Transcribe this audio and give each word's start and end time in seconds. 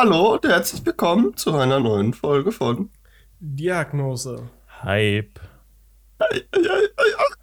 Hallo 0.00 0.34
und 0.34 0.44
herzlich 0.44 0.86
willkommen 0.86 1.36
zu 1.36 1.52
einer 1.56 1.80
neuen 1.80 2.12
Folge 2.12 2.52
von 2.52 2.88
Diagnose. 3.40 4.48
Hype. 4.84 5.40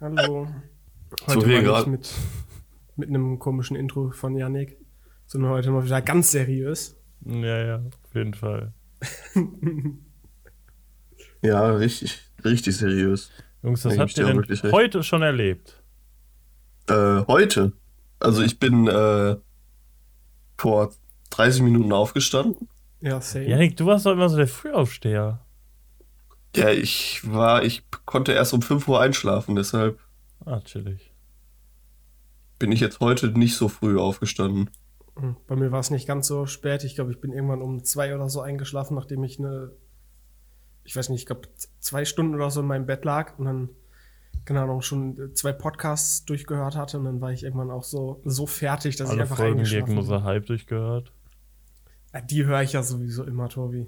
Hallo. 0.00 0.48
So 1.26 1.34
Heute 1.34 1.48
wie 1.48 1.52
mal 1.52 1.62
gerade. 1.62 1.90
nicht 1.90 2.00
mit, 2.00 2.14
mit 2.96 3.08
einem 3.10 3.38
komischen 3.38 3.76
Intro 3.76 4.10
von 4.10 4.38
Yannick, 4.38 4.78
sondern 5.26 5.50
heute 5.50 5.70
mal 5.70 5.84
wieder 5.84 6.00
ganz 6.00 6.30
seriös. 6.30 6.96
Ja, 7.26 7.62
ja, 7.62 7.76
auf 7.76 8.14
jeden 8.14 8.32
Fall. 8.32 8.72
Ja, 11.42 11.72
richtig, 11.72 12.18
richtig 12.42 12.74
seriös. 12.74 13.32
Jungs, 13.62 13.84
was 13.84 13.98
habt 13.98 14.12
ich 14.12 14.16
ihr 14.16 14.24
denn 14.24 14.72
heute 14.72 15.02
schon 15.02 15.20
erlebt? 15.20 15.82
Äh, 16.88 17.20
heute. 17.26 17.74
Also 18.18 18.40
ich 18.40 18.58
bin 18.58 18.86
äh, 18.86 19.36
vor 20.56 20.94
30 21.30 21.62
Minuten 21.62 21.92
aufgestanden. 21.92 22.68
Ja, 23.00 23.20
same. 23.20 23.46
Janik, 23.48 23.76
du 23.76 23.86
warst 23.86 24.06
doch 24.06 24.12
immer 24.12 24.28
so 24.28 24.36
der 24.36 24.48
Frühaufsteher. 24.48 25.40
Ja, 26.54 26.70
ich 26.70 27.20
war, 27.30 27.62
ich 27.64 27.82
konnte 28.06 28.32
erst 28.32 28.54
um 28.54 28.62
5 28.62 28.88
Uhr 28.88 29.00
einschlafen, 29.00 29.56
deshalb 29.56 29.98
Ah, 30.44 30.60
chillig. 30.60 31.12
bin 32.58 32.72
ich 32.72 32.80
jetzt 32.80 33.00
heute 33.00 33.28
nicht 33.38 33.56
so 33.56 33.68
früh 33.68 33.98
aufgestanden. 33.98 34.70
Hm, 35.18 35.36
Bei 35.46 35.56
mir 35.56 35.72
war 35.72 35.80
es 35.80 35.90
nicht 35.90 36.06
ganz 36.06 36.26
so 36.26 36.46
spät. 36.46 36.84
Ich 36.84 36.94
glaube, 36.94 37.10
ich 37.10 37.20
bin 37.20 37.32
irgendwann 37.32 37.60
um 37.62 37.84
zwei 37.84 38.14
oder 38.14 38.28
so 38.30 38.40
eingeschlafen, 38.40 38.94
nachdem 38.94 39.22
ich 39.24 39.38
eine, 39.38 39.72
ich 40.84 40.96
weiß 40.96 41.08
nicht, 41.10 41.20
ich 41.20 41.26
glaube, 41.26 41.48
zwei 41.80 42.04
Stunden 42.04 42.34
oder 42.34 42.50
so 42.50 42.60
in 42.60 42.66
meinem 42.66 42.86
Bett 42.86 43.04
lag 43.04 43.38
und 43.38 43.44
dann, 43.46 43.68
keine 44.46 44.62
Ahnung, 44.62 44.80
schon 44.82 45.32
zwei 45.34 45.52
Podcasts 45.52 46.24
durchgehört 46.24 46.76
hatte 46.76 46.98
und 46.98 47.04
dann 47.04 47.20
war 47.20 47.32
ich 47.32 47.42
irgendwann 47.42 47.70
auch 47.70 47.82
so, 47.84 48.20
so 48.24 48.46
fertig, 48.46 48.96
dass 48.96 49.08
ich 49.08 49.12
Alle 49.14 49.22
einfach 49.22 49.36
Folgen 49.36 49.54
eingeschlafen 49.58 49.86
bin. 49.86 49.94
Diagnose 49.96 50.24
Hype 50.24 50.46
durchgehört. 50.46 51.12
Die 52.30 52.44
höre 52.46 52.62
ich 52.62 52.72
ja 52.72 52.82
sowieso 52.82 53.24
immer, 53.24 53.48
Tobi. 53.48 53.86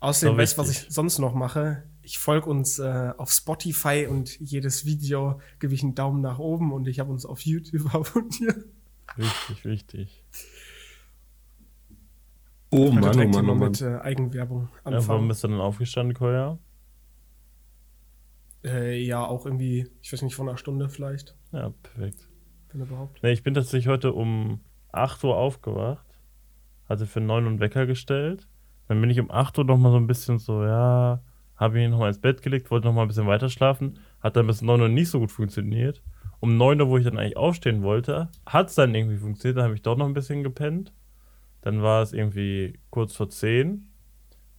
Außerdem 0.00 0.34
So 0.34 0.38
weißt 0.38 0.56
du, 0.56 0.62
was 0.62 0.70
ich 0.70 0.86
sonst 0.88 1.18
noch 1.18 1.34
mache? 1.34 1.84
Ich 2.02 2.18
folge 2.18 2.48
uns 2.48 2.78
äh, 2.78 3.12
auf 3.18 3.30
Spotify 3.30 4.06
und 4.08 4.38
jedes 4.40 4.86
Video 4.86 5.40
gebe 5.58 5.74
ich 5.74 5.82
einen 5.82 5.94
Daumen 5.94 6.20
nach 6.22 6.38
oben 6.38 6.72
und 6.72 6.88
ich 6.88 7.00
habe 7.00 7.10
uns 7.12 7.26
auf 7.26 7.40
YouTube 7.42 7.92
abonniert. 7.94 8.64
Wichtig, 9.16 9.64
wichtig. 9.64 10.24
Oh 12.70 12.90
Mann, 12.92 13.04
oh 13.04 13.28
Mann, 13.28 13.34
oh 13.34 13.42
mal 13.42 13.42
Mann. 13.56 13.58
mit 13.70 13.80
äh, 13.82 13.96
Eigenwerbung 13.98 14.68
Ja, 14.72 14.80
warum 14.84 14.94
anfangen. 14.96 15.28
bist 15.28 15.42
du 15.44 15.48
denn 15.48 15.60
aufgestanden, 15.60 16.14
Koya? 16.16 16.58
Äh, 18.64 19.02
ja, 19.02 19.24
auch 19.24 19.44
irgendwie, 19.46 19.88
ich 20.02 20.12
weiß 20.12 20.22
nicht, 20.22 20.34
von 20.36 20.48
einer 20.48 20.58
Stunde 20.58 20.88
vielleicht, 20.88 21.36
Ja, 21.52 21.70
perfekt. 21.82 22.28
wenn 22.72 22.82
überhaupt. 22.82 23.22
Nee, 23.22 23.32
ich 23.32 23.42
bin 23.42 23.54
tatsächlich 23.54 23.88
heute 23.88 24.12
um 24.12 24.60
8 24.92 25.24
Uhr 25.24 25.36
aufgewacht. 25.36 26.06
Hatte 26.90 27.06
für 27.06 27.20
9 27.20 27.44
Uhr 27.44 27.50
einen 27.50 27.60
Wecker 27.60 27.86
gestellt. 27.86 28.48
Dann 28.88 29.00
bin 29.00 29.08
ich 29.08 29.20
um 29.20 29.30
8 29.30 29.56
Uhr 29.58 29.64
noch 29.64 29.78
mal 29.78 29.92
so 29.92 29.96
ein 29.96 30.06
bisschen 30.06 30.38
so, 30.38 30.64
ja, 30.64 31.22
habe 31.56 31.74
mich 31.74 31.88
noch 31.88 32.00
mal 32.00 32.08
ins 32.08 32.20
Bett 32.20 32.42
gelegt, 32.42 32.70
wollte 32.70 32.88
noch 32.88 32.94
mal 32.94 33.02
ein 33.02 33.08
bisschen 33.08 33.26
weiter 33.26 33.48
schlafen. 33.48 33.98
Hat 34.20 34.36
dann 34.36 34.46
bis 34.46 34.60
9 34.60 34.80
Uhr 34.80 34.88
nicht 34.88 35.08
so 35.08 35.20
gut 35.20 35.30
funktioniert. 35.30 36.02
Um 36.40 36.56
9 36.56 36.80
Uhr, 36.80 36.88
wo 36.88 36.98
ich 36.98 37.04
dann 37.04 37.16
eigentlich 37.16 37.36
aufstehen 37.36 37.82
wollte, 37.82 38.28
hat 38.44 38.68
es 38.68 38.74
dann 38.74 38.94
irgendwie 38.94 39.18
funktioniert. 39.18 39.58
Dann 39.58 39.64
habe 39.64 39.74
ich 39.74 39.82
doch 39.82 39.96
noch 39.96 40.06
ein 40.06 40.14
bisschen 40.14 40.42
gepennt. 40.42 40.92
Dann 41.62 41.82
war 41.82 42.02
es 42.02 42.12
irgendwie 42.12 42.78
kurz 42.90 43.14
vor 43.14 43.30
10. 43.30 43.86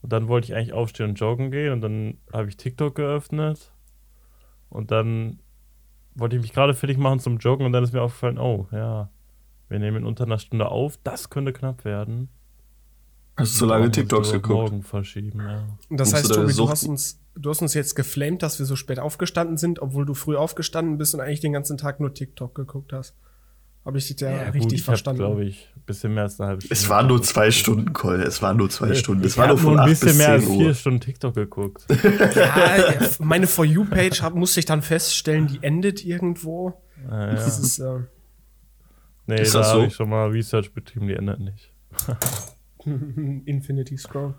Und 0.02 0.14
dann 0.14 0.28
wollte 0.28 0.46
ich 0.46 0.56
eigentlich 0.56 0.74
aufstehen 0.74 1.10
und 1.10 1.20
joggen 1.20 1.52
gehen. 1.52 1.74
Und 1.74 1.82
dann 1.82 2.18
habe 2.32 2.48
ich 2.48 2.58
TikTok 2.58 2.96
geöffnet. 2.96 3.74
Und 4.70 4.92
dann 4.92 5.40
wollte 6.16 6.36
ich 6.36 6.42
mich 6.42 6.54
gerade 6.54 6.74
fertig 6.74 6.98
machen 6.98 7.20
zum 7.20 7.38
Joggen 7.38 7.66
und 7.66 7.74
dann 7.74 7.84
ist 7.84 7.94
mir 7.94 8.02
aufgefallen, 8.02 8.38
oh 8.38 8.68
ja, 8.72 9.10
wir 9.72 9.80
nehmen 9.80 9.98
in 9.98 10.06
unter 10.06 10.26
einer 10.26 10.38
Stunde 10.38 10.68
auf, 10.70 10.98
das 11.04 11.30
könnte 11.30 11.54
knapp 11.54 11.86
werden. 11.86 12.30
Hast 13.38 13.56
du 13.56 13.60
so 13.60 13.66
lange 13.66 13.90
TikToks 13.90 14.32
geguckt? 14.34 14.54
Morgen 14.72 14.84
verschieben, 14.84 15.40
ja. 15.40 15.64
Und 15.90 15.98
das 16.00 16.12
Musst 16.12 16.26
heißt, 16.26 16.34
Tobi, 16.36 16.54
du 16.54 16.70
hast, 16.70 16.84
uns, 16.84 17.20
du 17.36 17.50
hast 17.50 17.62
uns 17.62 17.74
jetzt 17.74 17.96
geflamed, 17.96 18.44
dass 18.44 18.60
wir 18.60 18.66
so 18.66 18.76
spät 18.76 19.00
aufgestanden 19.00 19.58
sind, 19.58 19.82
obwohl 19.82 20.06
du 20.06 20.14
früh 20.14 20.36
aufgestanden 20.36 20.98
bist 20.98 21.16
und 21.16 21.22
eigentlich 21.22 21.40
den 21.40 21.54
ganzen 21.54 21.78
Tag 21.78 22.00
nur 22.02 22.14
TikTok 22.14 22.54
geguckt 22.54 22.92
hast. 22.94 23.16
Habe 23.86 23.98
ich 23.98 24.08
dich 24.08 24.18
da 24.18 24.30
richtig 24.30 24.62
gut, 24.62 24.74
ich 24.74 24.84
verstanden? 24.84 25.20
glaube 25.22 25.44
ich, 25.46 25.70
ein 25.76 25.82
bisschen 25.88 26.14
mehr 26.14 26.24
als 26.24 26.40
eine 26.40 26.50
halbe 26.50 26.62
Stunde. 26.62 26.74
Es 26.74 26.90
waren 26.90 27.08
nur 27.08 27.24
zwei 27.24 27.50
Stunden, 27.50 27.94
Cole. 27.94 28.24
Es 28.24 28.42
waren 28.42 28.58
nur 28.58 28.70
zwei 28.70 28.94
Stunden. 28.94 29.24
Es 29.24 29.32
Ich 29.32 29.38
war 29.40 29.48
nur 29.48 29.56
habe 29.56 29.64
von 29.64 29.74
nur 29.74 29.82
ein 29.82 29.90
8 29.90 29.90
bisschen 29.90 30.08
bis 30.10 30.18
mehr 30.18 30.40
10 30.40 30.48
als 30.50 30.58
vier. 30.58 30.74
Stunden 30.76 31.00
TikTok 31.00 31.34
geguckt. 31.34 31.86
Ja, 32.36 33.00
meine 33.20 33.48
For 33.48 33.66
You-Page 33.66 34.22
musste 34.36 34.60
ich 34.60 34.66
dann 34.68 34.82
feststellen, 34.84 35.48
die 35.48 35.60
endet 35.64 36.06
irgendwo. 36.06 36.74
Ja, 37.10 37.28
ja. 37.28 37.34
Das 37.34 37.58
ist, 37.58 37.80
äh, 37.80 38.02
Nee, 39.32 39.42
Ist 39.44 39.56
da 39.56 39.60
das 39.60 39.70
so? 39.70 39.76
habe 39.78 39.86
ich 39.88 39.96
schon 39.96 40.10
mal 40.10 40.28
Research 40.30 40.74
betrieben, 40.74 41.08
die 41.08 41.14
ändert 41.14 41.40
nicht. 41.40 41.72
Infinity 43.46 43.98
Scroll. 43.98 44.34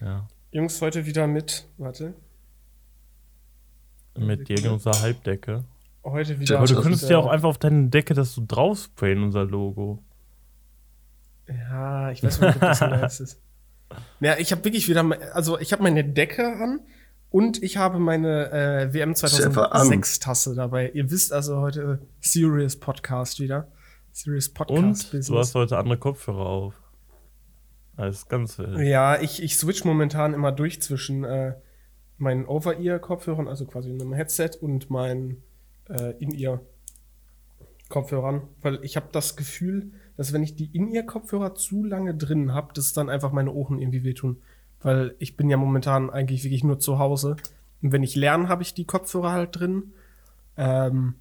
Ja. 0.00 0.26
Jungs, 0.52 0.80
heute 0.80 1.04
wieder 1.04 1.26
mit, 1.26 1.66
warte, 1.76 2.14
Mit 4.16 4.48
Diagnose 4.48 4.90
Halbdecke. 4.90 5.64
heute 6.02 6.40
wieder. 6.40 6.56
Aber 6.58 6.66
du 6.66 6.80
könntest 6.80 7.10
ja 7.10 7.18
äh, 7.18 7.20
auch 7.20 7.26
einfach 7.26 7.48
auf 7.50 7.58
deine 7.58 7.88
Decke 7.88 8.14
das 8.14 8.32
so 8.32 8.42
drauf 8.48 8.84
sprayen, 8.84 9.22
unser 9.22 9.44
Logo. 9.44 10.02
Ja, 11.46 12.10
ich 12.10 12.22
weiß 12.22 12.40
nicht, 12.40 12.54
ob 12.54 12.60
das 12.60 12.80
nice 12.80 13.20
ist. 13.20 13.40
Ja, 14.20 14.38
ich 14.38 14.50
habe 14.52 14.64
wirklich 14.64 14.88
wieder, 14.88 15.04
also 15.34 15.58
ich 15.58 15.72
habe 15.74 15.82
meine 15.82 16.04
Decke 16.04 16.46
an 16.46 16.80
und 17.28 17.62
ich 17.62 17.76
habe 17.76 17.98
meine 17.98 18.50
äh, 18.50 18.94
WM 18.94 19.10
einfach 19.10 19.24
an. 19.72 19.86
2006 19.86 20.20
Tasse 20.20 20.54
dabei. 20.54 20.90
Ihr 20.90 21.10
wisst 21.10 21.34
also 21.34 21.58
heute 21.60 21.98
Serious 22.20 22.78
Podcast 22.80 23.40
wieder. 23.40 23.68
Serious 24.12 24.48
Podcast 24.50 24.78
Und 24.78 25.12
du 25.12 25.16
Business. 25.18 25.38
hast 25.38 25.54
heute 25.54 25.78
andere 25.78 25.98
Kopfhörer 25.98 26.46
auf. 26.46 26.74
Ist 27.98 28.28
ganz 28.28 28.58
wild. 28.58 28.78
Ja, 28.78 29.20
ich, 29.20 29.42
ich 29.42 29.56
switch 29.56 29.84
momentan 29.84 30.34
immer 30.34 30.52
durch 30.52 30.80
zwischen 30.82 31.24
äh, 31.24 31.54
meinen 32.18 32.44
Over-Ear-Kopfhörern, 32.46 33.48
also 33.48 33.64
quasi 33.66 33.90
einem 33.90 34.12
Headset, 34.12 34.50
und 34.60 34.90
meinen 34.90 35.42
äh, 35.88 36.12
In-Ear-Kopfhörern. 36.18 38.42
Weil 38.60 38.84
ich 38.84 38.96
habe 38.96 39.08
das 39.12 39.36
Gefühl, 39.36 39.92
dass 40.16 40.32
wenn 40.32 40.42
ich 40.42 40.56
die 40.56 40.74
In-Ear-Kopfhörer 40.74 41.54
zu 41.54 41.84
lange 41.84 42.14
drin 42.14 42.54
habe, 42.54 42.72
dass 42.74 42.92
dann 42.92 43.08
einfach 43.10 43.32
meine 43.32 43.52
Ohren 43.52 43.78
irgendwie 43.78 44.04
wehtun. 44.04 44.42
Weil 44.80 45.14
ich 45.18 45.36
bin 45.36 45.50
ja 45.50 45.56
momentan 45.56 46.10
eigentlich 46.10 46.44
wirklich 46.44 46.64
nur 46.64 46.78
zu 46.78 46.98
Hause. 46.98 47.36
Und 47.82 47.92
wenn 47.92 48.02
ich 48.02 48.16
lerne, 48.16 48.48
habe 48.48 48.62
ich 48.62 48.74
die 48.74 48.86
Kopfhörer 48.86 49.32
halt 49.32 49.58
drin. 49.58 49.92
Ähm, 50.56 51.14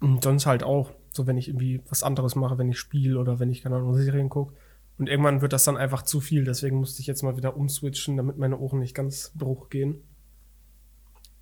und 0.00 0.22
sonst 0.22 0.46
halt 0.46 0.62
auch. 0.62 0.92
So, 1.14 1.28
wenn 1.28 1.36
ich 1.36 1.48
irgendwie 1.48 1.80
was 1.88 2.02
anderes 2.02 2.34
mache, 2.34 2.58
wenn 2.58 2.68
ich 2.68 2.78
spiele 2.78 3.20
oder 3.20 3.38
wenn 3.38 3.48
ich, 3.48 3.62
keine 3.62 3.76
Ahnung, 3.76 3.94
Serien 3.94 4.28
gucke. 4.28 4.54
Und 4.98 5.08
irgendwann 5.08 5.42
wird 5.42 5.52
das 5.52 5.64
dann 5.64 5.76
einfach 5.76 6.02
zu 6.02 6.20
viel. 6.20 6.44
Deswegen 6.44 6.76
musste 6.76 7.00
ich 7.00 7.06
jetzt 7.06 7.22
mal 7.22 7.36
wieder 7.36 7.56
umswitchen, 7.56 8.16
damit 8.16 8.36
meine 8.36 8.58
Ohren 8.58 8.80
nicht 8.80 8.94
ganz 8.94 9.32
Bruch 9.36 9.68
gehen. 9.70 10.02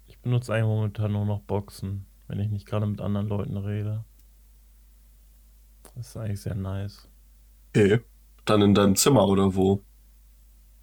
Ich 0.06 0.19
benutze 0.21 0.53
eigentlich 0.53 0.66
momentan 0.66 1.12
nur 1.12 1.25
noch 1.25 1.41
Boxen, 1.41 2.05
wenn 2.28 2.38
ich 2.38 2.50
nicht 2.50 2.66
gerade 2.66 2.87
mit 2.87 3.00
anderen 3.00 3.28
Leuten 3.28 3.56
rede. 3.56 4.05
Das 5.94 6.09
ist 6.09 6.16
eigentlich 6.19 6.41
sehr 6.43 6.54
nice. 6.54 7.09
Okay. 7.71 8.00
Dann 8.44 8.60
in 8.60 8.75
deinem 8.75 8.97
Zimmer 8.97 9.27
oder 9.27 9.54
wo? 9.54 9.83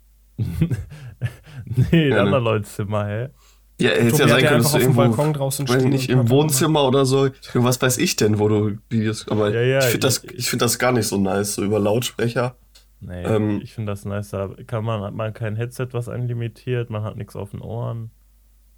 nee, 0.38 2.08
in 2.10 2.12
Ja, 2.12 2.16
ne? 2.16 2.22
anderen 2.22 2.44
Leuten 2.44 2.66
Zimmer, 2.66 3.06
hä? 3.06 3.30
Ja, 3.80 3.90
hätte 3.92 4.18
ja 4.18 4.28
sein 4.28 4.46
können, 4.46 4.62
dass 4.64 4.72
du 4.72 4.78
auf 4.78 4.84
dem 4.84 4.92
irgendwo, 4.92 5.02
Balkon 5.02 5.34
draußen 5.34 5.68
stehen 5.68 5.90
nicht, 5.90 6.10
im 6.10 6.30
Wohnzimmer 6.30 6.86
oder 6.86 7.06
so. 7.06 7.30
Was 7.54 7.82
weiß 7.82 7.98
ich 7.98 8.16
denn, 8.18 8.38
wo 8.40 8.48
du 8.50 8.78
Videos, 8.90 9.28
aber 9.30 9.52
Ja, 9.54 9.62
ja, 9.62 9.80
ich 9.80 9.86
finde 9.86 10.00
das, 10.08 10.24
ich- 10.24 10.50
finde 10.50 10.66
das 10.66 10.78
gar 10.80 10.92
nicht 10.92 11.08
so 11.08 11.18
nice, 11.18 11.56
so 11.56 11.64
über 11.64 11.80
Lautsprecher. 11.80 12.56
Nee, 13.02 13.24
Ähm, 13.24 13.62
ich 13.64 13.74
finde 13.74 13.94
das 13.94 14.04
nice. 14.04 14.30
Da 14.32 14.50
kann 14.68 14.84
man, 14.84 15.02
hat 15.02 15.14
man 15.14 15.34
kein 15.34 15.56
Headset, 15.56 15.88
was 15.94 16.10
einen 16.10 16.28
limitiert, 16.28 16.90
man 16.90 17.04
hat 17.04 17.16
nichts 17.16 17.36
auf 17.38 17.52
den 17.52 17.62
Ohren. 17.62 18.12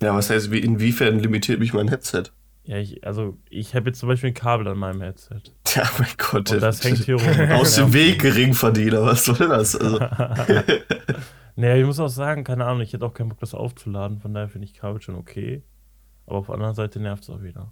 Ja, 0.03 0.15
was 0.15 0.29
heißt, 0.29 0.51
wie, 0.51 0.59
inwiefern 0.59 1.19
limitiert 1.19 1.59
mich 1.59 1.73
mein 1.73 1.87
Headset? 1.87 2.23
Ja, 2.63 2.77
ich, 2.77 3.03
also 3.05 3.37
ich 3.49 3.73
habe 3.73 3.89
jetzt 3.89 3.99
zum 3.99 4.07
Beispiel 4.09 4.29
ein 4.29 4.33
Kabel 4.35 4.67
an 4.67 4.77
meinem 4.77 5.01
Headset. 5.01 5.41
Ja, 5.75 5.89
mein 5.97 6.07
Gott. 6.19 6.51
Und 6.51 6.61
das 6.61 6.83
hängt 6.83 6.99
hier 6.99 7.15
rum. 7.15 7.49
Aus 7.53 7.73
dem 7.75 7.91
Weg, 7.93 8.21
Geringverdiener, 8.21 9.01
was 9.03 9.25
soll 9.25 9.37
das? 9.37 9.75
Also, 9.75 9.99
Nee, 11.55 11.79
ich 11.79 11.85
muss 11.85 11.99
auch 11.99 12.07
sagen, 12.09 12.43
keine 12.43 12.65
Ahnung, 12.65 12.81
ich 12.81 12.93
hätte 12.93 13.05
auch 13.05 13.13
keinen 13.13 13.29
Bock, 13.29 13.39
das 13.39 13.53
aufzuladen, 13.53 14.19
von 14.19 14.33
daher 14.33 14.49
finde 14.49 14.65
ich 14.65 14.73
Kabel 14.73 15.01
schon 15.01 15.15
okay. 15.15 15.63
Aber 16.25 16.37
auf 16.39 16.45
der 16.47 16.55
anderen 16.55 16.75
Seite 16.75 16.99
nervt 16.99 17.23
es 17.23 17.29
auch 17.29 17.41
wieder. 17.41 17.71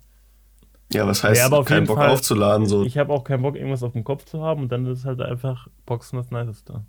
ja, 0.91 1.05
was 1.07 1.23
heißt, 1.23 1.51
auf 1.53 1.65
keinen 1.65 1.77
jeden 1.83 1.87
Bock 1.87 1.97
Fall- 1.97 2.09
aufzuladen? 2.09 2.65
So. 2.67 2.83
Ich 2.83 2.97
habe 2.97 3.13
auch 3.13 3.23
keinen 3.23 3.41
Bock, 3.43 3.55
irgendwas 3.55 3.83
auf 3.83 3.93
dem 3.93 4.03
Kopf 4.03 4.25
zu 4.25 4.41
haben 4.43 4.63
und 4.63 4.71
dann 4.71 4.85
ist 4.85 5.05
halt 5.05 5.21
einfach 5.21 5.67
Boxen 5.85 6.17
das 6.17 6.31
Niceste. 6.31 6.83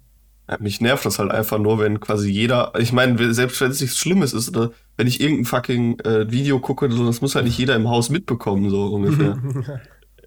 Ja, 0.49 0.57
mich 0.59 0.81
nervt 0.81 1.05
das 1.05 1.19
halt 1.21 1.31
einfach 1.31 1.59
nur, 1.59 1.79
wenn 1.79 2.01
quasi 2.01 2.29
jeder, 2.31 2.73
ich 2.79 2.93
meine, 2.93 3.33
selbst 3.35 3.61
wenn 3.61 3.71
es 3.71 3.81
nichts 3.81 3.99
Schlimmes 3.99 4.33
ist, 4.33 4.49
oder 4.57 4.71
wenn 4.97 5.07
ich 5.07 5.21
irgendein 5.21 5.45
fucking 5.45 6.01
äh, 6.01 6.31
Video 6.31 6.59
gucke, 6.59 6.91
so, 6.91 7.07
das 7.07 7.21
muss 7.21 7.37
halt 7.37 7.45
nicht 7.45 7.57
jeder 7.59 7.77
im 7.77 7.89
Haus 7.89 8.11
mitbekommen, 8.11 8.69
so 8.71 8.87
ungefähr. 8.87 9.39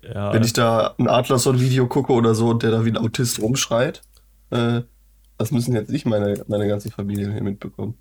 Ja, 0.06 0.34
wenn 0.34 0.44
ich 0.44 0.52
da 0.52 0.96
ein 0.98 1.08
Adlerson-Video 1.08 1.88
gucke 1.88 2.12
oder 2.12 2.36
so 2.36 2.50
und 2.50 2.62
der 2.62 2.72
da 2.72 2.84
wie 2.84 2.90
ein 2.90 2.98
Autist 2.98 3.42
rumschreit, 3.42 4.02
äh, 4.50 4.82
das 5.38 5.52
müssen 5.52 5.74
jetzt 5.76 5.90
nicht 5.90 6.06
meine, 6.06 6.44
meine 6.48 6.68
ganze 6.68 6.92
Familie 6.92 7.32
hier 7.32 7.44
mitbekommen. 7.44 7.98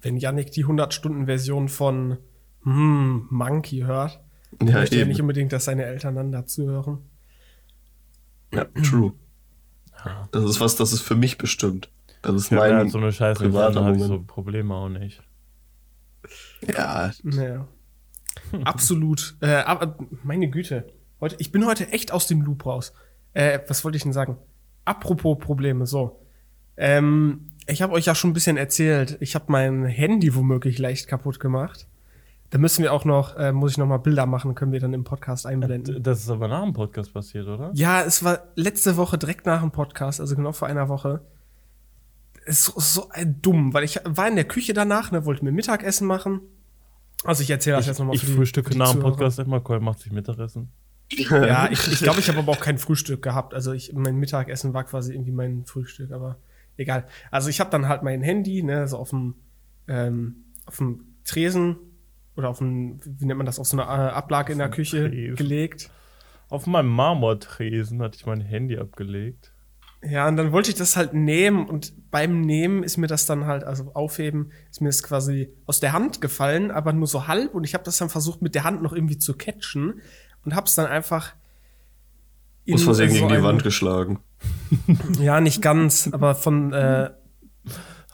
Wenn 0.00 0.16
Yannick 0.16 0.50
die 0.52 0.64
100-Stunden-Version 0.64 1.68
von 1.68 2.18
hm, 2.64 3.26
Monkey 3.30 3.80
hört, 3.80 4.20
Ja, 4.62 4.72
möchte 4.74 4.96
er 4.98 5.06
nicht 5.06 5.20
unbedingt, 5.20 5.52
dass 5.52 5.64
seine 5.66 5.84
Eltern 5.84 6.14
dann 6.16 6.32
dazu 6.32 6.66
hören. 6.68 6.98
Ja, 8.52 8.64
true. 8.82 9.12
Ja. 10.04 10.28
Das 10.32 10.44
ist 10.44 10.60
was, 10.60 10.76
das 10.76 10.92
ist 10.92 11.00
für 11.02 11.14
mich 11.14 11.38
bestimmt. 11.38 11.90
Das 12.22 12.34
ist 12.34 12.50
Ja, 12.50 12.58
mein. 12.58 12.74
halt 12.74 12.90
so 12.90 12.98
eine 12.98 13.12
Scheiße, 13.12 13.42
privater 13.42 13.84
habe 13.84 13.96
ich 13.96 14.02
so 14.02 14.08
Moment. 14.08 14.26
Probleme 14.26 14.74
auch 14.74 14.88
nicht. 14.88 15.22
ja, 16.66 17.10
Naja. 17.22 17.66
Absolut. 18.64 19.36
Äh, 19.40 19.62
aber 19.62 19.96
meine 20.22 20.48
Güte. 20.50 20.92
Heute, 21.20 21.36
ich 21.38 21.52
bin 21.52 21.66
heute 21.66 21.88
echt 21.92 22.12
aus 22.12 22.26
dem 22.26 22.42
Loop 22.42 22.66
raus. 22.66 22.92
Äh, 23.34 23.60
was 23.68 23.84
wollte 23.84 23.96
ich 23.96 24.02
denn 24.02 24.12
sagen? 24.12 24.36
Apropos 24.84 25.38
Probleme, 25.38 25.86
so. 25.86 26.21
Ähm, 26.76 27.50
ich 27.66 27.82
habe 27.82 27.92
euch 27.92 28.06
ja 28.06 28.14
schon 28.14 28.30
ein 28.30 28.34
bisschen 28.34 28.56
erzählt, 28.56 29.16
ich 29.20 29.34
habe 29.34 29.46
mein 29.48 29.84
Handy 29.84 30.34
womöglich 30.34 30.78
leicht 30.78 31.06
kaputt 31.06 31.40
gemacht. 31.40 31.86
Da 32.50 32.58
müssen 32.58 32.82
wir 32.82 32.92
auch 32.92 33.06
noch, 33.06 33.36
äh, 33.36 33.50
muss 33.50 33.72
ich 33.72 33.78
noch 33.78 33.86
mal 33.86 33.96
Bilder 33.96 34.26
machen, 34.26 34.54
können 34.54 34.72
wir 34.72 34.80
dann 34.80 34.92
im 34.92 35.04
Podcast 35.04 35.46
einblenden. 35.46 36.02
Das 36.02 36.20
ist 36.20 36.28
aber 36.28 36.48
nach 36.48 36.62
dem 36.62 36.74
Podcast 36.74 37.14
passiert, 37.14 37.46
oder? 37.46 37.70
Ja, 37.72 38.02
es 38.02 38.22
war 38.24 38.40
letzte 38.56 38.98
Woche 38.98 39.16
direkt 39.16 39.46
nach 39.46 39.62
dem 39.62 39.70
Podcast, 39.70 40.20
also 40.20 40.36
genau 40.36 40.52
vor 40.52 40.68
einer 40.68 40.88
Woche. 40.88 41.22
Es 42.44 42.68
ist 42.68 42.94
so, 42.94 43.08
ein 43.10 43.40
dumm, 43.40 43.72
weil 43.72 43.84
ich 43.84 44.00
war 44.04 44.28
in 44.28 44.34
der 44.34 44.44
Küche 44.44 44.74
danach, 44.74 45.12
ne, 45.12 45.24
wollte 45.24 45.44
mir 45.44 45.52
Mittagessen 45.52 46.06
machen. 46.06 46.40
Also 47.24 47.42
ich 47.42 47.50
erzähle 47.50 47.76
das 47.76 47.84
Ich, 47.84 47.88
jetzt 47.88 48.00
nochmal 48.00 48.16
ich 48.16 48.24
frühstücke 48.26 48.70
die 48.70 48.78
nach 48.78 48.92
dem. 48.92 49.00
Podcast 49.00 49.38
immer, 49.38 49.60
Cole 49.60 49.80
macht 49.80 50.00
sich 50.00 50.12
Mittagessen. 50.12 50.70
Ja, 51.10 51.16
ich 51.70 51.78
glaube, 51.78 51.92
ich, 51.94 52.00
glaub, 52.00 52.18
ich 52.18 52.28
habe 52.28 52.40
aber 52.40 52.52
auch 52.52 52.60
kein 52.60 52.78
Frühstück 52.78 53.22
gehabt. 53.22 53.54
Also 53.54 53.72
ich, 53.72 53.92
mein 53.94 54.16
Mittagessen 54.16 54.74
war 54.74 54.84
quasi 54.84 55.14
irgendwie 55.14 55.32
mein 55.32 55.64
Frühstück, 55.64 56.10
aber 56.10 56.36
egal. 56.76 57.06
Also 57.30 57.48
ich 57.48 57.60
habe 57.60 57.70
dann 57.70 57.88
halt 57.88 58.02
mein 58.02 58.22
Handy, 58.22 58.62
ne, 58.62 58.86
so 58.88 58.98
auf 58.98 59.10
dem, 59.10 59.34
ähm, 59.88 60.44
auf 60.66 60.76
dem 60.78 61.04
Tresen 61.24 61.76
oder 62.36 62.48
auf 62.48 62.58
dem, 62.58 63.00
wie 63.04 63.26
nennt 63.26 63.38
man 63.38 63.46
das, 63.46 63.58
auf 63.58 63.66
so 63.66 63.78
einer 63.78 63.88
äh, 63.88 64.12
Ablage 64.12 64.52
in 64.52 64.58
der 64.58 64.70
Küche 64.70 65.08
Tresen. 65.08 65.36
gelegt. 65.36 65.90
Auf 66.48 66.66
meinem 66.66 66.88
Marmortresen 66.88 68.02
hatte 68.02 68.16
ich 68.16 68.26
mein 68.26 68.40
Handy 68.40 68.78
abgelegt. 68.78 69.52
Ja, 70.04 70.26
und 70.26 70.36
dann 70.36 70.50
wollte 70.50 70.68
ich 70.70 70.74
das 70.74 70.96
halt 70.96 71.14
nehmen 71.14 71.68
und 71.68 72.10
beim 72.10 72.40
Nehmen 72.40 72.82
ist 72.82 72.96
mir 72.96 73.06
das 73.06 73.24
dann 73.24 73.46
halt, 73.46 73.62
also 73.62 73.92
aufheben, 73.94 74.50
ist 74.68 74.80
mir 74.80 74.88
das 74.88 75.02
quasi 75.02 75.52
aus 75.64 75.78
der 75.78 75.92
Hand 75.92 76.20
gefallen, 76.20 76.72
aber 76.72 76.92
nur 76.92 77.06
so 77.06 77.28
halb 77.28 77.54
und 77.54 77.62
ich 77.62 77.74
habe 77.74 77.84
das 77.84 77.98
dann 77.98 78.08
versucht 78.10 78.42
mit 78.42 78.56
der 78.56 78.64
Hand 78.64 78.82
noch 78.82 78.92
irgendwie 78.92 79.18
zu 79.18 79.34
catchen 79.34 80.00
und 80.44 80.56
hab's 80.56 80.74
dann 80.74 80.86
einfach 80.86 81.34
in 82.64 82.74
aus 82.74 82.82
Versehen 82.82 83.10
so 83.10 83.14
gegen 83.14 83.28
die 83.28 83.42
Wand 83.42 83.62
geschlagen. 83.62 84.18
Ja, 85.20 85.40
nicht 85.40 85.60
ganz, 85.62 86.08
aber 86.12 86.34
von 86.34 86.72
äh, 86.72 87.10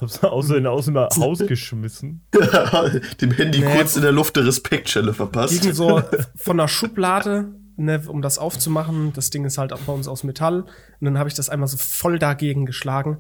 Hab's 0.01 0.23
außerdem 0.23 0.67
aus 0.67 0.85
dem 0.87 0.97
Haus 0.97 1.39
geschmissen. 1.47 2.25
Dem 3.21 3.33
Handy 3.33 3.61
Nee. 3.61 3.77
kurz 3.77 3.97
in 3.97 4.03
der 4.03 4.13
Luft 4.13 4.39
eine 4.39 4.47
Respektschelle 4.47 5.13
verpasst. 5.13 5.61
gegen 5.61 5.75
so 5.75 6.03
von 6.37 6.57
der 6.57 6.69
Schublade, 6.69 7.53
ne, 7.77 8.03
um 8.07 8.23
das 8.23 8.39
aufzumachen. 8.39 9.13
Das 9.13 9.31
Ding 9.31 9.45
ist 9.45 9.59
halt 9.59 9.73
auch 9.73 9.81
bei 9.81 9.93
uns 9.93 10.07
aus 10.07 10.23
Metall. 10.23 10.63
Und 10.63 10.71
dann 11.05 11.19
habe 11.19 11.29
ich 11.29 11.35
das 11.35 11.49
einmal 11.49 11.67
so 11.69 11.77
voll 11.79 12.19
dagegen 12.21 12.65
geschlagen 12.65 13.19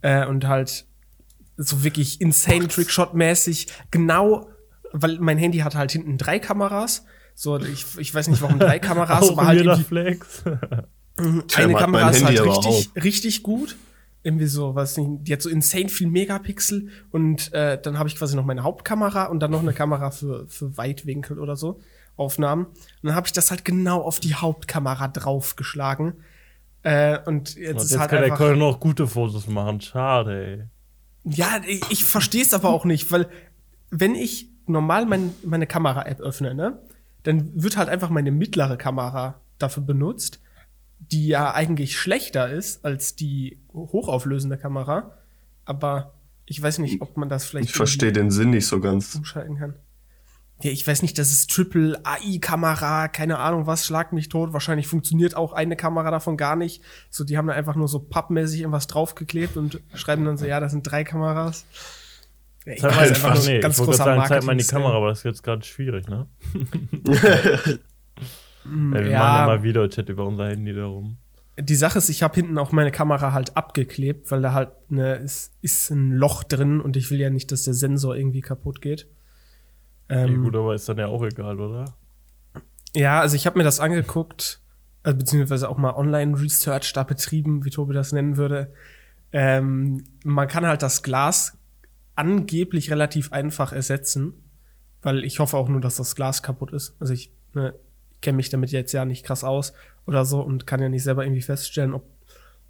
äh, 0.00 0.26
und 0.26 0.46
halt 0.46 0.86
so 1.58 1.84
wirklich 1.84 2.20
insane 2.22 2.68
Trickshot-mäßig 2.68 3.68
genau, 3.90 4.48
weil 4.92 5.18
mein 5.20 5.36
Handy 5.38 5.58
hat 5.58 5.74
halt 5.74 5.92
hinten 5.92 6.16
drei 6.16 6.38
Kameras. 6.38 7.04
So, 7.34 7.58
ich, 7.58 7.84
ich 7.98 8.14
weiß 8.14 8.28
nicht, 8.28 8.40
warum 8.40 8.58
drei 8.58 8.78
Kameras, 8.78 9.28
aber 9.28 9.46
halt 9.46 9.78
Flex. 9.86 10.42
Tja, 11.16 11.64
eine 11.64 11.74
Kamera 11.74 12.10
ist 12.10 12.24
halt 12.24 12.40
richtig, 12.40 12.90
richtig 13.02 13.42
gut. 13.42 13.76
Irgendwie 14.22 14.46
so, 14.46 14.74
weiß 14.74 14.96
nicht, 14.96 15.28
die 15.28 15.32
hat 15.34 15.42
so 15.42 15.50
insane 15.50 15.90
viel 15.90 16.06
Megapixel 16.08 16.88
und 17.10 17.52
äh, 17.52 17.78
dann 17.80 17.98
habe 17.98 18.08
ich 18.08 18.16
quasi 18.16 18.34
noch 18.36 18.44
meine 18.44 18.62
Hauptkamera 18.62 19.26
und 19.26 19.40
dann 19.40 19.50
noch 19.50 19.60
eine 19.60 19.74
Kamera 19.74 20.10
für, 20.10 20.48
für 20.48 20.78
Weitwinkel 20.78 21.38
oder 21.38 21.56
so, 21.56 21.80
Aufnahmen. 22.16 22.64
Und 22.66 22.76
dann 23.02 23.14
habe 23.14 23.26
ich 23.26 23.34
das 23.34 23.50
halt 23.50 23.66
genau 23.66 24.00
auf 24.00 24.20
die 24.20 24.34
Hauptkamera 24.34 25.08
draufgeschlagen. 25.08 26.14
Äh, 26.82 27.18
und 27.26 27.54
jetzt 27.54 27.74
Und 27.74 27.76
ist 27.82 27.90
jetzt 27.90 28.00
halt 28.00 28.10
kann 28.10 28.18
der 28.20 28.32
einfach. 28.32 28.38
Cole 28.38 28.56
noch 28.56 28.80
gute 28.80 29.06
Fotos 29.06 29.46
machen. 29.46 29.82
Schade, 29.82 30.46
ey. 30.46 30.64
Ja, 31.24 31.60
ich, 31.66 31.82
ich 31.90 32.04
verstehe 32.04 32.42
es 32.42 32.54
aber 32.54 32.70
auch 32.70 32.86
nicht, 32.86 33.12
weil 33.12 33.28
wenn 33.90 34.14
ich 34.14 34.48
normal 34.66 35.04
mein, 35.06 35.34
meine 35.44 35.66
Kamera-App 35.66 36.20
öffne, 36.20 36.54
ne, 36.54 36.78
dann 37.22 37.50
wird 37.54 37.76
halt 37.76 37.88
einfach 37.88 38.10
meine 38.10 38.30
mittlere 38.30 38.76
Kamera 38.76 39.40
dafür 39.58 39.82
benutzt, 39.82 40.40
die 40.98 41.26
ja 41.28 41.52
eigentlich 41.52 41.98
schlechter 41.98 42.50
ist 42.50 42.84
als 42.84 43.16
die 43.16 43.60
hochauflösende 43.72 44.56
Kamera. 44.56 45.12
Aber 45.64 46.14
ich 46.46 46.60
weiß 46.60 46.78
nicht, 46.78 47.00
ob 47.00 47.16
man 47.16 47.28
das 47.28 47.46
vielleicht 47.46 47.70
Ich 47.70 47.74
verstehe 47.74 48.12
den 48.12 48.30
Sinn 48.30 48.50
nicht 48.50 48.66
so 48.66 48.80
ganz. 48.80 49.14
umschalten 49.14 49.56
kann. 49.56 49.74
Ja, 50.62 50.70
ich 50.70 50.86
weiß 50.86 51.02
nicht, 51.02 51.18
das 51.18 51.32
ist 51.32 51.50
Triple 51.50 52.00
AI-Kamera, 52.04 53.08
keine 53.08 53.38
Ahnung 53.38 53.66
was, 53.66 53.86
schlag 53.86 54.12
mich 54.12 54.28
tot. 54.28 54.52
Wahrscheinlich 54.52 54.86
funktioniert 54.86 55.36
auch 55.36 55.52
eine 55.52 55.76
Kamera 55.76 56.10
davon 56.10 56.36
gar 56.36 56.54
nicht. 56.54 56.82
So, 57.10 57.24
die 57.24 57.36
haben 57.36 57.48
da 57.48 57.54
einfach 57.54 57.74
nur 57.74 57.88
so 57.88 57.98
pappmäßig 57.98 58.60
irgendwas 58.60 58.86
draufgeklebt 58.86 59.56
und 59.56 59.80
schreiben 59.94 60.24
dann 60.24 60.38
so, 60.38 60.46
ja, 60.46 60.60
das 60.60 60.72
sind 60.72 60.82
drei 60.84 61.02
Kameras. 61.02 61.66
Ja, 62.66 62.72
ich 62.74 62.82
weiß, 62.82 63.10
einfach 63.10 63.34
nur 63.34 63.44
nee, 63.44 63.60
ganz 63.60 63.78
ich 63.78 63.84
großer 63.84 64.04
sagen, 64.04 64.22
zeig 64.26 64.44
mal 64.44 64.52
in 64.52 64.58
die. 64.58 64.64
Kamera, 64.64 64.94
aber 64.94 65.08
das 65.08 65.18
ist 65.18 65.24
jetzt 65.24 65.42
gerade 65.42 65.64
schwierig, 65.64 66.06
ne? 66.08 66.28
Mm, 68.64 68.94
Ja, 68.94 69.04
wir 69.04 69.10
ja, 69.10 69.18
machen 69.18 69.34
ja 69.34 69.42
mal 69.42 69.62
Videochat 69.62 70.08
über 70.08 70.26
unser 70.26 70.48
Handy 70.48 70.74
darum. 70.74 71.18
die 71.58 71.74
Sache 71.76 71.98
ist, 71.98 72.08
ich 72.08 72.22
habe 72.22 72.34
hinten 72.34 72.58
auch 72.58 72.72
meine 72.72 72.90
Kamera 72.90 73.32
halt 73.32 73.56
abgeklebt, 73.56 74.30
weil 74.30 74.42
da 74.42 74.52
halt 74.52 74.70
ne, 74.90 75.16
ist, 75.16 75.52
ist 75.62 75.90
ein 75.90 76.12
Loch 76.12 76.42
drin 76.44 76.80
und 76.80 76.96
ich 76.96 77.10
will 77.10 77.20
ja 77.20 77.30
nicht, 77.30 77.52
dass 77.52 77.62
der 77.64 77.74
Sensor 77.74 78.16
irgendwie 78.16 78.40
kaputt 78.40 78.80
geht. 78.80 79.08
Ja, 80.26 80.26
Ähm, 80.26 80.38
gut, 80.38 80.54
aber 80.56 80.74
ist 80.74 80.88
dann 80.88 80.98
ja 80.98 81.06
auch 81.08 81.22
egal, 81.22 81.60
oder? 81.60 81.96
Ja, 82.94 83.20
also 83.20 83.36
ich 83.36 83.46
habe 83.46 83.58
mir 83.58 83.64
das 83.64 83.80
angeguckt, 83.80 84.60
also 85.02 85.18
beziehungsweise 85.18 85.68
auch 85.68 85.78
mal 85.78 85.94
Online-Research 85.94 86.92
da 86.92 87.02
betrieben, 87.02 87.64
wie 87.64 87.70
Tobi 87.70 87.94
das 87.94 88.12
nennen 88.12 88.36
würde. 88.36 88.72
Ähm, 89.32 90.04
man 90.24 90.48
kann 90.48 90.66
halt 90.66 90.82
das 90.82 91.02
Glas 91.02 91.58
angeblich 92.14 92.90
relativ 92.90 93.32
einfach 93.32 93.72
ersetzen, 93.72 94.34
weil 95.02 95.24
ich 95.24 95.40
hoffe 95.40 95.56
auch 95.56 95.68
nur, 95.68 95.80
dass 95.80 95.96
das 95.96 96.14
Glas 96.14 96.42
kaputt 96.42 96.72
ist. 96.72 96.96
Also 97.00 97.12
ich, 97.12 97.32
ne, 97.54 97.74
ich 97.74 97.83
kenne 98.24 98.34
mich 98.36 98.50
damit 98.50 98.72
jetzt 98.72 98.90
ja 98.92 99.04
nicht 99.04 99.24
krass 99.24 99.44
aus 99.44 99.72
oder 100.06 100.24
so 100.24 100.40
und 100.40 100.66
kann 100.66 100.80
ja 100.82 100.88
nicht 100.88 101.04
selber 101.04 101.24
irgendwie 101.24 101.42
feststellen, 101.42 101.94
ob 101.94 102.02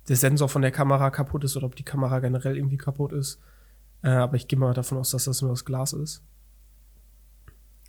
der 0.08 0.16
Sensor 0.16 0.50
von 0.50 0.60
der 0.60 0.70
Kamera 0.72 1.08
kaputt 1.08 1.44
ist 1.44 1.56
oder 1.56 1.64
ob 1.64 1.76
die 1.76 1.82
Kamera 1.84 2.18
generell 2.20 2.58
irgendwie 2.58 2.76
kaputt 2.76 3.12
ist. 3.12 3.40
Äh, 4.02 4.08
aber 4.10 4.36
ich 4.36 4.48
gehe 4.48 4.58
mal 4.58 4.74
davon 4.74 4.98
aus, 4.98 5.12
dass 5.12 5.24
das 5.24 5.40
nur 5.40 5.50
das 5.52 5.64
Glas 5.64 5.94
ist. 5.94 6.22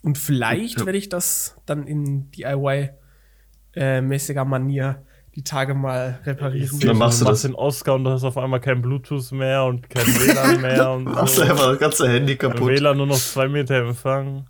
Und 0.02 0.18
vielleicht 0.18 0.80
Ja. 0.80 0.86
werde 0.86 0.98
ich 0.98 1.10
das 1.10 1.58
dann 1.66 1.86
in 1.88 2.32
DIY-mäßiger 2.32 4.46
Manier 4.46 5.04
die 5.36 5.44
Tage 5.44 5.74
mal 5.74 6.20
reparieren. 6.24 6.80
Dann 6.80 6.98
machst 6.98 7.20
du 7.20 7.26
das. 7.26 7.42
den 7.42 7.54
Oscar 7.56 7.96
und 7.96 8.06
du 8.06 8.12
hast 8.12 8.24
auf 8.24 8.38
einmal 8.38 8.62
kein 8.62 8.82
Bluetooth 8.82 9.34
mehr 9.34 9.66
und 9.66 9.90
kein 9.90 10.06
WLAN 10.08 10.62
mehr 10.62 10.92
und 10.92 11.04
Machst 11.06 11.36
so. 11.36 11.42
einfach 11.42 11.72
das 11.72 11.80
ganze 11.80 12.08
Handy 12.08 12.38
kaputt. 12.38 12.66
WLAN 12.70 12.96
nur 12.96 13.08
noch 13.08 13.18
zwei 13.18 13.50
Meter 13.50 13.76
Empfang. 13.76 14.46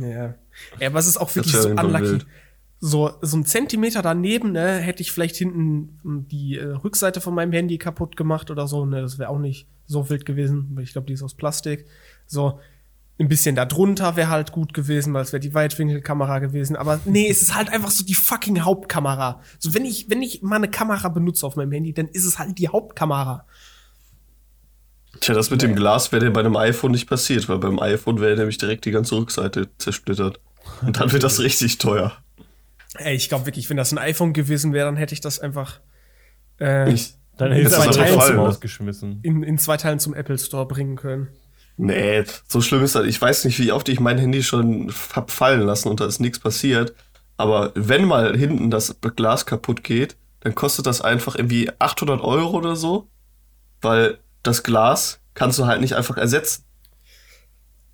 Ja. 0.00 0.34
Ja, 0.78 0.88
aber 0.88 0.98
es 0.98 1.06
ist 1.06 1.16
auch 1.16 1.34
wirklich 1.34 1.54
so 1.54 1.68
unlucky. 1.68 2.02
wild. 2.02 2.26
So, 2.82 3.12
so 3.20 3.36
ein 3.36 3.44
Zentimeter 3.44 4.00
daneben, 4.00 4.52
ne, 4.52 4.78
hätte 4.78 5.02
ich 5.02 5.12
vielleicht 5.12 5.36
hinten 5.36 6.26
die 6.30 6.56
äh, 6.56 6.64
Rückseite 6.64 7.20
von 7.20 7.34
meinem 7.34 7.52
Handy 7.52 7.76
kaputt 7.76 8.16
gemacht 8.16 8.50
oder 8.50 8.66
so, 8.66 8.86
ne, 8.86 9.02
das 9.02 9.18
wäre 9.18 9.28
auch 9.28 9.38
nicht 9.38 9.68
so 9.86 10.08
wild 10.08 10.24
gewesen, 10.24 10.70
weil 10.74 10.84
ich 10.84 10.92
glaube, 10.92 11.06
die 11.06 11.12
ist 11.12 11.22
aus 11.22 11.34
Plastik. 11.34 11.86
So, 12.26 12.58
ein 13.20 13.28
bisschen 13.28 13.54
da 13.54 13.66
drunter 13.66 14.16
wäre 14.16 14.30
halt 14.30 14.50
gut 14.50 14.72
gewesen, 14.72 15.12
weil 15.12 15.22
es 15.22 15.32
wäre 15.32 15.40
die 15.40 15.52
Weitwinkelkamera 15.52 16.38
gewesen. 16.38 16.74
Aber 16.74 17.00
nee, 17.04 17.28
es 17.28 17.42
ist 17.42 17.54
halt 17.54 17.70
einfach 17.70 17.90
so 17.90 18.02
die 18.02 18.14
fucking 18.14 18.62
Hauptkamera. 18.62 19.42
So, 19.58 19.74
wenn 19.74 19.84
ich, 19.84 20.08
wenn 20.08 20.22
ich 20.22 20.40
mal 20.42 20.56
eine 20.56 20.70
Kamera 20.70 21.08
benutze 21.10 21.46
auf 21.46 21.56
meinem 21.56 21.72
Handy, 21.72 21.92
dann 21.92 22.08
ist 22.08 22.24
es 22.24 22.38
halt 22.38 22.58
die 22.58 22.68
Hauptkamera. 22.68 23.46
Tja, 25.20 25.34
das 25.34 25.50
mit 25.50 25.60
dem 25.60 25.74
Glas 25.74 26.12
wäre 26.12 26.24
dir 26.24 26.30
bei 26.30 26.40
einem 26.40 26.56
iPhone 26.56 26.92
nicht 26.92 27.08
passiert, 27.08 27.48
weil 27.48 27.58
beim 27.58 27.78
iPhone 27.78 28.20
wäre 28.20 28.36
nämlich 28.36 28.56
direkt 28.56 28.86
die 28.86 28.90
ganze 28.90 29.16
Rückseite 29.16 29.68
zersplittert. 29.76 30.40
Und 30.82 30.98
dann 31.00 31.12
wird 31.12 31.22
das 31.22 31.40
richtig 31.40 31.78
teuer. 31.78 32.16
Ey, 32.96 33.14
ich 33.14 33.28
glaube 33.28 33.46
wirklich, 33.46 33.68
wenn 33.70 33.76
das 33.76 33.92
ein 33.92 33.98
iPhone 33.98 34.32
gewesen 34.32 34.72
wäre, 34.72 34.86
dann 34.86 34.96
hätte 34.96 35.14
ich 35.14 35.20
das 35.20 35.38
einfach 35.38 35.80
äh, 36.60 36.90
Ich, 36.92 37.14
Dann 37.36 37.50
du 37.50 37.58
ist 37.60 37.72
aber 37.74 37.84
er 37.86 37.90
trotzdem 37.92 38.14
gefallen, 38.14 38.36
ne? 38.36 38.42
rausgeschmissen. 38.42 39.18
in, 39.22 39.42
in 39.42 39.58
zwei 39.58 39.76
Teilen 39.76 39.98
zum 40.00 40.14
Apple 40.14 40.38
Store 40.38 40.66
bringen 40.66 40.96
können. 40.96 41.28
nee, 41.76 42.24
so 42.48 42.60
schlimm 42.60 42.82
ist 42.82 42.94
das. 42.94 43.06
Ich 43.06 43.20
weiß 43.20 43.44
nicht, 43.44 43.58
wie 43.60 43.72
oft 43.72 43.88
ich 43.88 44.00
mein 44.00 44.18
Handy 44.18 44.42
schon 44.42 44.92
hab 45.14 45.30
fallen 45.30 45.60
lassen 45.62 45.88
und 45.88 46.00
da 46.00 46.06
ist 46.06 46.20
nichts 46.20 46.38
passiert. 46.40 46.94
Aber 47.36 47.72
wenn 47.74 48.04
mal 48.04 48.36
hinten 48.36 48.70
das 48.70 48.96
Glas 49.16 49.46
kaputt 49.46 49.82
geht, 49.84 50.16
dann 50.40 50.54
kostet 50.54 50.86
das 50.86 51.00
einfach 51.00 51.36
irgendwie 51.36 51.70
800 51.78 52.20
Euro 52.22 52.56
oder 52.56 52.76
so, 52.76 53.08
weil 53.80 54.18
das 54.42 54.62
Glas 54.62 55.20
kannst 55.34 55.58
du 55.58 55.66
halt 55.66 55.80
nicht 55.80 55.94
einfach 55.94 56.16
ersetzen. 56.16 56.64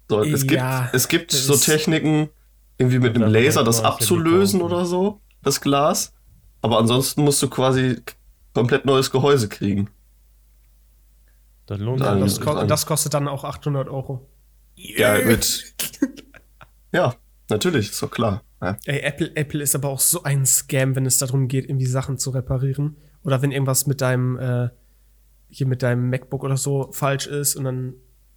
So, 0.08 0.22
es 0.22 0.42
gibt, 0.42 0.52
Ja, 0.52 0.88
es 0.92 1.08
gibt 1.08 1.32
das 1.32 1.44
so 1.46 1.54
ist- 1.54 1.64
Techniken, 1.64 2.28
irgendwie 2.78 2.98
mit 2.98 3.16
einem 3.16 3.30
Laser 3.30 3.64
das 3.64 3.82
abzulösen 3.82 4.62
oder 4.62 4.84
so, 4.84 5.20
das 5.42 5.60
Glas. 5.60 6.12
Aber 6.62 6.78
ansonsten 6.78 7.22
musst 7.22 7.42
du 7.42 7.48
quasi 7.48 8.02
komplett 8.54 8.84
neues 8.84 9.10
Gehäuse 9.10 9.48
kriegen. 9.48 9.90
Das 11.66 11.78
lohnt 11.78 12.00
sich. 12.00 12.08
Das, 12.08 12.40
ko 12.40 12.64
das 12.64 12.86
kostet 12.86 13.14
dann 13.14 13.28
auch 13.28 13.44
800 13.44 13.88
Euro. 13.88 14.28
Ja, 14.74 15.18
mit. 15.24 15.74
ja, 16.92 17.14
natürlich, 17.48 17.90
ist 17.90 18.02
doch 18.02 18.10
klar. 18.10 18.42
Ja. 18.62 18.78
Ey, 18.84 19.00
Apple, 19.00 19.34
Apple 19.36 19.62
ist 19.62 19.74
aber 19.74 19.88
auch 19.88 20.00
so 20.00 20.22
ein 20.22 20.46
Scam, 20.46 20.96
wenn 20.96 21.06
es 21.06 21.18
darum 21.18 21.48
geht, 21.48 21.68
irgendwie 21.68 21.86
Sachen 21.86 22.16
zu 22.16 22.30
reparieren 22.30 22.96
Oder 23.22 23.42
wenn 23.42 23.52
irgendwas 23.52 23.86
mit 23.86 24.00
deinem, 24.00 24.38
äh, 24.38 24.70
hier 25.48 25.66
mit 25.66 25.82
deinem 25.82 26.08
MacBook 26.08 26.42
oder 26.42 26.56
so 26.56 26.90
falsch 26.92 27.26
ist 27.26 27.56
und 27.56 27.64
dann 27.64 27.94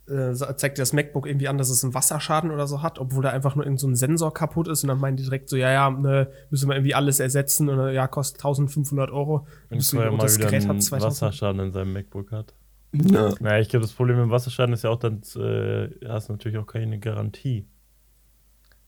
äh, 0.10 0.34
zeigt 0.34 0.78
dir 0.78 0.82
das 0.82 0.94
MacBook 0.94 1.26
irgendwie 1.28 1.48
an, 1.48 1.58
dass 1.58 1.70
es 1.70 1.84
einen 1.84 1.94
Wasserschaden 1.94 2.52
oder 2.52 2.68
so 2.68 2.82
hat, 2.82 3.00
obwohl 3.00 3.24
da 3.24 3.30
einfach 3.30 3.56
nur 3.56 3.66
irgend 3.66 3.80
so 3.80 3.88
ein 3.88 3.96
Sensor 3.96 4.34
kaputt 4.34 4.68
ist 4.68 4.84
und 4.84 4.90
dann 4.90 5.00
meinen 5.00 5.18
die 5.18 5.24
direkt 5.24 5.50
so, 5.50 5.56
ja, 5.56 5.72
ja, 5.72 5.90
ne, 5.90 6.30
müssen 6.50 6.68
wir 6.70 6.76
irgendwie 6.76 6.96
alles 6.96 7.20
ersetzen 7.20 7.70
und 7.70 7.80
äh, 7.80 7.94
ja, 7.94 8.08
kostet 8.08 8.40
1500 8.40 9.12
Euro. 9.12 9.48
Wenn 9.70 9.78
Bis 9.80 9.88
du- 9.92 10.00
und 10.00 10.18
mal 10.18 10.18
das 10.18 10.38
wieder 10.38 10.48
Gerät 10.50 10.64
hat 10.64 10.72
einen 10.72 10.82
2000. 10.82 11.12
Wasserschaden 11.22 11.62
in 11.62 11.72
seinem 11.72 11.94
MacBook 11.94 12.32
hat. 12.32 12.54
Ja. 12.94 13.34
Naja, 13.40 13.60
ich 13.60 13.70
glaube, 13.70 13.86
das 13.86 13.94
Problem 13.94 14.18
mit 14.18 14.26
dem 14.26 14.32
Wasserschaden 14.32 14.74
ist 14.74 14.84
ja 14.84 14.90
auch, 14.90 15.00
dann 15.00 15.22
äh, 15.36 15.90
hast 16.08 16.30
du 16.30 16.34
natürlich 16.34 16.58
auch 16.58 16.66
keine 16.68 16.98
Garantie. 17.00 17.68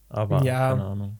Aber, 0.08 0.42
Ja. 0.44 0.70
keine 0.70 0.84
Ahnung. 0.84 1.18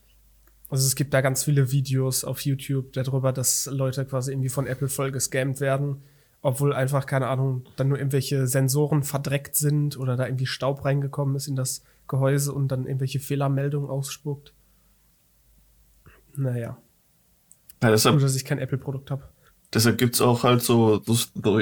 Also 0.68 0.86
es 0.86 0.94
gibt 0.96 1.12
da 1.12 1.20
ganz 1.20 1.44
viele 1.44 1.70
Videos 1.70 2.24
auf 2.24 2.40
YouTube 2.40 2.92
darüber, 2.94 3.32
dass 3.32 3.66
Leute 3.66 4.06
quasi 4.06 4.32
irgendwie 4.32 4.48
von 4.48 4.66
Apple 4.66 4.88
voll 4.88 5.12
gescammt 5.12 5.60
werden, 5.60 6.02
obwohl 6.42 6.74
einfach, 6.74 7.06
keine 7.06 7.28
Ahnung, 7.28 7.64
dann 7.76 7.88
nur 7.88 7.98
irgendwelche 7.98 8.46
Sensoren 8.48 9.04
verdreckt 9.04 9.54
sind 9.56 9.96
oder 9.96 10.16
da 10.16 10.26
irgendwie 10.26 10.46
Staub 10.46 10.84
reingekommen 10.84 11.36
ist 11.36 11.46
in 11.46 11.54
das 11.56 11.82
Gehäuse 12.08 12.52
und 12.52 12.68
dann 12.68 12.86
irgendwelche 12.86 13.20
Fehlermeldungen 13.20 13.88
ausspuckt. 13.88 14.52
Naja, 16.34 16.76
Ja, 17.82 17.90
deshalb 17.90 18.20
dass 18.20 18.36
ich 18.36 18.44
kein 18.44 18.58
Apple-Produkt 18.58 19.10
habe. 19.10 19.22
deshalb 19.72 19.96
gibt's 19.98 20.20
auch 20.20 20.42
halt 20.44 20.62
so, 20.62 21.00
so 21.04 21.60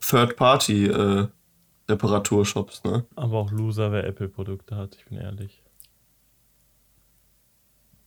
Third-Party-Reparaturshops, 0.00 2.84
ne? 2.84 3.04
Aber 3.16 3.38
auch 3.38 3.50
Loser, 3.50 3.90
wer 3.92 4.06
Apple-Produkte 4.06 4.76
hat, 4.76 4.96
ich 4.96 5.04
bin 5.06 5.18
ehrlich. 5.18 5.62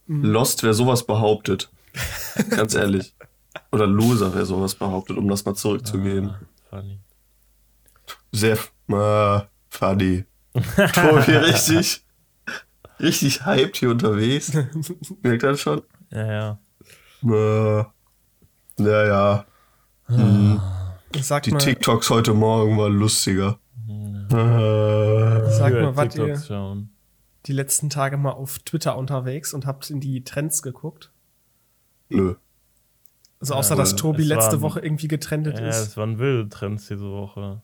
Lost, 0.07 0.63
wer 0.63 0.74
sowas 0.74 1.05
behauptet. 1.05 1.69
Ganz 2.50 2.74
ehrlich. 2.75 3.13
Oder 3.72 3.88
Loser, 3.88 4.34
wer 4.36 4.46
sowas 4.46 4.75
behauptet, 4.75 5.18
um 5.18 5.28
das 5.30 5.46
mal 5.46 5.56
zurückzugeben. 5.56 6.30
Ah, 6.30 6.40
funny. 6.70 7.00
Sehr 8.32 8.58
äh, 8.88 9.42
funny. 9.70 10.25
Tobi, 10.94 11.32
richtig, 11.38 12.06
richtig 13.00 13.46
hyped 13.46 13.78
hier 13.78 13.92
unterwegs. 13.92 14.54
Merkt 15.22 15.44
ihr 15.44 15.51
das 15.51 15.62
schon? 15.62 15.82
Ja, 16.12 16.25
ja. 16.25 16.60
Äh, 17.24 17.86
ja, 18.78 19.06
ja. 19.06 19.46
Mhm. 20.08 20.62
Sag 21.22 21.44
Die 21.44 21.51
mal, 21.51 21.60
TikToks 21.60 22.10
heute 22.10 22.34
Morgen 22.34 22.78
waren 22.78 22.94
lustiger. 22.94 23.60
Hm. 23.88 24.28
Äh, 24.30 25.50
sag 25.51 25.74
mal, 25.74 25.96
wart 25.96 26.16
ihr 26.16 26.38
schauen. 26.38 26.90
die 27.46 27.54
letzten 27.54 27.90
Tage 27.90 28.18
mal 28.18 28.32
auf 28.32 28.60
Twitter 28.60 28.98
unterwegs 28.98 29.54
und 29.54 29.66
habt 29.66 29.90
in 29.90 30.00
die 30.00 30.24
Trends 30.24 30.62
geguckt? 30.62 31.12
nö. 32.10 32.36
Also 33.41 33.55
außer, 33.55 33.71
Ja, 33.75 33.81
dass 33.81 33.95
Tobi 33.95 34.24
letzte 34.24 34.57
ein- 34.57 34.62
Woche 34.62 34.79
irgendwie 34.79 35.07
getrendet 35.07 35.60
Ja, 35.60 35.67
ist. 35.67 35.77
es 35.79 35.98
waren 35.98 36.19
wilde 36.19 36.48
Trends 36.50 36.88
diese 36.88 37.10
Woche. 37.12 37.62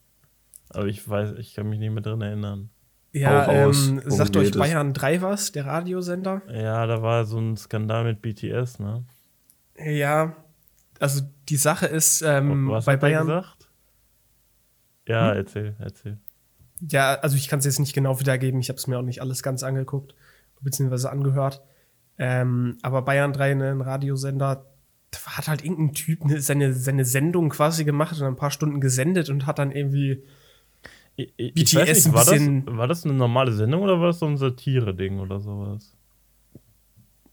Aber 0.70 0.88
ich 0.88 1.08
weiß, 1.08 1.34
ich 1.38 1.54
kann 1.54 1.70
mich 1.70 1.80
nicht 1.80 1.92
mehr 1.92 2.02
drin 2.02 2.20
erinnern. 2.22 2.70
Ja, 3.14 3.48
ähm, 3.50 4.02
sagt 4.06 4.36
euch? 4.36 4.52
Bayern 4.52 4.94
3 4.94 5.22
was, 5.22 5.52
der 5.54 5.66
Radiosender? 5.66 6.42
Ja, 6.52 6.86
da 6.86 7.02
war 7.02 7.26
so 7.26 7.40
ein 7.40 7.56
Skandal 7.56 8.04
mit 8.04 8.22
BTS, 8.22 8.80
ne? 8.80 9.06
Ja, 9.80 10.36
also 11.00 11.22
die 11.48 11.56
Sache 11.58 11.86
ist, 11.86 12.22
ähm, 12.22 12.70
Was 12.70 12.86
bei 12.86 12.94
hat 12.94 12.98
er 12.98 13.02
Bayern, 13.02 13.28
gesagt? 13.28 13.70
Ja, 15.08 15.30
Hm? 15.32 15.38
erzähl, 15.38 15.76
erzähl. 15.80 16.18
ja, 16.90 17.16
also 17.22 17.38
ich 17.38 17.48
kann 17.48 17.60
es 17.60 17.66
jetzt 17.66 17.80
nicht 17.80 17.94
genau 17.94 18.20
wiedergeben, 18.20 18.60
ich 18.60 18.70
habe 18.70 18.78
es 18.78 18.88
mir 18.88 18.98
auch 19.00 19.04
nicht 19.04 19.22
alles 19.22 19.42
ganz 19.42 19.64
angeguckt, 19.64 20.16
beziehungsweise 20.62 21.10
angehört. 21.12 21.62
Ähm, 22.18 22.78
aber 22.82 23.04
Bayern 23.04 23.32
3, 23.32 23.54
ne, 23.54 23.72
ein 23.72 23.82
Radiosender, 23.82 24.66
da 25.12 25.20
hat 25.38 25.48
halt 25.48 25.64
irgendein 25.64 25.94
Typ 25.94 26.26
ne, 26.26 26.42
seine, 26.42 26.74
seine 26.74 27.06
Sendung 27.06 27.50
quasi 27.50 27.86
gemacht 27.86 28.20
und 28.20 28.26
ein 28.26 28.36
paar 28.36 28.52
Stunden 28.52 28.82
gesendet 28.82 29.30
und 29.30 29.46
hat 29.46 29.60
dann 29.60 29.72
irgendwie, 29.72 30.24
Ich, 31.16 31.34
ich, 31.38 31.54
BTS 31.54 31.74
nicht, 31.74 32.06
ein 32.08 32.14
war, 32.14 32.26
das, 32.26 32.78
war 32.78 32.88
das 32.88 33.06
eine 33.06 33.14
normale 33.14 33.54
Sendung 33.54 33.82
oder 33.84 34.00
war 34.00 34.08
das 34.08 34.20
so 34.20 34.26
ein 34.26 34.38
Satire-Ding 34.38 35.20
oder 35.20 35.40
sowas? 35.40 35.94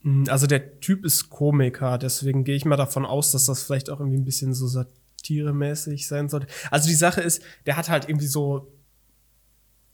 mh, 0.04 0.30
also 0.30 0.46
der 0.46 0.80
Typ 0.80 1.04
ist 1.04 1.30
Komiker, 1.30 1.98
deswegen 1.98 2.44
gehe 2.44 2.56
ich 2.56 2.64
mal 2.64 2.76
davon 2.76 3.04
aus, 3.04 3.32
dass 3.32 3.46
das 3.46 3.64
vielleicht 3.64 3.90
auch 3.90 3.98
irgendwie 4.00 4.18
ein 4.18 4.24
bisschen 4.24 4.54
so 4.54 4.68
satiremäßig 4.68 6.06
sein 6.06 6.28
sollte. 6.28 6.46
Also 6.70 6.88
die 6.88 6.94
Sache 6.94 7.20
ist, 7.20 7.42
der 7.66 7.76
hat 7.76 7.88
halt 7.88 8.08
irgendwie 8.08 8.26
so, 8.26 8.72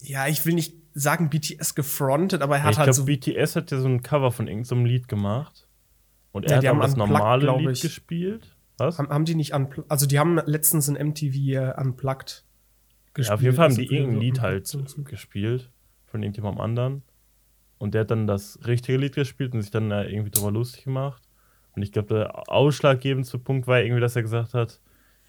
ja, 0.02 0.26
ich 0.26 0.44
will 0.44 0.54
nicht 0.54 0.74
sagen 0.92 1.30
BTS 1.30 1.74
gefrontet, 1.74 2.42
aber 2.42 2.56
er 2.56 2.64
hat 2.64 2.72
ich 2.72 2.78
halt 2.78 2.92
glaube, 2.92 2.96
so 2.96 3.04
BTS 3.04 3.56
hat 3.56 3.70
ja 3.70 3.80
so 3.80 3.88
ein 3.88 4.02
Cover 4.02 4.32
von 4.32 4.48
irgendeinem 4.48 4.84
Lied 4.84 5.08
gemacht. 5.08 5.66
Und 6.32 6.44
er 6.46 6.50
Ja, 6.52 6.56
hat 6.58 6.66
haben 6.68 6.80
das 6.80 6.96
normale 6.96 7.56
Lied 7.58 7.70
ich. 7.70 7.80
gespielt. 7.82 8.56
Was? 8.78 8.98
Haben, 8.98 9.08
haben 9.08 9.24
die 9.24 9.34
nicht 9.34 9.52
unplugged? 9.52 9.90
Also 9.90 10.06
die 10.06 10.18
haben 10.18 10.40
letztens 10.46 10.88
in 10.88 10.94
MTV 10.94 11.34
äh, 11.34 11.74
unplugged 11.80 12.44
gespielt. 13.14 13.28
Ja, 13.28 13.34
auf 13.34 13.42
jeden 13.42 13.56
Fall 13.56 13.64
haben 13.64 13.70
Also 13.72 13.82
die 13.82 13.94
irgendein 13.94 14.14
so 14.14 14.20
Lied 14.20 14.40
halt 14.40 14.66
Songs. 14.66 14.96
gespielt 15.04 15.70
von 16.06 16.22
irgendjemandem 16.22 16.60
anderen. 16.60 17.02
Und 17.78 17.94
der 17.94 18.02
hat 18.02 18.10
dann 18.10 18.26
das 18.26 18.58
richtige 18.66 18.98
Lied 18.98 19.14
gespielt 19.14 19.54
und 19.54 19.62
sich 19.62 19.70
dann 19.70 19.90
äh, 19.90 20.04
irgendwie 20.04 20.30
drüber 20.30 20.50
lustig 20.50 20.84
gemacht. 20.84 21.22
Und 21.74 21.82
ich 21.82 21.92
glaube, 21.92 22.14
der 22.14 22.48
ausschlaggebendste 22.50 23.38
Punkt 23.38 23.66
war 23.66 23.80
irgendwie, 23.80 24.00
dass 24.00 24.16
er 24.16 24.22
gesagt 24.22 24.54
hat, 24.54 24.80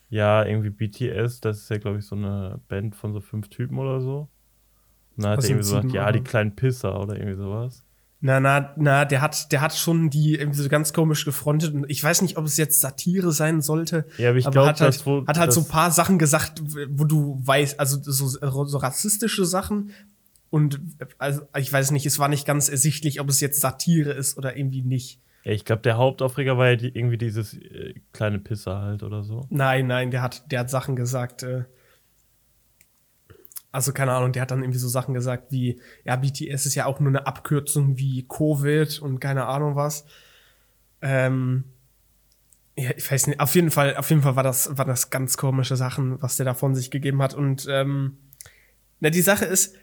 ja, 0.09 0.43
irgendwie 0.43 0.69
BTS, 0.69 1.39
das 1.39 1.59
ist 1.59 1.69
ja, 1.69 1.77
glaube 1.77 1.99
ich, 1.99 2.05
so 2.05 2.15
eine 2.15 2.59
Band 2.67 2.95
von 2.95 3.13
so 3.13 3.21
fünf 3.21 3.47
Typen 3.47 3.77
oder 3.79 4.01
so. 4.01 4.27
Und 5.15 5.23
dann 5.23 5.31
hat 5.31 5.39
er 5.43 5.45
irgendwie 5.49 5.57
gesagt, 5.59 5.83
sieben, 5.83 5.95
ja, 5.95 6.11
die 6.11 6.21
kleinen 6.21 6.55
Pisser 6.55 6.99
oder 6.99 7.15
irgendwie 7.15 7.35
sowas. 7.37 7.85
Na, 8.23 8.39
na, 8.39 8.73
na, 8.77 9.03
der 9.05 9.19
hat, 9.21 9.51
der 9.51 9.61
hat 9.61 9.73
schon 9.75 10.11
die 10.11 10.35
irgendwie 10.35 10.61
so 10.61 10.69
ganz 10.69 10.93
komisch 10.93 11.25
gefrontet. 11.25 11.73
Und 11.73 11.89
ich 11.89 12.03
weiß 12.03 12.21
nicht, 12.21 12.37
ob 12.37 12.45
es 12.45 12.55
jetzt 12.57 12.79
Satire 12.79 13.31
sein 13.31 13.61
sollte. 13.61 14.05
Ja, 14.19 14.29
aber 14.29 14.37
ich 14.37 14.45
aber 14.45 14.53
glaub, 14.53 14.67
hat 14.67 14.79
halt, 14.81 14.93
das, 14.95 15.05
wo- 15.07 15.25
hat 15.25 15.39
halt 15.39 15.51
so 15.51 15.61
ein 15.61 15.67
paar 15.67 15.89
Sachen 15.89 16.19
gesagt, 16.19 16.61
wo 16.89 17.03
du 17.05 17.41
weißt, 17.43 17.79
also 17.79 17.97
so, 18.01 18.27
so 18.65 18.77
rassistische 18.77 19.45
Sachen. 19.45 19.89
Und 20.51 20.79
also, 21.17 21.41
ich 21.57 21.73
weiß 21.73 21.89
nicht, 21.91 22.05
es 22.05 22.19
war 22.19 22.27
nicht 22.27 22.45
ganz 22.45 22.69
ersichtlich, 22.69 23.19
ob 23.21 23.29
es 23.29 23.39
jetzt 23.39 23.59
Satire 23.59 24.11
ist 24.11 24.37
oder 24.37 24.55
irgendwie 24.55 24.83
nicht. 24.83 25.19
Ja, 25.43 25.53
ich 25.53 25.65
glaube, 25.65 25.81
der 25.81 25.97
Hauptaufreger 25.97 26.57
war 26.59 26.69
ja 26.69 26.75
die, 26.75 26.89
irgendwie 26.95 27.17
dieses 27.17 27.55
äh, 27.55 27.95
kleine 28.13 28.37
Pisser 28.37 28.79
halt 28.81 29.01
oder 29.01 29.23
so. 29.23 29.47
Nein, 29.49 29.87
nein, 29.87 30.11
der 30.11 30.21
hat, 30.21 30.51
der 30.51 30.59
hat 30.59 30.69
Sachen 30.69 30.95
gesagt. 30.95 31.41
Äh, 31.41 31.63
also 33.71 33.93
keine 33.93 34.13
Ahnung, 34.13 34.33
der 34.33 34.41
hat 34.41 34.51
dann 34.51 34.61
irgendwie 34.61 34.79
so 34.79 34.89
Sachen 34.89 35.13
gesagt 35.13 35.51
wie, 35.51 35.79
ja, 36.03 36.15
BTS 36.15 36.65
ist 36.65 36.75
ja 36.75 36.85
auch 36.85 36.99
nur 36.99 37.09
eine 37.09 37.25
Abkürzung 37.25 37.97
wie 37.97 38.25
Covid 38.27 38.99
und 38.99 39.19
keine 39.19 39.45
Ahnung 39.45 39.75
was. 39.75 40.05
Ähm, 41.01 41.63
ja, 42.77 42.91
ich 42.95 43.09
weiß 43.09 43.27
nicht, 43.27 43.39
auf 43.39 43.55
jeden 43.55 43.71
Fall, 43.71 43.95
auf 43.95 44.09
jeden 44.09 44.21
Fall 44.21 44.35
war 44.35 44.43
das, 44.43 44.77
war 44.77 44.85
das 44.85 45.09
ganz 45.09 45.37
komische 45.37 45.75
Sachen, 45.75 46.21
was 46.21 46.37
der 46.37 46.45
da 46.45 46.53
von 46.53 46.75
sich 46.75 46.91
gegeben 46.91 47.21
hat. 47.21 47.33
Und 47.33 47.67
ähm, 47.69 48.17
na, 48.99 49.09
die 49.09 49.21
Sache 49.21 49.45
ist, 49.45 49.75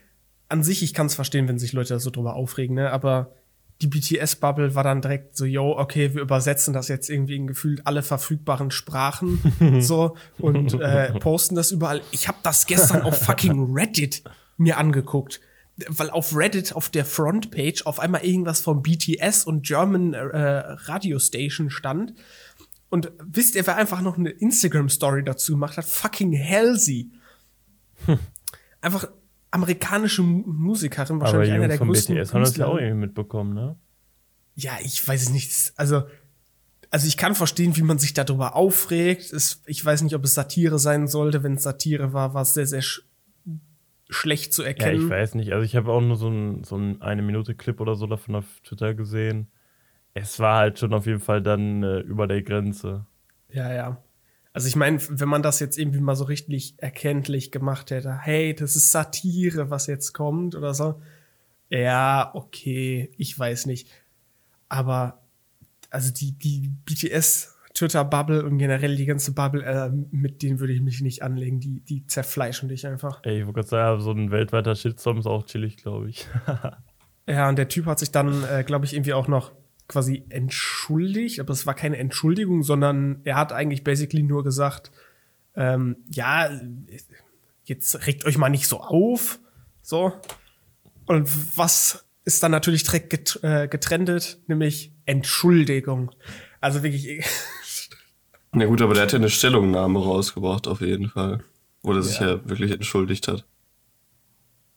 an 0.49 0.62
sich, 0.62 0.83
ich 0.83 0.95
kann 0.95 1.07
es 1.07 1.14
verstehen, 1.14 1.49
wenn 1.49 1.59
sich 1.59 1.73
Leute 1.73 1.99
so 2.00 2.11
drüber 2.11 2.35
aufregen, 2.35 2.75
ne? 2.75 2.90
Aber 2.90 3.35
die 3.80 3.87
BTS-Bubble 3.87 4.75
war 4.75 4.82
dann 4.82 5.00
direkt 5.00 5.37
so, 5.37 5.44
yo, 5.44 5.78
okay, 5.78 6.14
wir 6.14 6.23
übersetzen 6.23 6.75
das 6.75 6.88
jetzt 6.88 7.08
irgendwie 7.08 7.37
in 7.37 7.47
gefühlt 7.47 7.87
alle 7.87 8.02
verfügbaren 8.02 8.70
Sprachen 8.70 9.40
so 9.80 10.16
und 10.38 10.75
äh, 10.80 11.12
posten 11.20 11.54
das 11.54 11.70
überall. 11.70 12.02
Ich 12.11 12.26
habe 12.26 12.38
das 12.42 12.66
gestern 12.66 13.02
auf 13.02 13.18
fucking 13.18 13.73
Reddit 13.73 14.25
mir 14.56 14.78
angeguckt, 14.78 15.40
weil 15.87 16.11
auf 16.11 16.35
Reddit 16.35 16.75
auf 16.75 16.88
der 16.88 17.04
Frontpage 17.04 17.87
auf 17.87 18.00
einmal 18.00 18.25
irgendwas 18.25 18.61
von 18.61 18.82
BTS 18.82 19.44
und 19.44 19.64
German 19.64 20.12
äh, 20.12 20.18
Radio 20.18 21.20
Station 21.20 21.70
stand. 21.70 22.14
Und 22.90 23.12
wisst 23.23 23.54
ihr, 23.54 23.64
wer 23.66 23.76
einfach 23.76 24.00
noch 24.00 24.18
eine 24.18 24.30
Instagram-Story 24.30 25.23
dazu 25.23 25.52
gemacht 25.52 25.76
hat? 25.76 25.85
Fucking 25.85 26.37
Halsey. 26.37 27.11
Einfach 28.80 29.08
amerikanische 29.50 30.23
Mu- 30.23 30.45
Musikerin, 30.47 31.21
wahrscheinlich 31.21 31.52
einer 31.52 31.69
der 31.69 31.78
größten 31.78 32.14
BTS 32.17 32.35
haben 32.35 32.43
das 32.43 32.57
ja 32.57 32.67
auch 32.67 32.76
irgendwie 32.78 33.07
mitbekommen, 33.07 33.55
ne? 33.55 33.76
Ja, 34.55 34.73
ich 34.83 35.07
weiß 35.07 35.23
es 35.23 35.31
nicht. 35.31 35.73
Also, 35.76 36.02
also 36.90 37.07
ich 37.07 37.17
kann 37.17 37.35
verstehen, 37.35 37.76
wie 37.76 37.83
man 37.83 37.99
sich 37.99 38.12
darüber 38.14 38.57
aufregt. 38.57 39.33
Es, 39.33 39.62
ich 39.67 39.85
weiß 39.85 40.02
nicht, 40.02 40.14
ob 40.14 40.25
es 40.25 40.35
Satire 40.35 40.78
sein 40.78 41.07
sollte. 41.07 41.43
Wenn 41.43 41.55
es 41.55 41.62
Satire 41.62 42.12
war, 42.12 42.35
war 42.35 42.43
es 42.43 42.55
sehr, 42.55 42.67
sehr 42.67 42.83
sch 42.83 43.02
schlecht 44.11 44.52
zu 44.55 44.62
Ja, 44.62 44.69
erkennen. 44.69 45.05
ich 45.05 45.09
weiß 45.09 45.35
nicht. 45.35 45.52
Also 45.52 45.64
ich 45.64 45.76
habe 45.76 45.93
auch 45.93 46.00
nur 46.00 46.17
so 46.17 46.28
ein, 46.28 46.64
so 46.64 46.76
ein 46.76 47.02
eine 47.02 47.23
Minute 47.23 47.55
Clip 47.55 47.78
oder 47.81 47.95
so 47.95 48.07
davon 48.07 48.37
auf 48.37 48.47
Twitter 48.64 48.95
gesehen. 48.95 49.49
Es 50.14 50.40
war 50.40 50.57
halt 50.59 50.78
schon 50.78 50.95
auf 50.95 51.07
jeden 51.07 51.21
Fall 51.21 51.43
dann 51.43 51.83
äh, 51.83 52.00
über 52.00 52.26
der 52.26 52.43
Grenze. 52.43 53.07
Ja, 53.52 53.73
ja. 53.73 54.02
Also 54.52 54.69
ich 54.69 54.76
meine, 54.76 54.99
wenn 55.09 55.28
man 55.28 55.43
das 55.43 55.61
jetzt 55.61 55.78
irgendwie 55.78 56.00
mal 56.00 56.17
so 56.17 56.25
richtig 56.25 56.75
erkenntlich 56.78 57.52
gemacht 57.52 57.90
hätte, 57.90 58.19
hey, 58.19 58.55
das 58.55 58.76
ist 58.76 58.90
Satire, 58.90 59.71
was 59.71 59.87
jetzt 59.87 60.12
kommt 60.12 60.55
oder 60.55 60.75
so. 60.75 61.00
Ja, 61.71 62.31
okay, 62.35 63.11
ich 63.17 63.38
weiß 63.38 63.67
nicht. 63.67 63.88
Aber 64.69 65.23
also 65.90 66.12
die, 66.12 66.33
die 66.33 66.73
BTS 66.85 67.59
Twitter-Bubble 67.75 68.45
und 68.45 68.59
generell 68.59 68.97
die 68.97 69.07
ganze 69.07 69.33
Bubble, 69.33 69.62
äh, 69.62 69.90
mit 70.11 70.43
denen 70.43 70.59
würde 70.59 70.73
ich 70.73 70.81
mich 70.81 71.00
nicht 71.00 71.23
anlegen. 71.23 71.61
Die, 71.61 71.81
die 71.81 72.07
zerfleischen 72.07 72.69
dich 72.69 72.87
einfach. 72.87 73.21
Ey, 73.23 73.40
ich 73.40 73.47
wollte 73.47 73.61
gerade 73.61 73.69
sagen, 73.69 74.00
so 74.00 74.11
ein 74.11 74.31
weltweiter 74.31 74.75
Shitstorm 74.75 75.19
ist 75.19 75.26
auch 75.26 75.45
chillig, 75.47 75.76
glaube 75.76 76.11
ich. 76.11 76.26
Ja, 77.28 77.47
und 77.50 77.59
der 77.59 77.69
Typ 77.69 77.85
hat 77.85 77.99
sich 77.99 78.11
dann, 78.11 78.43
äh, 78.45 78.64
glaube 78.64 78.87
ich, 78.87 78.95
irgendwie 78.95 79.12
auch 79.12 79.28
noch 79.28 79.52
quasi 79.88 80.25
entschuldigt, 80.28 81.40
aber 81.40 81.52
es 81.52 81.66
war 81.66 81.75
keine 81.75 81.97
Entschuldigung, 81.97 82.62
sondern 82.62 83.21
er 83.25 83.37
hat 83.37 83.52
eigentlich 83.52 83.83
basically 83.85 84.23
nur 84.23 84.45
gesagt, 84.45 84.90
ähm, 85.57 85.97
ja, 86.11 86.50
jetzt 87.64 88.07
regt 88.07 88.25
euch 88.25 88.38
mal 88.38 88.50
nicht 88.50 88.68
so 88.68 88.80
auf, 88.80 89.40
so. 89.83 90.12
Und 91.07 91.57
was 91.57 92.04
ist 92.25 92.42
dann 92.42 92.50
natürlich 92.50 92.85
direkt 92.85 93.11
get 93.11 93.40
äh, 93.42 93.66
getrendet, 93.68 94.38
nämlich 94.47 94.92
Entschuldigung. 95.07 96.11
Also 96.61 96.83
wirklich, 96.83 97.25
Na 98.52 98.66
gut, 98.66 98.83
aber 98.83 98.95
der 98.95 99.04
hat 99.04 99.12
ja 99.12 99.18
eine 99.18 99.30
Stellungnahme 99.30 99.99
rausgebracht, 99.99 100.68
auf 100.68 100.80
jeden 100.80 101.09
Fall. 101.09 101.42
Wo 101.83 101.92
er 101.92 102.02
sich 102.02 102.21
Ja. 102.21 102.28
ja 102.35 102.49
wirklich 102.49 102.73
entschuldigt 102.73 103.28
hat. 103.28 103.47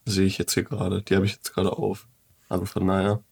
Sehe 0.06 0.26
ich 0.26 0.38
jetzt 0.38 0.54
hier 0.54 0.64
gerade. 0.64 1.02
Die 1.02 1.16
habe 1.16 1.26
ich 1.26 1.34
jetzt 1.34 1.54
gerade 1.54 1.72
auf. 1.72 2.08
Also 2.50 2.66
von 2.66 2.88
daher. 2.88 3.24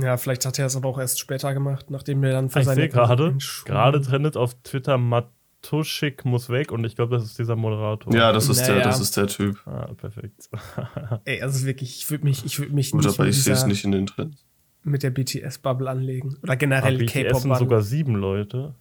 Ja, 0.00 0.16
vielleicht 0.16 0.44
hat 0.46 0.58
er 0.58 0.66
es 0.66 0.76
aber 0.76 0.88
auch 0.88 0.98
erst 0.98 1.18
später 1.20 1.52
gemacht, 1.54 1.90
nachdem 1.90 2.22
er 2.24 2.32
dann 2.32 2.50
für 2.50 2.60
Ich 2.60 2.64
seine 2.66 2.80
sehe 2.82 2.88
gerade, 2.88 3.36
gerade 3.64 4.00
trendet 4.00 4.36
auf 4.36 4.54
Twitter 4.62 4.96
Matuschik 4.98 6.24
muss 6.24 6.48
weg 6.48 6.72
und 6.72 6.84
ich 6.84 6.96
glaube, 6.96 7.14
das 7.14 7.24
ist 7.24 7.38
dieser 7.38 7.56
Moderator. 7.56 8.14
Ja, 8.14 8.32
das 8.32 8.48
ist 8.48 8.60
der, 8.66 8.76
Naja. 8.76 8.84
das 8.84 9.00
ist 9.00 9.16
der 9.16 9.26
Typ. 9.26 9.60
Ah, 9.66 9.92
perfekt. 9.96 10.48
Ey, 11.24 11.42
also 11.42 11.66
wirklich, 11.66 11.98
ich 11.98 12.10
würde 12.10 12.24
mich, 12.24 12.44
ich 12.44 12.58
würde 12.58 12.72
mich 12.74 12.90
Gut, 12.92 13.04
nicht 13.04 13.18
aber 13.18 13.28
ich 13.28 13.42
sehe 13.42 13.52
es 13.52 13.66
nicht 13.66 13.84
in 13.84 13.92
den 13.92 14.06
Trends. 14.06 14.44
mit 14.82 15.02
der 15.02 15.10
BTS-Bubble 15.10 15.88
anlegen. 15.88 16.36
Oder 16.42 16.56
generell 16.56 16.98
sind 16.98 17.10
K-Pop. 17.10 17.56
sogar 17.58 17.82
sieben 17.82 18.14
Leute. 18.16 18.74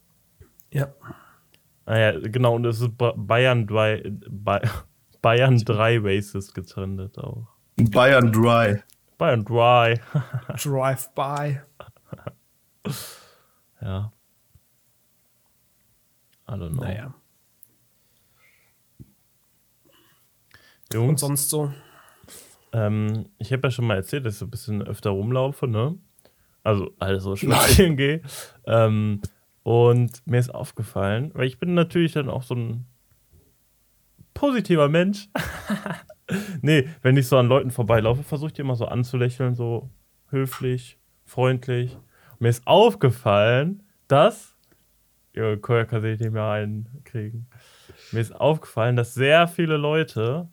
Ja. 0.72 0.88
Ah 1.86 1.98
ja, 1.98 2.20
genau, 2.20 2.56
und 2.56 2.66
es 2.66 2.80
ist 2.80 2.98
Ba- 2.98 3.14
Bayern 3.18 3.68
3, 3.68 4.12
Ba- 4.30 4.62
Bayern 5.22 5.58
3 5.58 6.00
Racist 6.02 6.54
getrendet 6.56 7.18
auch. 7.20 7.48
Bayern 7.76 8.32
Dry. 9.22 9.22
Bayern 9.22 9.46
3. 9.46 10.00
Drive-by. 10.58 11.62
ja. 13.82 14.12
I 16.48 16.52
don't 16.54 16.72
know. 16.72 16.82
Naja. 16.84 17.14
Und 20.94 20.94
Jungs, 20.94 21.22
sonst 21.22 21.50
so. 21.50 21.72
ähm, 22.74 23.30
ich 23.38 23.54
habe 23.54 23.68
ja 23.68 23.72
schon 23.72 23.86
mal 23.86 23.96
erzählt, 23.96 24.26
dass 24.26 24.34
ich 24.34 24.40
so 24.40 24.46
ein 24.46 24.50
bisschen 24.52 24.82
öfter 24.82 25.12
rumlaufe, 25.12 25.68
ne? 25.68 25.98
Also, 26.64 26.92
also 26.98 27.36
spazieren 27.38 27.98
gehe. 27.98 28.24
Ähm, 28.66 29.22
und 29.62 30.26
mir 30.26 30.40
ist 30.40 30.50
aufgefallen, 30.54 31.30
weil 31.36 31.46
ich 31.46 31.60
bin 31.60 31.76
natürlich 31.76 32.14
dann 32.14 32.28
auch 32.28 32.42
so 32.42 32.56
ein 32.56 32.88
positiver 34.34 34.90
Mensch. 34.90 35.30
nee, 36.62 36.88
wenn 37.02 37.18
ich 37.18 37.28
so 37.28 37.38
an 37.38 37.48
Leuten 37.48 37.72
vorbeilaufe, 37.72 38.24
versuche 38.24 38.48
ich 38.48 38.54
die 38.54 38.62
immer 38.62 38.76
so 38.76 38.86
anzulächeln, 38.86 39.56
so 39.56 39.90
höflich, 40.30 41.00
freundlich. 41.26 41.96
Und 42.32 42.42
mir 42.42 42.50
ist 42.50 42.66
aufgefallen, 42.68 43.84
dass. 44.08 44.56
Ja, 45.34 45.56
Koya 45.56 45.86
kann 45.86 46.02
sich 46.02 46.20
nicht 46.20 46.34
mehr 46.34 46.50
einkriegen. 46.50 47.48
Mir 48.12 48.20
ist 48.20 48.36
aufgefallen, 48.36 48.98
dass 48.98 49.14
sehr 49.14 49.48
viele 49.48 49.78
Leute 49.78 50.50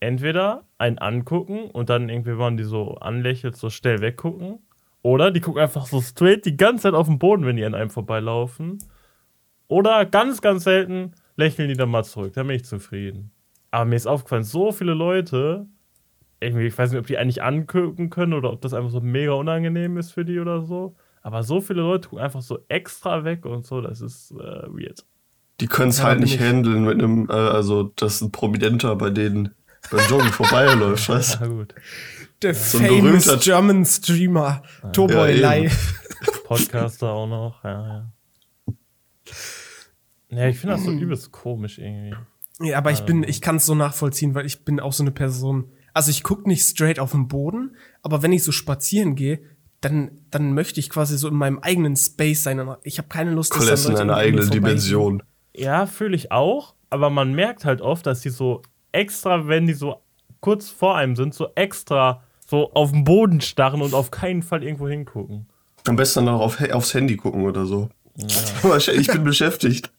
entweder 0.00 0.64
einen 0.78 0.98
angucken 0.98 1.70
und 1.70 1.88
dann 1.88 2.08
irgendwie, 2.08 2.32
wenn 2.32 2.36
man 2.36 2.56
die 2.56 2.64
so 2.64 2.96
anlächelt, 2.96 3.56
so 3.56 3.70
schnell 3.70 4.00
weggucken. 4.00 4.58
Oder 5.02 5.30
die 5.30 5.40
gucken 5.40 5.62
einfach 5.62 5.86
so 5.86 6.00
straight 6.00 6.44
die 6.44 6.56
ganze 6.56 6.82
Zeit 6.82 6.94
auf 6.94 7.06
den 7.06 7.18
Boden, 7.18 7.46
wenn 7.46 7.56
die 7.56 7.64
an 7.64 7.74
einem 7.74 7.90
vorbeilaufen. 7.90 8.78
Oder 9.68 10.04
ganz, 10.04 10.42
ganz 10.42 10.64
selten 10.64 11.12
lächeln 11.36 11.68
die 11.68 11.76
dann 11.76 11.88
mal 11.88 12.04
zurück. 12.04 12.34
Da 12.34 12.42
bin 12.42 12.56
ich 12.56 12.64
zufrieden. 12.64 13.31
Aber 13.72 13.84
mir 13.86 13.96
ist 13.96 14.06
aufgefallen, 14.06 14.44
so 14.44 14.70
viele 14.70 14.94
Leute, 14.94 15.66
irgendwie, 16.40 16.66
ich 16.66 16.78
weiß 16.78 16.90
nicht, 16.92 17.00
ob 17.00 17.06
die 17.06 17.18
eigentlich 17.18 17.42
angucken 17.42 18.10
können 18.10 18.34
oder 18.34 18.52
ob 18.52 18.60
das 18.60 18.74
einfach 18.74 18.90
so 18.90 19.00
mega 19.00 19.32
unangenehm 19.32 19.96
ist 19.96 20.12
für 20.12 20.24
die 20.24 20.38
oder 20.38 20.62
so. 20.62 20.94
Aber 21.22 21.42
so 21.42 21.60
viele 21.60 21.82
Leute 21.82 22.08
gucken 22.08 22.24
einfach 22.24 22.42
so 22.42 22.60
extra 22.68 23.24
weg 23.24 23.44
und 23.46 23.64
so, 23.66 23.80
das 23.80 24.00
ist 24.00 24.30
äh, 24.32 24.34
weird. 24.68 25.04
Die 25.60 25.66
können 25.66 25.90
es 25.90 25.98
Ja, 25.98 26.04
halt 26.04 26.20
nicht 26.20 26.34
ich- 26.34 26.40
handeln 26.40 26.84
mit 26.84 27.02
einem, 27.02 27.28
äh, 27.28 27.32
also 27.32 27.84
dass 27.96 28.20
ein 28.20 28.30
Prominenter 28.32 28.94
bei 28.96 29.10
denen 29.10 29.54
beim 29.90 30.00
Joggen 30.08 30.28
vorbeiläuft, 30.32 31.08
weißt 31.08 31.40
Ja, 31.40 31.46
gut. 31.46 31.74
Der 32.42 32.50
ein 32.50 32.56
famous 32.56 33.26
berühmter- 33.26 33.36
German 33.38 33.84
Streamer. 33.84 34.62
Toboy 34.92 35.34
Ja. 35.40 35.48
Live. 35.50 36.00
Podcaster 36.44 37.10
auch 37.10 37.26
noch, 37.28 37.62
ja, 37.64 37.86
ja. 37.86 38.12
Ja, 40.28 40.48
ich 40.48 40.58
finde 40.58 40.74
das 40.76 40.84
so 40.84 40.90
übelst 40.92 41.30
komisch 41.30 41.78
irgendwie. 41.78 42.14
Ja, 42.64 42.78
aber 42.78 42.90
ich 42.90 43.00
bin, 43.02 43.22
Ähm. 43.22 43.28
ich 43.28 43.40
kann 43.40 43.56
es 43.56 43.66
so 43.66 43.74
nachvollziehen, 43.74 44.34
weil 44.34 44.46
ich 44.46 44.64
bin 44.64 44.80
auch 44.80 44.92
so 44.92 45.02
eine 45.02 45.10
Person. 45.10 45.70
Also 45.94 46.10
ich 46.10 46.22
gucke 46.22 46.48
nicht 46.48 46.62
straight 46.64 46.98
auf 46.98 47.12
den 47.12 47.28
Boden, 47.28 47.76
aber 48.02 48.22
wenn 48.22 48.32
ich 48.32 48.44
so 48.44 48.52
spazieren 48.52 49.14
gehe, 49.14 49.40
dann, 49.80 50.12
dann 50.30 50.54
möchte 50.54 50.80
ich 50.80 50.88
quasi 50.88 51.18
so 51.18 51.28
in 51.28 51.34
meinem 51.34 51.58
eigenen 51.58 51.96
Space 51.96 52.42
sein. 52.44 52.74
Ich 52.84 52.98
habe 52.98 53.08
keine 53.08 53.32
Lust, 53.32 53.54
du. 53.54 53.62
Lässt 53.62 53.86
in 53.86 53.92
Leute 53.92 54.02
einer 54.02 54.16
eigenen. 54.16 54.48
Dimension. 54.50 55.22
Ja, 55.54 55.86
fühle 55.86 56.16
ich 56.16 56.32
auch, 56.32 56.74
aber 56.88 57.10
man 57.10 57.34
merkt 57.34 57.64
halt 57.64 57.82
oft, 57.82 58.06
dass 58.06 58.20
die 58.20 58.30
so 58.30 58.62
extra, 58.92 59.48
wenn 59.48 59.66
die 59.66 59.74
so 59.74 59.96
kurz 60.40 60.70
vor 60.70 60.96
einem 60.96 61.16
sind, 61.16 61.34
so 61.34 61.48
extra 61.54 62.22
so 62.48 62.72
auf 62.74 62.92
den 62.92 63.04
Boden 63.04 63.40
starren 63.40 63.82
und 63.82 63.94
auf 63.94 64.10
keinen 64.10 64.42
Fall 64.42 64.62
irgendwo 64.62 64.88
hingucken. 64.88 65.46
Am 65.86 65.96
besten 65.96 66.24
noch 66.24 66.40
auf, 66.40 66.60
aufs 66.70 66.94
Handy 66.94 67.16
gucken 67.16 67.44
oder 67.44 67.66
so. 67.66 67.88
ich 68.16 69.06
bin 69.08 69.24
beschäftigt. 69.24 69.90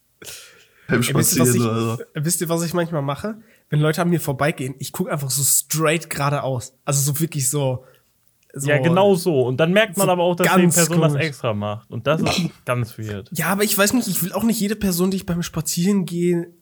Beim 0.94 1.02
Ey, 1.02 1.16
wisst, 1.16 1.36
ihr, 1.36 1.42
was 1.42 1.50
Spazieren 1.50 1.56
ich, 1.56 1.72
oder 1.72 1.98
so. 1.98 2.04
wisst 2.16 2.42
ihr, 2.42 2.50
was 2.50 2.64
ich 2.64 2.74
manchmal 2.74 3.02
mache? 3.02 3.36
Wenn 3.70 3.80
Leute 3.80 4.02
an 4.02 4.10
mir 4.10 4.20
vorbeigehen, 4.20 4.76
ich 4.80 4.92
gucke 4.92 5.12
einfach 5.12 5.30
so 5.30 5.44
straight 5.44 6.10
geradeaus. 6.10 6.74
Also 6.86 7.12
so 7.12 7.20
wirklich 7.20 7.50
so. 7.50 7.86
so 8.54 8.70
ja, 8.70 8.80
genau 8.80 9.16
so. 9.16 9.44
Und 9.46 9.58
dann 9.58 9.72
merkt 9.74 9.98
man 9.98 10.08
so 10.08 10.12
aber 10.12 10.24
auch, 10.24 10.36
dass 10.36 10.48
die 10.56 10.62
Person 10.68 11.02
das 11.02 11.12
komisch. 11.14 11.26
extra 11.28 11.54
macht. 11.54 11.90
Und 11.92 12.08
das 12.08 12.22
ist 12.22 12.50
ganz 12.66 12.98
weird. 12.98 13.30
Ja, 13.34 13.48
aber 13.48 13.64
ich 13.64 13.78
weiß 13.78 13.94
nicht, 13.94 14.08
ich 14.08 14.24
will 14.24 14.34
auch 14.34 14.44
nicht 14.44 14.60
jede 14.60 14.76
Person, 14.76 15.12
die 15.12 15.18
ich 15.18 15.26
beim 15.26 15.44
Spazieren 15.44 16.06
gehe, 16.06 16.54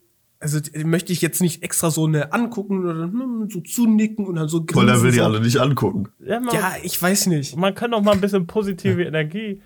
also 0.42 0.60
die 0.60 0.84
möchte 0.84 1.14
ich 1.14 1.22
jetzt 1.22 1.40
nicht 1.40 1.64
extra 1.64 1.92
so 1.92 2.06
eine 2.06 2.34
angucken 2.34 2.84
oder 2.84 3.04
hm, 3.04 3.48
so 3.50 3.62
zunicken 3.62 4.26
und 4.26 4.36
dann 4.36 4.48
so 4.48 4.66
Weil 4.74 4.90
er 4.90 5.02
will 5.04 5.12
die 5.12 5.20
so. 5.20 5.24
alle 5.24 5.40
nicht 5.40 5.58
angucken. 5.58 6.10
Ja, 6.20 6.40
man, 6.40 6.54
Ja, 6.54 6.74
ich 6.82 7.00
weiß 7.00 7.28
nicht. 7.28 7.56
man 7.56 7.76
kann 7.76 7.92
doch 7.92 8.02
mal 8.02 8.14
ein 8.14 8.22
bisschen 8.22 8.48
positive 8.48 9.04
Energie 9.04 9.62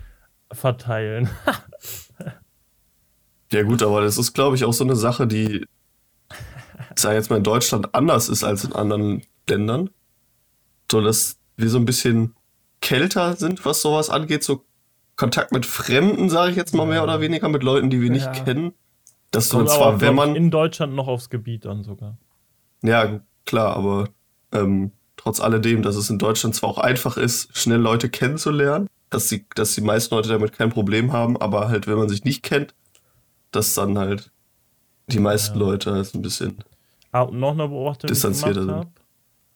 verteilen. 0.52 1.30
Ja 3.52 3.64
gut, 3.64 3.84
aber 3.84 4.02
das 4.02 4.18
ist, 4.18 4.34
glaube 4.34 4.56
ich, 4.56 4.66
auch 4.66 4.74
so 4.74 4.84
eine 4.84 4.96
Sache, 4.96 5.28
die, 5.28 5.66
ich 6.96 7.02
sag 7.02 7.14
jetzt 7.14 7.30
mal, 7.30 7.38
in 7.38 7.44
Deutschland 7.44 7.94
anders 7.94 8.30
ist 8.30 8.44
als 8.44 8.64
in 8.64 8.74
anderen 8.74 9.24
Ländern. 9.50 9.90
So, 10.92 11.02
dass 11.02 11.38
wir 11.58 11.70
so 11.70 11.78
ein 11.78 11.86
bisschen 11.86 12.36
kälter 12.82 13.36
sind, 13.36 13.66
was 13.66 13.82
sowas 13.82 14.10
angeht, 14.10 14.44
so 14.44 14.64
Kontakt 15.16 15.52
mit 15.52 15.66
Fremden, 15.66 16.30
sage 16.30 16.52
ich 16.52 16.58
jetzt 16.58 16.76
mal 16.76 16.86
mehr 16.86 17.04
oder 17.04 17.22
weniger, 17.22 17.48
mit 17.48 17.64
Leuten, 17.64 17.90
die 17.90 18.02
wir 18.02 18.10
nicht 18.10 18.26
Ja. 18.26 18.44
kennen. 18.44 18.74
Dass 19.32 19.50
du 19.50 19.58
dann 19.58 19.68
zwar, 19.68 20.02
wenn 20.02 20.16
man, 20.16 20.36
in 20.36 20.52
Deutschland 20.52 20.94
noch 20.94 21.08
aufs 21.08 21.30
Gebiet 21.30 21.66
an 21.66 21.84
sogar. 21.84 22.18
ja 22.84 23.22
klar, 23.46 23.76
aber 23.76 24.10
ähm, 24.52 24.92
trotz 25.18 25.40
alledem, 25.40 25.84
dass 25.84 25.96
es 25.96 26.10
in 26.10 26.20
Deutschland 26.20 26.56
zwar 26.56 26.70
auch 26.70 26.78
einfach 26.78 27.18
ist, 27.18 27.56
schnell 27.58 27.80
Leute 27.80 28.10
kennenzulernen, 28.10 28.88
dass 29.10 29.28
die, 29.28 29.46
dass 29.56 29.76
die 29.76 29.82
meisten 29.82 30.16
Leute 30.16 30.30
damit 30.30 30.54
kein 30.54 30.70
Problem 30.70 31.14
haben, 31.14 31.38
aber 31.38 31.70
halt, 31.70 31.88
wenn 31.88 31.98
man 31.98 32.10
sich 32.10 32.24
nicht 32.24 32.44
kennt, 32.44 32.74
dass 33.56 33.74
dann 33.74 33.98
halt 33.98 34.32
die 35.08 35.20
meisten 35.20 35.60
Ja. 35.60 35.66
Leute 35.66 35.92
halt 35.94 36.14
ein 36.14 36.22
bisschen 36.22 36.58
Ah, 37.12 37.22
und 37.22 37.40
noch 37.40 37.52
eine 37.52 37.68
Beobachtung, 37.68 38.08
die 38.08 38.14
ich 38.14 38.22
Distanzierter 38.22 38.62
gemacht 38.62 38.68
sind. 38.68 38.76
habe. 38.76 38.90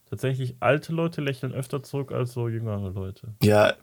Tatsächlich, 0.08 0.56
alte 0.60 0.92
Leute 0.92 1.20
lächeln 1.20 1.52
öfter 1.52 1.82
zurück 1.82 2.10
als 2.12 2.32
so 2.32 2.48
jüngere 2.48 2.90
Leute. 2.90 3.34
Ja, 3.42 3.74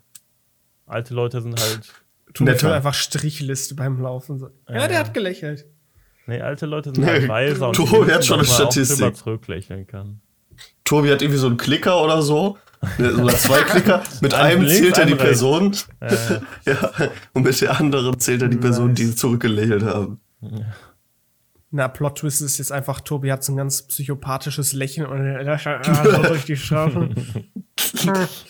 Alte 0.85 1.13
Leute 1.13 1.41
sind 1.41 1.59
halt. 1.59 1.93
Tu 2.33 2.43
mir 2.43 2.51
Netter. 2.51 2.67
für 2.69 2.73
einfach 2.75 2.93
Strichliste 2.93 3.75
beim 3.75 4.01
Laufen. 4.01 4.37
So. 4.39 4.49
Ja, 4.67 4.75
Ja, 4.81 4.87
der 4.87 4.99
hat 4.99 5.13
gelächelt. 5.13 5.65
Nee, 6.27 6.41
alte 6.41 6.65
Leute 6.65 6.91
sind 6.93 7.03
Nee, 7.05 7.11
halt 7.11 7.27
weiser 7.29 7.71
er 8.07 8.15
hat 8.15 8.25
schon 8.25 8.39
eine 8.39 8.47
auch 8.47 8.53
Statistik. 8.53 8.97
drüber 8.97 9.13
zurücklächeln 9.13 9.87
kann. 9.87 10.21
Tobi 10.83 11.09
hat 11.11 11.21
irgendwie 11.21 11.39
so 11.39 11.47
einen 11.47 11.57
Klicker 11.57 12.03
oder 12.03 12.21
so. 12.21 12.57
Oder 12.99 13.35
zwei 13.35 13.61
Klicker. 13.63 14.03
Mit 14.21 14.33
einem 14.33 14.61
links, 14.61 14.79
zählt 14.81 14.97
er 14.97 15.05
die 15.05 15.13
rechts. 15.13 15.25
Person. 15.25 15.75
Äh, 15.99 16.15
Ja. 16.65 16.91
Und 17.33 17.43
mit 17.43 17.59
der 17.61 17.79
anderen 17.79 18.19
zählt 18.19 18.41
er 18.41 18.47
die 18.49 18.57
Person, 18.57 18.93
die 18.93 19.05
Nice. 19.05 19.15
zurückgelächelt 19.15 19.83
haben. 19.83 20.19
Na, 21.71 21.87
Plot-Twist 21.87 22.41
ist 22.41 22.57
jetzt 22.59 22.71
einfach, 22.71 23.01
Tobi 23.01 23.31
hat 23.31 23.43
so 23.43 23.51
ein 23.53 23.57
ganz 23.57 23.81
psychopathisches 23.81 24.73
Lächeln 24.73 25.07
und 25.07 25.25
er 25.25 25.43
lächelt 25.43 25.85
so 25.85 26.21
durch 26.23 26.45
die 26.45 26.55
Straße 26.55 27.09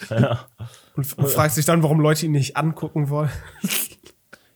ja. 0.10 0.46
und, 0.96 1.18
und 1.18 1.28
fragt 1.28 1.54
sich 1.54 1.66
dann, 1.66 1.82
warum 1.82 2.00
Leute 2.00 2.26
ihn 2.28 2.32
nicht 2.34 2.58
angucken 2.58 3.10
wollen. 3.10 3.30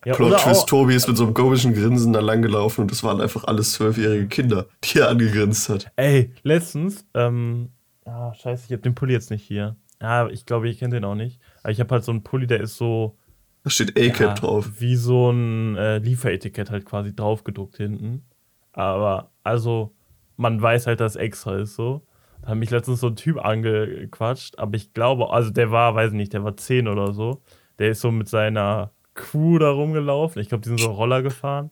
ja 0.05 0.13
Plot 0.13 0.37
Twist, 0.41 0.61
auch, 0.61 0.65
Tobi 0.67 0.95
ist 0.95 1.07
mit 1.07 1.17
so 1.17 1.23
einem 1.23 1.33
komischen 1.33 1.73
Grinsen 1.73 2.13
da 2.13 2.19
langgelaufen 2.19 2.83
und 2.83 2.91
das 2.91 3.03
waren 3.03 3.19
einfach 3.19 3.45
alles 3.45 3.73
zwölfjährige 3.73 4.27
Kinder, 4.27 4.67
die 4.83 4.99
er 4.99 5.09
angegrinst 5.09 5.69
hat. 5.69 5.91
ey, 5.95 6.31
letztens, 6.43 7.05
ähm, 7.15 7.69
ah, 8.05 8.33
scheiße, 8.33 8.65
ich 8.67 8.73
hab 8.73 8.81
den 8.81 8.95
Pulli 8.95 9.13
jetzt 9.13 9.31
nicht 9.31 9.43
hier. 9.43 9.75
Ja, 10.01 10.27
ich 10.29 10.45
glaube, 10.45 10.67
ihr 10.67 10.75
kennt 10.75 10.93
den 10.93 11.05
auch 11.05 11.15
nicht. 11.15 11.39
Aber 11.61 11.71
ich 11.71 11.79
habe 11.79 11.93
halt 11.93 12.03
so 12.03 12.11
einen 12.11 12.23
Pulli, 12.23 12.47
der 12.47 12.61
ist 12.61 12.77
so 12.77 13.17
Da 13.63 13.69
steht 13.69 13.97
A-Cat 13.97 14.19
ja, 14.19 14.33
drauf. 14.33 14.69
wie 14.79 14.95
so 14.95 15.29
ein 15.31 15.75
äh, 15.77 15.99
Lieferetikett 15.99 16.71
halt 16.71 16.85
quasi 16.85 17.15
draufgedruckt 17.15 17.77
hinten. 17.77 18.25
Aber, 18.73 19.31
also, 19.43 19.93
man 20.37 20.61
weiß 20.61 20.87
halt, 20.87 20.99
dass 21.01 21.15
extra 21.15 21.57
ist 21.57 21.75
so. 21.75 22.01
Da 22.41 22.49
hat 22.49 22.57
mich 22.57 22.71
letztens 22.71 23.01
so 23.01 23.07
ein 23.07 23.15
Typ 23.15 23.43
angequatscht, 23.45 24.57
aber 24.57 24.75
ich 24.75 24.93
glaube, 24.93 25.31
also 25.31 25.51
der 25.51 25.71
war, 25.71 25.93
weiß 25.93 26.13
nicht, 26.13 26.33
der 26.33 26.43
war 26.43 26.57
10 26.57 26.87
oder 26.87 27.13
so. 27.13 27.41
der 27.79 27.89
ist 27.91 28.01
so 28.01 28.11
mit 28.11 28.27
seiner 28.29 28.91
Crew 29.13 29.59
da 29.59 29.69
rumgelaufen. 29.71 30.41
Ich 30.41 30.49
glaube, 30.49 30.63
die 30.63 30.69
sind 30.69 30.79
so 30.79 30.91
Roller 30.91 31.21
gefahren. 31.21 31.69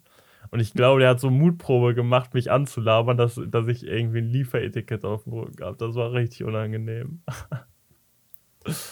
Und 0.51 0.59
ich 0.59 0.73
glaube, 0.73 1.01
der 1.01 1.09
hat 1.09 1.19
so 1.19 1.29
Mutprobe 1.29 1.93
gemacht, 1.93 2.33
mich 2.33 2.51
anzulabern, 2.51 3.17
dass, 3.17 3.39
dass 3.47 3.67
ich 3.67 3.85
irgendwie 3.85 4.19
ein 4.19 4.29
Lieferetikett 4.29 5.05
auf 5.05 5.23
dem 5.23 5.33
Rücken 5.33 5.63
habe. 5.63 5.77
Das 5.77 5.95
war 5.95 6.13
richtig 6.13 6.43
unangenehm. 6.43 7.21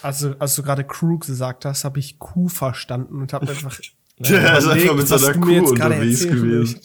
Also, 0.02 0.34
als 0.39 0.56
du 0.56 0.63
gerade 0.63 0.86
Crew 0.86 1.20
gesagt 1.20 1.65
hast, 1.65 1.84
habe 1.84 2.00
ich 2.00 2.20
Kuh 2.20 2.48
verstanden 2.48 3.22
und 3.22 3.34
habe 3.34 3.50
einfach. 3.50 3.78
Der 4.17 4.58
ist 4.58 4.65
einfach 4.65 4.96
mit 4.96 5.08
seiner 5.08 5.34
Kuh 5.34 5.70
unterwegs 5.70 6.26
gewesen. 6.28 6.80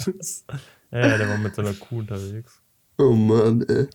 Ja, 0.90 1.06
ja, 1.06 1.16
der 1.16 1.28
war 1.28 1.38
mit 1.38 1.54
seiner 1.54 1.74
Kuh 1.74 2.00
unterwegs. 2.00 2.60
Oh 2.98 3.12
Mann, 3.12 3.62
ey. 3.62 3.86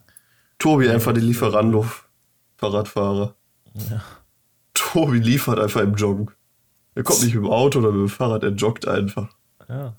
Tobi 0.58 0.90
einfach 0.90 1.14
der 1.14 1.22
Lieferando-Fahrradfahrer. 1.22 3.36
Ja. 3.90 4.02
Tobi 4.74 5.20
liefert 5.20 5.60
einfach 5.60 5.82
im 5.82 5.94
Joggen. 5.94 6.32
Er 6.96 7.04
kommt 7.04 7.22
nicht 7.24 7.36
mit 7.36 7.44
dem 7.44 7.52
Auto 7.52 7.78
oder 7.80 7.92
mit 7.92 8.02
dem 8.02 8.10
Fahrrad, 8.10 8.44
er 8.44 8.52
joggt 8.52 8.88
einfach. 8.88 9.30
Ja. 9.70 9.96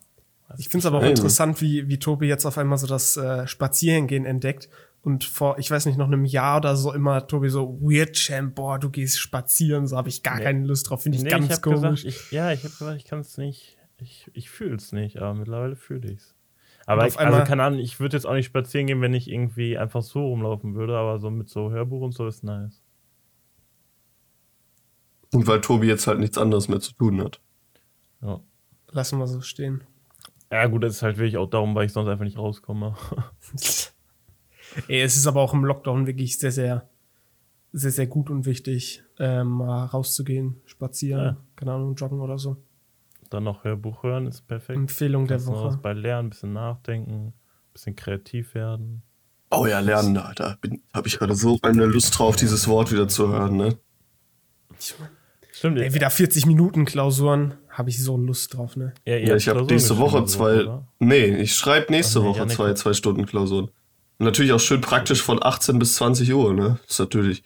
Ich 0.57 0.69
finde 0.69 0.79
es 0.79 0.87
aber 0.87 0.99
auch 0.99 1.03
Nein. 1.03 1.11
interessant, 1.11 1.61
wie, 1.61 1.89
wie 1.89 1.99
Tobi 1.99 2.27
jetzt 2.27 2.47
auf 2.47 2.57
einmal 2.57 2.79
so 2.79 2.87
das 2.87 3.17
äh, 3.19 3.47
Spazierengehen 3.47 4.25
entdeckt. 4.25 4.69
Und 5.03 5.25
vor, 5.25 5.59
ich 5.59 5.71
weiß 5.71 5.87
nicht, 5.87 5.97
noch 5.99 6.07
einem 6.07 6.25
Jahr 6.25 6.57
oder 6.57 6.75
so 6.77 6.93
immer 6.93 7.27
Tobi 7.27 7.49
so, 7.51 7.79
Weird 7.81 8.15
Champ, 8.17 8.55
boah, 8.57 8.79
du 8.79 8.91
gehst 8.91 9.19
spazieren, 9.21 9.87
so 9.87 9.97
habe 9.97 10.09
ich 10.09 10.23
gar 10.23 10.39
Nee. 10.39 10.43
keine 10.45 10.67
Lust 10.67 10.89
drauf, 10.91 11.03
finde 11.03 11.19
ich 11.19 11.25
Nee, 11.25 11.31
ganz 11.31 11.47
ich 11.47 11.53
hab 11.53 11.63
komisch. 11.63 12.03
gesagt, 12.03 12.05
ich, 12.05 12.33
ja, 12.33 12.51
ich 12.53 12.61
habe 12.65 12.71
gesagt, 12.71 12.97
ich 12.97 13.05
kann 13.05 13.21
es 13.21 13.37
nicht. 13.39 13.77
Ich, 14.01 14.31
ich 14.33 14.49
fühle 14.51 14.77
es 14.77 14.93
nicht, 14.93 15.19
aber 15.19 15.35
mittlerweile 15.35 15.77
fühle 15.77 16.11
ich 16.11 16.19
es. 16.19 16.35
Aber 16.87 17.07
ich, 17.07 17.15
auf 17.15 17.19
einmal- 17.21 17.41
also 17.41 17.49
keine 17.49 17.63
Ahnung, 17.65 17.79
ich 17.81 18.01
würde 18.01 18.17
jetzt 18.17 18.25
auch 18.27 18.33
nicht 18.35 18.47
spazieren 18.47 18.87
gehen, 18.87 19.01
wenn 19.03 19.13
ich 19.15 19.31
irgendwie 19.31 19.77
einfach 19.79 20.03
so 20.03 20.21
rumlaufen 20.27 20.75
würde, 20.75 20.97
aber 20.97 21.19
so 21.21 21.31
mit 21.31 21.49
so 21.49 21.71
Hörbuch 21.71 22.01
und 22.01 22.13
so 22.15 22.27
ist 22.27 22.43
nice. 22.43 22.83
Und 25.35 25.47
weil 25.47 25.61
Tobi 25.61 25.87
jetzt 25.87 26.07
halt 26.07 26.19
nichts 26.19 26.39
anderes 26.39 26.69
mehr 26.69 26.81
zu 26.81 26.93
tun 26.95 27.21
hat. 27.23 27.41
Ja. 28.23 28.41
Lassen 28.91 29.19
wir 29.19 29.27
so 29.27 29.43
stehen. 29.43 29.85
Ja, 30.51 30.67
gut, 30.67 30.83
das 30.85 30.95
ist 30.97 31.03
halt 31.03 31.19
wirklich 31.19 31.37
auch 31.37 31.49
darum, 31.49 31.75
weil 31.75 31.87
ich 31.87 31.93
sonst 31.93 32.09
einfach 32.09 32.25
nicht 32.25 32.39
rauskomme. 32.39 32.95
Ey, 34.89 35.01
es 35.03 35.17
ist 35.17 35.27
aber 35.27 35.41
auch 35.43 35.53
im 35.55 35.65
Lockdown 35.65 36.07
wirklich 36.07 36.39
sehr, 36.39 36.53
sehr, 36.53 36.89
sehr, 37.73 37.91
sehr 37.91 38.07
gut 38.07 38.31
und 38.31 38.47
wichtig, 38.47 39.03
ähm, 39.19 39.49
mal 39.49 39.85
rauszugehen, 39.87 40.61
spazieren, 40.67 41.25
Ja. 41.25 41.37
keine 41.57 41.73
Ahnung, 41.73 41.95
joggen 41.95 42.21
oder 42.21 42.39
so. 42.39 42.57
Dann 43.31 43.45
noch 43.45 43.65
Hörbuch 43.65 44.03
hören 44.03 44.27
ist 44.27 44.47
perfekt. 44.47 44.77
Empfehlung 44.79 45.27
der 45.27 45.39
noch 45.39 45.49
was 45.65 45.75
Woche. 45.75 45.79
bei 45.83 45.93
lernen, 45.93 46.29
ein 46.29 46.31
bisschen 46.31 46.53
nachdenken, 46.55 47.27
ein 47.29 47.33
bisschen 47.75 47.95
kreativ 47.97 48.55
werden. 48.55 49.03
Oh 49.51 49.67
ja, 49.67 49.81
lernen, 49.81 50.15
da, 50.15 50.33
da 50.35 50.57
habe 50.95 51.09
ich 51.09 51.19
gerade 51.19 51.35
so 51.35 51.59
eine 51.63 51.85
Lust 51.87 52.19
drauf, 52.19 52.37
dieses 52.37 52.69
Wort 52.69 52.91
wieder 52.93 53.09
zu 53.09 53.29
hören, 53.29 53.57
ne? 53.57 53.79
Stimmt, 55.59 55.81
Ey, 55.81 55.93
wieder 55.93 56.09
40 56.09 56.47
Minuten 56.47 56.85
Klausuren, 56.85 57.55
habe 57.69 57.91
ich 57.91 58.01
so 58.01 58.17
Lust 58.17 58.55
drauf, 58.55 58.77
ne? 58.77 58.95
ja, 59.05 59.17
Ja, 59.17 59.35
ich 59.35 59.49
habe 59.49 59.65
nächste 59.65 59.99
Woche 59.99 60.25
zwei. 60.27 60.61
oder? 60.61 60.87
Nee, 61.01 61.35
ich 61.37 61.57
schreibe 61.57 61.91
nächste 61.91 62.21
Ach 62.21 62.23
nee, 62.23 62.29
Woche 62.29 62.39
Janik 62.39 62.57
zwei, 62.57 62.75
zwei 62.75 62.93
Stunden 62.93 63.27
Klausuren. 63.27 63.65
Und 64.19 64.25
natürlich 64.25 64.53
auch 64.53 64.61
schön 64.61 64.81
praktisch 64.81 65.21
von 65.21 65.43
18 65.43 65.81
bis 65.81 65.97
20 65.97 66.33
Uhr, 66.33 66.55
ne? 66.55 66.79
Das 66.83 66.93
ist 66.93 66.99
natürlich, 67.01 67.43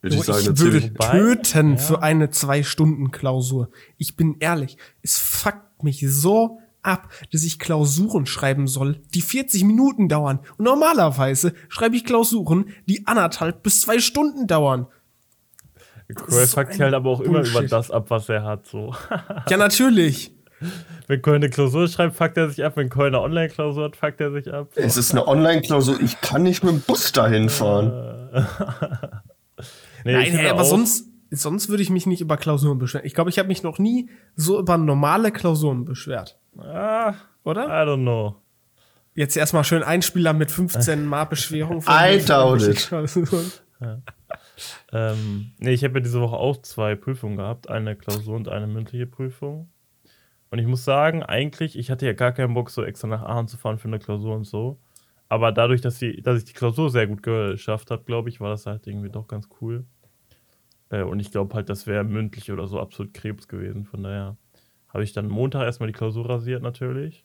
würde 0.00 0.16
ich 0.16 0.22
sagen, 0.22 0.54
ich 0.54 0.58
würde 0.58 0.94
töten 0.94 1.72
ja. 1.72 1.76
für 1.76 2.02
eine 2.02 2.30
Zwei-Stunden-Klausur. 2.30 3.68
Ich 3.98 4.16
bin 4.16 4.36
ehrlich, 4.40 4.78
es 5.02 5.18
fuckt 5.18 5.82
mich 5.82 6.02
so 6.08 6.60
ab, 6.80 7.12
dass 7.30 7.42
ich 7.42 7.58
Klausuren 7.58 8.24
schreiben 8.24 8.68
soll, 8.68 9.02
die 9.12 9.20
40 9.20 9.64
Minuten 9.64 10.08
dauern. 10.08 10.40
Und 10.56 10.64
normalerweise 10.64 11.52
schreibe 11.68 11.96
ich 11.96 12.06
Klausuren, 12.06 12.70
die 12.86 13.06
anderthalb 13.06 13.62
bis 13.62 13.82
zwei 13.82 13.98
Stunden 13.98 14.46
dauern. 14.46 14.86
Cruel 16.14 16.46
so 16.46 16.56
fuckt 16.56 16.78
halt 16.80 16.94
aber 16.94 17.10
auch 17.10 17.20
immer 17.20 17.40
über 17.40 17.50
Bullshit. 17.52 17.72
das 17.72 17.90
ab, 17.90 18.06
was 18.08 18.28
er 18.28 18.44
hat. 18.44 18.66
So. 18.66 18.94
Ja, 19.48 19.56
natürlich. 19.56 20.32
Wenn 21.06 21.22
Köln 21.22 21.36
eine 21.36 21.48
Klausur 21.50 21.88
schreibt, 21.88 22.16
fuckt 22.16 22.36
er 22.36 22.50
sich 22.50 22.64
ab. 22.64 22.74
Wenn 22.76 22.88
Köln 22.90 23.14
eine 23.14 23.22
Online-Klausur 23.24 23.84
hat, 23.84 23.96
fuckt 23.96 24.20
er 24.20 24.30
sich 24.32 24.52
ab. 24.52 24.68
Es 24.74 24.96
ist 24.96 25.12
eine 25.12 25.26
Online-Klausur, 25.26 26.00
ich 26.00 26.20
kann 26.20 26.42
nicht 26.42 26.62
mit 26.62 26.72
dem 26.72 26.80
Bus 26.82 27.12
dahin 27.12 27.48
fahren. 27.48 27.92
Nee, 30.02 30.14
Nein, 30.14 30.32
hey, 30.32 30.48
aber 30.48 30.64
sonst, 30.64 31.08
sonst 31.30 31.68
würde 31.68 31.82
ich 31.82 31.90
mich 31.90 32.06
nicht 32.06 32.22
über 32.22 32.38
Klausuren 32.38 32.78
beschweren. 32.78 33.04
Ich 33.04 33.12
glaube, 33.12 33.28
ich 33.28 33.38
habe 33.38 33.48
mich 33.48 33.62
noch 33.62 33.78
nie 33.78 34.08
so 34.34 34.58
über 34.58 34.78
normale 34.78 35.30
Klausuren 35.30 35.84
beschwert. 35.84 36.38
Ah, 36.56 37.12
Oder? 37.44 37.66
I 37.66 37.86
don't 37.86 38.00
know. 38.00 38.36
Jetzt 39.14 39.36
erstmal 39.36 39.64
schön 39.64 39.82
Einspieler 39.82 40.32
mit 40.32 40.50
15 40.50 41.04
Mal 41.04 41.24
Beschwerung. 41.24 41.82
von 41.82 41.92
I 41.94 42.24
doubt 42.24 42.62
it. 42.62 42.90
Ähm, 44.92 45.52
nee, 45.58 45.72
ich 45.72 45.84
habe 45.84 45.94
ja 45.94 46.00
diese 46.00 46.20
Woche 46.20 46.36
auch 46.36 46.60
zwei 46.62 46.94
Prüfungen 46.96 47.36
gehabt. 47.36 47.68
Eine 47.68 47.96
Klausur 47.96 48.36
und 48.36 48.48
eine 48.48 48.66
mündliche 48.66 49.06
Prüfung. 49.06 49.70
Und 50.50 50.58
ich 50.58 50.66
muss 50.66 50.84
sagen, 50.84 51.22
eigentlich, 51.22 51.78
ich 51.78 51.90
hatte 51.90 52.06
ja 52.06 52.12
gar 52.12 52.32
keinen 52.32 52.54
Bock, 52.54 52.70
so 52.70 52.84
extra 52.84 53.06
nach 53.06 53.22
Aachen 53.22 53.48
zu 53.48 53.56
fahren 53.56 53.78
für 53.78 53.88
eine 53.88 54.00
Klausur 54.00 54.34
und 54.34 54.44
so. 54.44 54.80
Aber 55.28 55.52
dadurch, 55.52 55.80
dass, 55.80 55.98
die, 55.98 56.22
dass 56.22 56.38
ich 56.38 56.44
die 56.44 56.54
Klausur 56.54 56.90
sehr 56.90 57.06
gut 57.06 57.22
geschafft 57.22 57.92
habe, 57.92 58.02
glaube 58.04 58.28
ich, 58.28 58.40
war 58.40 58.50
das 58.50 58.66
halt 58.66 58.86
irgendwie 58.88 59.10
doch 59.10 59.28
ganz 59.28 59.48
cool. 59.60 59.84
Äh, 60.90 61.02
und 61.02 61.20
ich 61.20 61.30
glaube 61.30 61.54
halt, 61.54 61.68
das 61.68 61.86
wäre 61.86 62.02
mündlich 62.02 62.50
oder 62.50 62.66
so 62.66 62.80
absolut 62.80 63.14
Krebs 63.14 63.46
gewesen. 63.46 63.84
Von 63.84 64.02
daher 64.02 64.36
habe 64.88 65.04
ich 65.04 65.12
dann 65.12 65.28
Montag 65.28 65.62
erstmal 65.62 65.86
die 65.86 65.92
Klausur 65.92 66.28
rasiert 66.28 66.62
natürlich. 66.62 67.24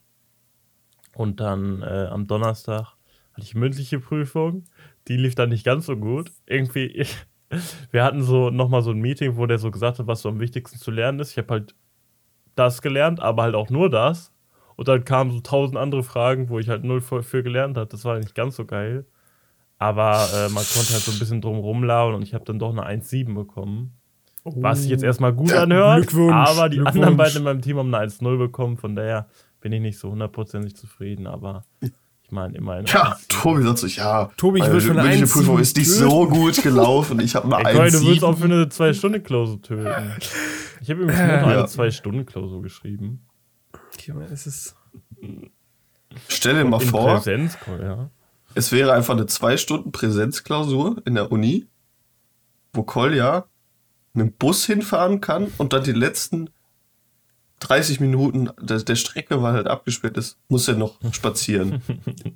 Und 1.16 1.40
dann 1.40 1.82
äh, 1.82 2.08
am 2.12 2.28
Donnerstag 2.28 2.96
hatte 3.34 3.42
ich 3.42 3.56
mündliche 3.56 4.00
Prüfung. 4.00 4.66
Die 5.08 5.18
lief 5.18 5.34
dann 5.34 5.50
nicht 5.50 5.66
ganz 5.66 5.88
so 5.88 5.98
gut. 5.98 6.32
Irgendwie, 6.46 6.86
ich, 6.86 7.16
wir 7.92 8.04
hatten 8.04 8.24
so 8.24 8.50
nochmal 8.50 8.82
so 8.82 8.92
ein 8.92 9.00
Meeting, 9.00 9.38
wo 9.38 9.46
der 9.46 9.58
so 9.58 9.72
gesagt 9.72 10.00
hat, 10.00 10.08
was 10.08 10.22
so 10.22 10.30
am 10.30 10.40
wichtigsten 10.40 10.80
zu 10.80 10.92
lernen 10.92 11.20
ist. 11.20 11.32
Ich 11.32 11.38
habe 11.38 11.50
halt 11.50 11.76
das 12.56 12.82
gelernt, 12.82 13.20
aber 13.20 13.44
halt 13.44 13.56
auch 13.56 13.70
nur 13.70 13.90
das. 13.90 14.32
Und 14.76 14.88
dann 14.88 15.06
kamen 15.06 15.32
so 15.32 15.40
tausend 15.40 15.78
andere 15.78 16.04
Fragen, 16.04 16.50
wo 16.50 16.60
ich 16.60 16.70
halt 16.70 16.84
null 16.84 17.02
für, 17.02 17.24
für 17.24 17.44
gelernt 17.44 17.78
habe. 17.78 17.88
Das 17.88 18.04
war 18.04 18.18
nicht 18.18 18.36
ganz 18.36 18.56
so 18.56 18.66
geil. 18.66 19.06
Aber 19.78 20.28
äh, 20.34 20.50
man 20.50 20.64
konnte 20.64 20.94
halt 20.94 21.04
so 21.04 21.12
ein 21.12 21.20
bisschen 21.20 21.42
drum 21.42 21.58
rumlaufen 21.58 22.16
und 22.16 22.22
ich 22.24 22.34
habe 22.34 22.46
dann 22.46 22.60
doch 22.60 22.72
eine 22.72 22.86
1,7 22.86 23.34
bekommen. 23.34 23.94
Was 24.44 24.82
sich 24.82 24.92
jetzt 24.92 25.04
erstmal 25.04 25.34
gut 25.34 25.52
anhört, 25.54 26.14
aber 26.14 26.70
die 26.70 26.80
anderen 26.80 27.18
beiden 27.18 27.38
in 27.38 27.44
meinem 27.44 27.62
Team 27.62 27.78
haben 27.78 27.94
eine 27.94 28.06
1,0 28.06 28.38
bekommen. 28.38 28.78
Von 28.78 28.96
daher 28.96 29.28
bin 29.60 29.72
ich 29.72 29.82
nicht 29.82 29.98
so 29.98 30.12
hundertprozentig 30.12 30.76
zufrieden, 30.76 31.26
aber 31.26 31.64
ich 32.26 32.32
meine, 32.32 32.58
immerhin. 32.58 32.86
Ja, 32.88 33.14
1,7. 33.14 33.28
Tobi 33.30 33.64
sagt 33.64 33.78
so, 33.78 33.88
ja, 33.88 34.32
Tobi, 34.36 34.60
ich 34.60 34.66
von 34.66 34.74
mündliche 34.74 35.26
1,7 35.26 35.32
Prüfung 35.32 35.60
ist 35.60 35.78
nicht 35.78 35.92
so 35.92 36.28
gut 36.28 36.62
gelaufen. 36.64 37.20
Ich 37.20 37.36
habe 37.36 37.48
mal 37.48 37.62
Ey, 37.66 37.76
Coy, 37.76 37.92
du 37.92 38.02
willst 38.02 38.24
auch 38.24 38.36
1,7. 38.36 38.38
für 38.38 38.46
eine 38.46 38.64
2-Stunden-Klausur 38.66 39.62
töten. 39.62 40.14
Ich 40.82 40.90
habe 40.90 41.02
übrigens 41.02 41.20
nur 41.20 41.38
noch 41.38 41.48
eine 41.48 41.66
2-Stunden-Klausur 41.66 42.64
geschrieben. 42.64 43.28
Es 44.32 44.48
ist. 44.48 44.76
Stell 46.28 46.56
dir 46.56 46.66
mal 46.66 46.80
vor, 46.80 47.16
Präsenz, 47.16 47.58
ja. 47.80 48.10
es 48.56 48.72
wäre 48.72 48.94
einfach 48.94 49.14
eine 49.14 49.26
zwei 49.28 49.58
Stunden 49.58 49.92
Präsenzklausur 49.92 51.02
in 51.06 51.16
der 51.16 51.32
Uni, 51.32 51.68
wo 52.74 52.84
Kolja 52.84 53.46
mit 54.14 54.28
dem 54.28 54.34
Bus 54.34 54.66
hinfahren 54.66 55.22
kann 55.22 55.52
und 55.58 55.74
dann 55.74 55.84
die 55.84 55.92
letzten 55.92 56.50
30 57.62 58.00
Minuten 58.00 58.50
der, 58.62 58.80
der 58.80 58.96
Strecke, 58.96 59.42
weil 59.42 59.54
halt 59.54 59.68
abgesperrt 59.68 60.18
ist, 60.18 60.38
muss 60.50 60.68
er 60.68 60.76
noch 60.76 60.98
spazieren. 61.14 61.82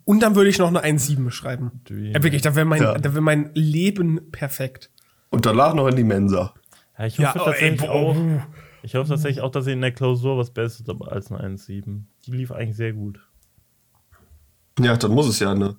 Und 0.05 0.21
dann 0.21 0.35
würde 0.35 0.49
ich 0.49 0.57
noch 0.57 0.67
eine 0.67 0.83
1,7 0.83 1.29
schreiben. 1.31 1.81
Ja, 1.89 2.23
wirklich, 2.23 2.41
da 2.41 2.55
wäre 2.55 2.65
mein, 2.65 2.81
Ja. 2.81 2.97
da 2.97 3.13
wär 3.13 3.21
mein 3.21 3.51
Leben 3.53 4.31
perfekt. 4.31 4.91
Und 5.29 5.45
danach 5.45 5.73
noch 5.73 5.87
in 5.87 5.95
die 5.95 6.03
Mensa. 6.03 6.53
Ja, 6.97 7.05
ich 7.05 7.17
Ja, 7.17 7.29
hoffe 7.33 7.39
oh, 7.41 7.45
tatsächlich 7.45 7.81
ey, 7.83 7.89
auch. 7.89 8.15
Ich 8.81 8.95
hoffe 8.95 9.09
tatsächlich 9.09 9.41
auch, 9.41 9.51
dass 9.51 9.67
ich 9.67 9.73
in 9.73 9.81
der 9.81 9.91
Klausur 9.91 10.37
was 10.37 10.51
Besseres 10.51 10.87
habe 10.87 11.11
als 11.11 11.31
eine 11.31 11.55
1,7. 11.57 12.03
Die 12.25 12.31
lief 12.31 12.51
eigentlich 12.51 12.77
sehr 12.77 12.93
gut. 12.93 13.19
Ja, 14.79 14.95
dann 14.95 15.11
muss 15.11 15.27
es 15.27 15.39
ja 15.39 15.51
eine, 15.51 15.75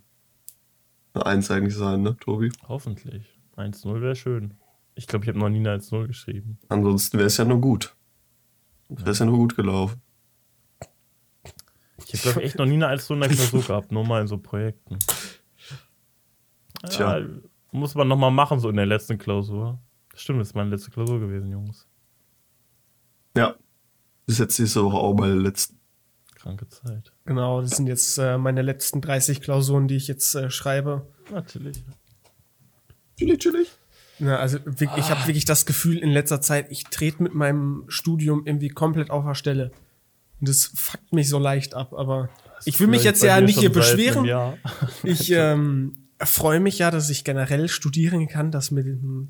eine 1.14 1.26
1 1.26 1.50
eigentlich 1.50 1.74
sein, 1.74 2.02
ne, 2.02 2.16
Tobi? 2.20 2.52
Hoffentlich. 2.68 3.24
1,0 3.56 4.00
wäre 4.02 4.14
schön. 4.14 4.54
Ich 4.94 5.06
glaube, 5.06 5.24
ich 5.24 5.28
habe 5.30 5.38
noch 5.38 5.48
nie 5.48 5.58
eine 5.60 5.76
1,0 5.78 6.06
geschrieben. 6.08 6.58
Ansonsten 6.68 7.16
wäre 7.16 7.26
es 7.28 7.36
ja 7.38 7.44
nur 7.46 7.60
gut. 7.60 7.94
Wäre 8.90 9.10
es 9.10 9.18
ja 9.18 9.26
nur 9.26 9.38
gut 9.38 9.56
gelaufen. 9.56 10.02
Ich 12.06 12.12
habe, 12.14 12.22
glaube 12.22 12.40
ich, 12.40 12.46
echt 12.46 12.58
noch 12.58 12.66
nie 12.66 12.74
eine 12.74 12.88
1,0 12.88 13.14
in 13.14 13.20
der 13.20 13.28
Klausur 13.28 13.62
gehabt. 13.66 13.92
Nur 13.92 14.04
mal 14.04 14.20
in 14.20 14.26
so 14.26 14.36
Projekten. 14.36 14.98
Tja. 16.88 17.18
Ja, 17.18 17.26
muss 17.72 17.94
man 17.94 18.08
nochmal 18.08 18.32
machen, 18.32 18.58
so 18.58 18.68
in 18.68 18.76
der 18.76 18.86
letzten 18.86 19.18
Klausur. 19.18 19.78
Stimmt, 20.14 20.40
das 20.40 20.48
ist 20.48 20.54
meine 20.54 20.70
letzte 20.70 20.90
Klausur 20.90 21.20
gewesen, 21.20 21.50
Jungs. 21.52 21.86
Ja. 23.36 23.54
Bis 24.26 24.38
jetzt 24.38 24.58
nächste 24.58 24.84
Woche 24.84 24.96
auch 24.96 25.14
meine 25.14 25.34
letzten. 25.34 25.78
Kranke 26.34 26.68
Zeit. 26.68 27.12
Genau, 27.26 27.60
das 27.60 27.72
sind 27.72 27.86
jetzt 27.86 28.16
äh, 28.16 28.38
meine 28.38 28.62
letzten 28.62 29.02
30 29.02 29.42
Klausuren, 29.42 29.88
die 29.88 29.96
ich 29.96 30.08
jetzt 30.08 30.34
äh, 30.34 30.50
schreibe. 30.50 31.06
Natürlich. 31.30 31.84
Chillig, 33.18 33.38
chillig. 33.40 33.68
Ja, 34.20 34.36
also 34.36 34.58
wirklich, 34.64 34.90
ich 34.98 35.10
habe 35.10 35.26
wirklich 35.26 35.44
das 35.44 35.66
Gefühl 35.66 35.98
in 35.98 36.10
letzter 36.10 36.40
Zeit, 36.40 36.66
ich 36.70 36.84
trete 36.84 37.22
mit 37.22 37.34
meinem 37.34 37.84
Studium 37.88 38.42
irgendwie 38.46 38.68
komplett 38.68 39.10
auf 39.10 39.24
der 39.24 39.34
Stelle. 39.34 39.72
Und 40.40 40.48
das 40.48 40.70
fuckt 40.74 41.12
mich 41.12 41.28
so 41.28 41.38
leicht 41.38 41.74
ab, 41.74 41.92
aber 41.92 42.28
ich 42.64 42.78
will 42.80 42.86
mich 42.86 43.04
jetzt 43.04 43.22
ja 43.22 43.40
nicht 43.40 43.58
hier 43.58 43.72
beschweren. 43.72 44.28
Ich 45.02 45.30
ähm, 45.34 45.96
freue 46.22 46.60
mich 46.60 46.78
ja, 46.78 46.90
dass 46.90 47.08
ich 47.10 47.24
generell 47.24 47.68
studieren 47.68 48.28
kann, 48.28 48.50
dass 48.50 48.70
mir 48.70 48.84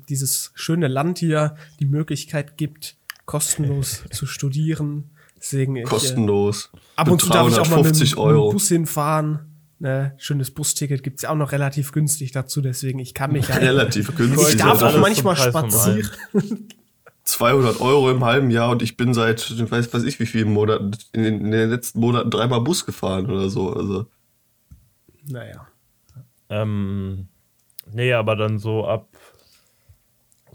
dieses 0.09 0.51
schöne 0.55 0.87
Land 0.87 1.19
hier 1.19 1.55
die 1.79 1.85
Möglichkeit 1.85 2.57
gibt, 2.57 2.95
kostenlos 3.25 4.03
zu 4.11 4.25
studieren. 4.25 5.09
Deswegen 5.37 5.75
ich, 5.77 5.83
äh, 5.83 5.85
Kostenlos. 5.85 6.69
ab 6.95 7.09
und 7.09 7.21
zu 7.21 7.29
darf 7.29 7.47
ich 7.49 7.55
auch 7.59 7.69
mal 7.69 7.77
mit, 7.77 7.95
350 7.95 8.13
dem- 8.15 8.23
mit 8.25 8.35
dem 8.35 8.51
Bus 8.51 8.67
hinfahren. 8.67 9.39
Ne, 9.81 10.13
schönes 10.17 10.51
Busticket 10.51 11.01
gibt's 11.01 11.23
ja 11.23 11.31
auch 11.31 11.35
noch 11.35 11.53
relativ 11.53 11.91
günstig 11.91 12.31
dazu, 12.31 12.61
deswegen 12.61 12.99
ich 12.99 13.15
kann 13.15 13.31
mich 13.31 13.47
ja. 13.47 13.55
Relativ 13.61 14.15
günstig. 14.15 14.49
Ich 14.49 14.57
darf 14.57 14.79
Alles 14.79 14.95
auch 14.95 14.99
manchmal 14.99 15.35
spazieren. 15.35 16.07
200 17.23 17.81
Euro 17.81 18.11
im 18.11 18.23
halben 18.23 18.51
Jahr 18.51 18.69
und 18.69 18.83
ich 18.83 18.95
bin 18.95 19.15
seit, 19.15 19.49
ich 19.49 19.71
weiß, 19.71 19.91
weiß 19.91 20.03
ich 20.03 20.19
wie 20.19 20.27
vielen 20.27 20.53
Monaten, 20.53 20.91
in 21.13 21.23
den, 21.23 21.45
in 21.45 21.51
den 21.51 21.71
letzten 21.71 21.99
Monaten 21.99 22.29
dreimal 22.29 22.61
Bus 22.61 22.85
gefahren 22.85 23.25
oder 23.25 23.49
so. 23.49 23.73
Also, 23.73 24.05
Naja. 25.25 25.67
Ähm, 26.49 27.27
nee, 27.91 28.13
aber 28.13 28.35
dann 28.35 28.59
so 28.59 28.85
ab 28.85 29.07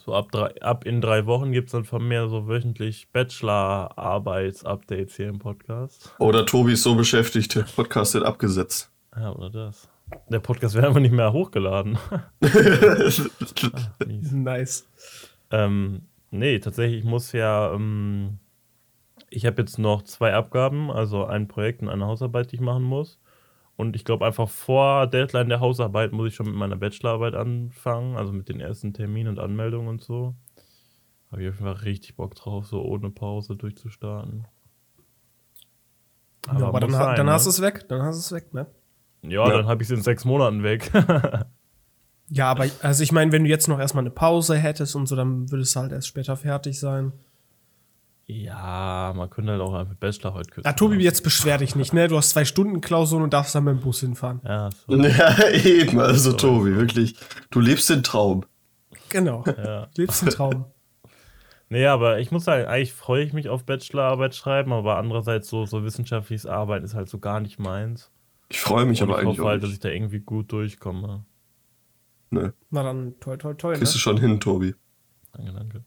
so 0.05 0.15
ab, 0.15 0.31
drei, 0.31 0.55
ab 0.63 0.87
in 0.87 1.01
drei 1.01 1.27
Wochen 1.27 1.51
gibt 1.51 1.67
es 1.67 1.73
dann 1.73 1.85
von 1.85 2.07
mir 2.07 2.29
so 2.29 2.47
wöchentlich 2.47 3.09
Bachelor-Arbeits-Updates 3.13 5.17
hier 5.17 5.31
im 5.31 5.41
Podcast. 5.41 6.15
oder 6.21 6.47
Tobi 6.47 6.75
ist 6.75 6.85
so 6.85 6.95
beschäftigt, 6.95 7.57
der 7.57 7.63
Podcast 7.63 8.15
wird 8.15 8.25
abgesetzt. 8.25 8.93
Ja, 9.17 9.33
oder 9.33 9.51
das. 9.51 9.89
Der 10.29 10.41
Podcast 10.41 10.75
wird 10.75 10.85
einfach 10.85 11.01
nicht 11.01 11.13
mehr 11.13 11.33
hochgeladen. 11.33 11.99
Mies. 14.07 14.33
Nice. 14.33 14.89
Ähm, 15.51 16.03
nee, 16.31 16.59
tatsächlich 16.59 17.01
ich 17.01 17.05
muss 17.05 17.33
ja, 17.33 17.73
ähm, 17.73 18.39
ich 19.31 19.47
habe 19.47 19.63
jetzt 19.63 19.79
noch 19.79 20.03
zwei 20.03 20.35
Abgaben, 20.35 20.91
also 20.91 21.25
ein 21.25 21.49
Projekt 21.49 21.83
und 21.83 21.89
eine 21.89 22.07
Hausarbeit, 22.07 22.53
die 22.53 22.57
ich 22.57 22.61
machen 22.61 22.85
muss. 22.85 23.19
Und 23.77 23.95
ich 23.97 24.05
glaube, 24.05 24.25
einfach 24.25 24.49
vor 24.49 25.07
Deadline 25.07 25.49
der 25.49 25.61
Hausarbeit 25.61 26.13
muss 26.13 26.29
ich 26.29 26.35
schon 26.35 26.47
mit 26.47 26.55
meiner 26.55 26.77
Bachelorarbeit 26.77 27.35
anfangen, 27.35 28.17
also 28.17 28.33
mit 28.33 28.49
den 28.49 28.61
ersten 28.61 28.95
Terminen 28.95 29.29
und 29.29 29.39
Anmeldungen 29.39 29.89
und 29.89 30.03
so. 30.03 30.35
Habe 31.31 31.43
ich 31.43 31.49
auf 31.49 31.57
jeden 31.57 31.67
Fall 31.67 31.85
richtig 31.85 32.17
Bock 32.17 32.35
drauf, 32.35 32.67
so 32.67 32.83
ohne 32.83 33.11
Pause 33.11 33.57
durchzustarten. 33.57 34.47
Ja, 36.47 36.69
aber 36.69 36.81
dann, 36.81 36.91
sein, 36.91 37.17
dann 37.17 37.27
ne? 37.27 37.33
hast 37.33 37.47
du 37.47 37.51
es 37.51 37.61
weg. 37.61 37.87
Dann 37.89 38.03
hast 38.03 38.17
du 38.17 38.21
es 38.21 38.33
weg, 38.33 38.55
ne? 38.55 38.67
Ja, 39.31 39.47
Ja. 39.49 39.57
dann 39.57 39.67
habe 39.67 39.83
ich 39.83 39.91
es 39.91 39.97
in 39.97 40.03
sechs 40.03 40.25
Monaten 40.25 40.63
weg. 40.63 40.91
Ja, 42.29 42.51
aber 42.51 42.67
also 42.83 43.05
ich 43.05 43.13
meine, 43.13 43.31
wenn 43.31 43.45
du 43.45 43.49
jetzt 43.51 43.69
noch 43.69 43.79
erstmal 43.79 44.03
eine 44.03 44.11
Pause 44.11 44.57
hättest 44.57 44.97
und 44.97 45.07
so, 45.07 45.15
dann 45.15 45.49
würde 45.53 45.63
es 45.63 45.77
halt 45.77 45.93
erst 45.93 46.09
später 46.09 46.37
fertig 46.37 46.81
sein. 46.81 47.13
ja, 48.27 49.13
man 49.15 49.31
könnte 49.31 49.53
halt 49.53 49.61
auch 49.61 49.75
einfach 49.75 49.95
Bachelorarbeit 49.95 50.51
kürzen. 50.51 50.67
Ja, 50.69 50.73
Tobi, 50.73 50.97
jetzt 50.97 51.23
beschwer 51.23 51.59
dich 51.59 51.77
nicht, 51.77 51.93
ne? 51.93 52.09
Du 52.09 52.17
hast 52.17 52.31
zwei 52.31 52.45
Stunden 52.45 52.81
Klausuren 52.81 53.23
und 53.23 53.33
darfst 53.33 53.55
dann 53.55 53.63
mit 53.63 53.77
dem 53.77 53.81
Bus 53.81 54.01
hinfahren. 54.01 54.41
Ja, 54.45 54.71
so, 54.89 54.97
Ja, 54.97 55.49
eben, 55.53 56.01
also 56.01 56.33
Tobi, 56.33 56.75
wirklich. 56.75 57.15
Du 57.51 57.61
lebst 57.61 57.89
den 57.91 58.03
Traum. 58.03 58.45
Genau. 59.11 59.45
ja. 59.47 59.87
Lebst 59.97 60.23
den 60.23 60.31
Traum. 60.31 60.65
Nee, 61.69 61.87
aber 61.87 62.21
ich 62.21 62.31
muss 62.31 62.45
sagen, 62.45 62.67
eigentlich 62.67 62.93
freue 62.93 63.25
ich 63.25 63.33
mich 63.33 63.49
auf 63.49 63.65
Bachelorarbeit 63.65 64.37
schreiben, 64.37 64.73
aber 64.73 64.99
andererseits 64.99 65.49
so, 65.49 65.67
so 65.67 65.83
wissenschaftliches 65.83 66.47
Arbeiten 66.47 66.85
ist 66.85 66.95
halt 66.95 67.09
so 67.09 67.19
gar 67.19 67.41
nicht 67.41 67.59
meins. 67.59 68.13
Ich 68.49 68.61
freue 68.61 68.87
mich 68.87 69.03
Und 69.03 69.09
aber 69.11 69.19
ich 69.19 69.27
eigentlich 69.27 69.39
hoffe 69.39 69.47
auch 69.47 69.51
halt, 69.51 69.63
dass 69.63 69.71
ich 69.71 69.81
da 69.81 69.89
irgendwie 69.89 70.21
gut 70.21 70.53
durchkomme. 70.53 71.25
Ne, 72.31 72.55
Na 72.71 72.83
dann, 72.83 73.15
toi, 73.21 73.37
toi, 73.37 73.55
toi, 73.55 73.73
ne? 73.73 73.79
kriegst 73.79 73.95
du 73.95 73.99
schon 73.99 74.19
hin, 74.19 74.41
Tobi. 74.41 74.75
Danke, 75.33 75.53
danke. 75.53 75.85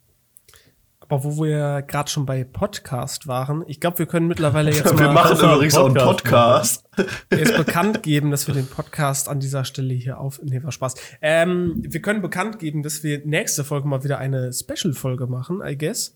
Aber 1.01 1.23
wo 1.23 1.43
wir 1.43 1.81
gerade 1.81 2.09
schon 2.09 2.25
bei 2.27 2.43
Podcast 2.43 3.27
waren, 3.27 3.63
ich 3.67 3.79
glaube, 3.79 3.97
wir 3.97 4.05
können 4.05 4.27
mittlerweile 4.27 4.71
jetzt 4.73 4.85
Wir 4.85 5.07
mal 5.07 5.13
machen 5.13 5.31
lass 5.31 5.41
mal 5.41 5.55
übrigens 5.55 5.75
auch 5.75 5.87
einen 5.87 5.95
Podcast 5.95 6.83
Podcast. 6.89 7.19
jetzt 7.31 7.57
bekannt 7.57 8.03
geben, 8.03 8.29
dass 8.29 8.45
wir 8.47 8.53
den 8.53 8.67
Podcast 8.67 9.27
an 9.27 9.39
dieser 9.39 9.65
Stelle 9.65 9.93
hier 9.93 10.19
auf. 10.19 10.39
Nee, 10.43 10.61
war 10.61 10.71
Spaß. 10.71 10.95
Ähm, 11.21 11.75
wir 11.77 12.01
können 12.01 12.21
bekannt 12.21 12.59
geben, 12.59 12.83
dass 12.83 13.03
wir 13.03 13.25
nächste 13.25 13.63
Folge 13.63 13.87
mal 13.87 14.03
wieder 14.03 14.19
eine 14.19 14.53
Special-Folge 14.53 15.25
machen, 15.25 15.61
I 15.65 15.75
guess. 15.77 16.15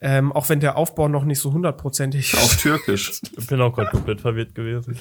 Ähm, 0.00 0.32
auch 0.32 0.48
wenn 0.48 0.60
der 0.60 0.78
Aufbau 0.78 1.08
noch 1.08 1.24
nicht 1.24 1.40
so 1.40 1.52
hundertprozentig 1.52 2.34
Auf 2.36 2.56
Türkisch. 2.56 3.20
Ich 3.36 3.46
bin 3.48 3.60
auch 3.60 3.74
gerade 3.74 3.90
komplett 3.90 4.22
verwirrt 4.22 4.54
gewesen. 4.54 4.96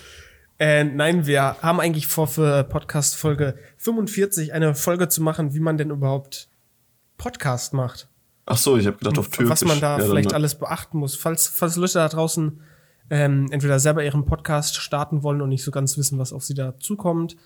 Äh, 0.60 0.84
nein, 0.84 1.26
wir 1.26 1.56
haben 1.62 1.80
eigentlich 1.80 2.08
vor, 2.08 2.28
für 2.28 2.64
Podcast 2.66 3.16
Folge 3.16 3.56
45 3.78 4.52
eine 4.54 4.76
Folge 4.76 5.08
zu 5.08 5.24
machen, 5.24 5.54
wie 5.54 5.60
man 5.62 5.78
denn 5.78 5.90
überhaupt 5.90 6.50
Podcast 7.18 7.74
macht. 7.74 8.08
Ach 8.46 8.58
so, 8.58 8.78
ich 8.78 8.86
habe 8.88 8.98
gedacht 8.98 9.18
auf 9.18 9.30
Türkisch. 9.30 9.50
Was 9.50 9.64
man 9.64 9.80
da 9.80 9.94
Ja, 9.94 9.98
dann- 10.00 10.10
vielleicht 10.10 10.34
alles 10.34 10.56
beachten 10.56 10.98
muss. 10.98 11.16
Falls, 11.16 11.48
falls 11.48 11.76
Leute 11.78 11.94
da 12.00 12.10
draußen 12.10 12.60
ähm, 13.10 13.48
entweder 13.52 13.80
selber 13.80 14.04
ihren 14.04 14.26
Podcast 14.26 14.76
starten 14.76 15.24
wollen 15.24 15.42
und 15.42 15.50
nicht 15.50 15.64
so 15.64 15.72
ganz 15.72 15.98
wissen, 15.98 16.20
was 16.20 16.34
auf 16.34 16.44
sie 16.44 16.54
da 16.54 16.78
zukommt, 16.78 17.38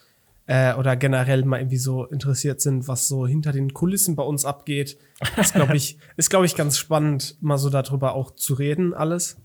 äh, 0.46 0.74
oder 0.74 0.96
generell 0.98 1.46
mal 1.46 1.60
irgendwie 1.60 1.78
so 1.78 2.06
interessiert 2.06 2.60
sind, 2.62 2.88
was 2.88 3.08
so 3.08 3.26
hinter 3.28 3.52
den 3.54 3.74
Kulissen 3.74 4.16
bei 4.18 4.24
uns 4.24 4.44
abgeht, 4.44 4.98
ist, 5.38 5.54
glaube 5.54 5.78
ich, 5.78 5.98
ist, 6.18 6.30
glaube 6.30 6.46
ich, 6.48 6.56
ganz 6.56 6.78
spannend, 6.78 7.38
mal 7.42 7.58
so 7.58 7.70
darüber 7.70 8.14
auch 8.16 8.32
zu 8.32 8.56
reden, 8.56 8.94
alles. 8.94 9.38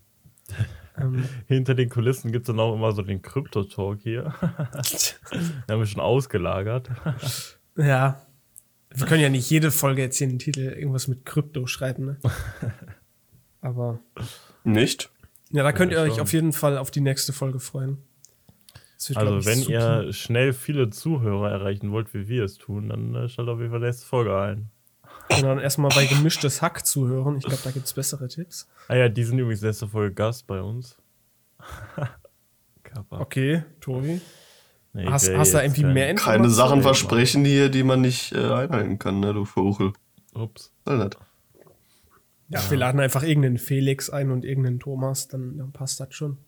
Ähm, 1.00 1.24
Hinter 1.46 1.74
den 1.74 1.88
Kulissen 1.88 2.32
gibt 2.32 2.44
es 2.44 2.46
dann 2.48 2.60
auch 2.60 2.74
immer 2.74 2.92
so 2.92 3.02
den 3.02 3.22
Krypto-Talk 3.22 4.00
hier. 4.02 4.34
Den 4.42 5.70
haben 5.70 5.78
wir 5.80 5.86
schon 5.86 6.00
ausgelagert. 6.00 6.90
Ja. 7.76 8.22
Wir 8.94 9.06
können 9.06 9.22
ja 9.22 9.28
nicht 9.28 9.48
jede 9.50 9.70
Folge 9.70 10.02
jetzt 10.02 10.16
hier 10.18 10.26
in 10.26 10.34
den 10.34 10.38
Titel 10.38 10.60
irgendwas 10.60 11.08
mit 11.08 11.24
Krypto 11.26 11.66
schreiben, 11.66 12.04
ne? 12.06 12.16
Aber 13.60 14.00
Nicht? 14.64 15.10
ja, 15.50 15.62
da 15.62 15.72
könnt 15.72 15.92
ihr 15.92 15.98
Ja, 15.98 16.04
euch 16.04 16.14
schon. 16.14 16.20
auf 16.22 16.32
jeden 16.32 16.52
Fall 16.52 16.78
auf 16.78 16.90
die 16.90 17.00
nächste 17.00 17.32
Folge 17.32 17.60
freuen. 17.60 17.98
Wird, 19.06 19.16
Also, 19.18 19.38
ich, 19.38 19.46
wenn 19.46 19.58
super. 19.58 20.04
ihr 20.06 20.12
schnell 20.12 20.52
viele 20.52 20.90
Zuhörer 20.90 21.50
erreichen 21.50 21.92
wollt, 21.92 22.14
wie 22.14 22.28
wir 22.28 22.44
es 22.44 22.56
tun, 22.58 22.88
dann 22.88 23.14
äh, 23.14 23.28
schaltet 23.28 23.54
auf 23.54 23.60
jeden 23.60 23.70
Fall 23.70 23.80
nächste 23.80 24.06
Folge 24.06 24.36
ein. 24.36 24.70
Und 25.30 25.42
dann 25.42 25.58
erstmal 25.58 25.90
bei 25.94 26.06
gemischtes 26.06 26.62
Hack 26.62 26.86
zuhören. 26.86 27.36
Ich 27.36 27.44
glaube, 27.44 27.60
da 27.62 27.70
gibt's 27.70 27.92
bessere 27.92 28.28
Tipps. 28.28 28.68
Ah 28.88 28.96
ja, 28.96 29.08
die 29.08 29.24
sind 29.24 29.38
übrigens 29.38 29.62
nächste 29.62 29.88
Folge 29.88 30.14
Gast 30.14 30.46
bei 30.46 30.60
uns. 30.60 30.96
Okay, 33.10 33.62
Tobi. 33.80 34.20
Nee, 34.92 35.06
Hast, 35.06 35.30
hast 35.32 35.52
du 35.52 35.58
jetzt 35.58 35.78
irgendwie 35.78 35.84
mehr 35.84 36.06
Keine 36.06 36.10
Informationen? 36.10 36.50
Sachen 36.50 36.82
versprechen 36.82 37.44
hier, 37.44 37.68
die 37.68 37.82
man 37.82 38.00
nicht 38.00 38.32
äh, 38.32 38.38
einhalten 38.38 38.98
kann, 38.98 39.20
ne, 39.20 39.32
du 39.34 39.44
Vogel. 39.44 39.92
Ups. 40.34 40.72
Ist 40.86 40.98
das? 40.98 41.10
Ja, 42.48 42.70
wir 42.70 42.78
laden 42.78 43.00
einfach 43.00 43.22
irgendeinen 43.22 43.58
Felix 43.58 44.08
ein 44.08 44.30
und 44.30 44.44
irgendeinen 44.44 44.80
Thomas, 44.80 45.28
dann, 45.28 45.58
dann 45.58 45.72
passt 45.72 46.00
das 46.00 46.14
schon. 46.14 46.38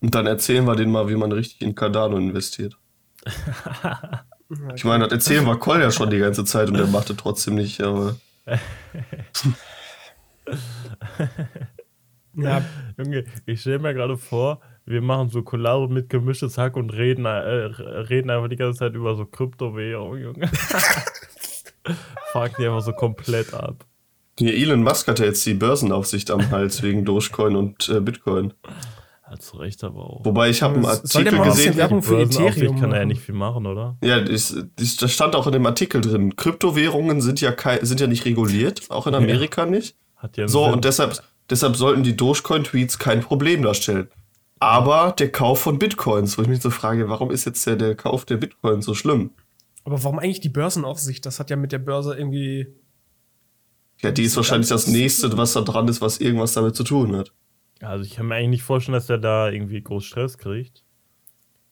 Und 0.00 0.14
dann 0.14 0.26
erzählen 0.26 0.64
wir 0.64 0.76
denen 0.76 0.92
mal, 0.92 1.08
wie 1.08 1.16
man 1.16 1.32
richtig 1.32 1.62
in 1.62 1.74
Cardano 1.74 2.16
investiert. 2.16 2.78
Ich 4.74 4.84
meine, 4.84 5.04
das 5.04 5.12
erzählen 5.12 5.44
wir 5.44 5.56
Cole 5.56 5.82
ja 5.82 5.90
schon 5.90 6.10
die 6.10 6.18
ganze 6.18 6.44
Zeit 6.44 6.68
und 6.68 6.74
der 6.78 6.86
macht 6.86 7.10
es 7.10 7.16
trotzdem 7.16 7.56
nicht, 7.56 7.80
aber 7.80 8.16
Ja, 12.36 12.62
Junge, 12.98 13.24
ich 13.46 13.60
stelle 13.62 13.78
mir 13.78 13.94
gerade 13.94 14.18
vor, 14.18 14.60
wir 14.84 15.00
machen 15.00 15.30
so 15.30 15.42
Kollabo 15.42 15.88
mit 15.88 16.10
gemischtes 16.10 16.58
Hack 16.58 16.76
und 16.76 16.90
reden, 16.90 17.24
äh, 17.24 17.30
reden 17.30 18.28
einfach 18.30 18.48
die 18.48 18.56
ganze 18.56 18.78
Zeit 18.78 18.94
über 18.94 19.16
so 19.16 19.24
Kryptowährung, 19.24 20.18
Junge. 20.18 20.48
Fuck 22.32 22.56
die 22.58 22.66
einfach 22.66 22.82
so 22.82 22.92
komplett 22.92 23.54
ab. 23.54 23.86
hier 24.38 24.54
Elon 24.54 24.82
Musk 24.82 25.08
hat 25.08 25.18
ja 25.18 25.24
jetzt 25.24 25.46
die 25.46 25.54
Börsenaufsicht 25.54 26.30
am 26.30 26.50
Hals 26.50 26.82
wegen 26.82 27.06
Dogecoin 27.06 27.56
und 27.56 27.88
äh, 27.88 28.00
Bitcoin. 28.00 28.52
Hat 29.26 29.42
zu 29.42 29.56
Recht 29.56 29.82
aber 29.82 30.04
auch. 30.08 30.24
Wobei 30.24 30.50
ich 30.50 30.62
habe 30.62 30.74
einen 30.76 30.84
Soll 30.84 31.24
der 31.24 31.32
Artikel 31.32 31.38
mal 31.38 31.44
gesehen. 31.50 31.76
Werbung 31.76 32.02
für 32.02 32.20
Ethereum 32.20 32.78
kann 32.78 32.92
er 32.92 33.00
ja 33.00 33.04
nicht 33.06 33.20
viel 33.20 33.34
machen, 33.34 33.66
oder? 33.66 33.96
Ja, 34.02 34.20
das, 34.20 34.54
stand 35.06 35.34
auch 35.34 35.46
in 35.48 35.52
dem 35.52 35.66
Artikel 35.66 36.00
drin. 36.00 36.36
Kryptowährungen 36.36 37.20
sind 37.20 37.40
ja, 37.40 37.52
sind 37.82 38.00
ja 38.00 38.06
nicht 38.06 38.24
reguliert, 38.24 38.88
auch 38.90 39.08
in 39.08 39.14
Amerika 39.14 39.66
nicht. 39.66 39.96
Hat 40.14 40.36
ja 40.36 40.46
So, 40.46 40.64
Sinn. 40.64 40.74
und 40.74 40.84
deshalb, 40.84 41.20
deshalb 41.50 41.74
sollten 41.74 42.04
die 42.04 42.16
Dogecoin-Tweets 42.16 42.98
kein 43.00 43.20
Problem 43.20 43.62
darstellen. 43.62 44.08
Aber 44.60 45.12
der 45.18 45.32
Kauf 45.32 45.60
von 45.60 45.78
Bitcoins, 45.78 46.38
wo 46.38 46.42
ich 46.42 46.48
mich 46.48 46.62
so 46.62 46.70
frage, 46.70 47.08
warum 47.08 47.30
ist 47.32 47.44
jetzt 47.44 47.66
der, 47.66 47.76
der 47.76 47.94
Kauf 47.96 48.24
der 48.24 48.36
Bitcoins 48.36 48.86
so 48.86 48.94
schlimm? 48.94 49.32
aber 49.86 50.02
warum 50.02 50.18
eigentlich 50.18 50.40
die 50.40 50.48
Börsenaufsicht? 50.48 51.24
Das 51.24 51.38
hat 51.38 51.48
ja 51.48 51.56
mit 51.56 51.70
der 51.70 51.78
Börse 51.78 52.16
irgendwie. 52.16 52.66
Ja, 54.02 54.10
die 54.10 54.24
ist 54.24 54.36
wahrscheinlich 54.36 54.68
das 54.68 54.88
nächste, 54.88 55.38
was 55.38 55.52
da 55.52 55.60
dran 55.60 55.86
ist, 55.86 56.00
was 56.00 56.18
irgendwas 56.18 56.54
damit 56.54 56.74
zu 56.74 56.82
tun 56.82 57.16
hat. 57.16 57.32
Also 57.80 58.04
ich 58.04 58.16
kann 58.16 58.26
mir 58.26 58.36
eigentlich 58.36 58.48
nicht 58.48 58.62
vorstellen, 58.62 58.94
dass 58.94 59.06
der 59.06 59.18
da 59.18 59.50
irgendwie 59.50 59.82
groß 59.82 60.04
Stress 60.04 60.38
kriegt. 60.38 60.84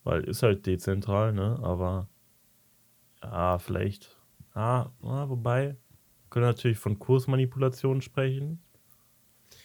Weil 0.02 0.24
ist 0.24 0.42
halt 0.42 0.66
dezentral, 0.66 1.32
ne? 1.32 1.58
Aber 1.62 2.08
ja, 3.22 3.58
vielleicht. 3.58 4.16
Ah, 4.52 4.90
ah 5.02 5.28
wobei, 5.28 5.68
wir 5.68 5.76
können 6.30 6.46
natürlich 6.46 6.78
von 6.78 6.98
Kursmanipulationen 6.98 8.02
sprechen. 8.02 8.62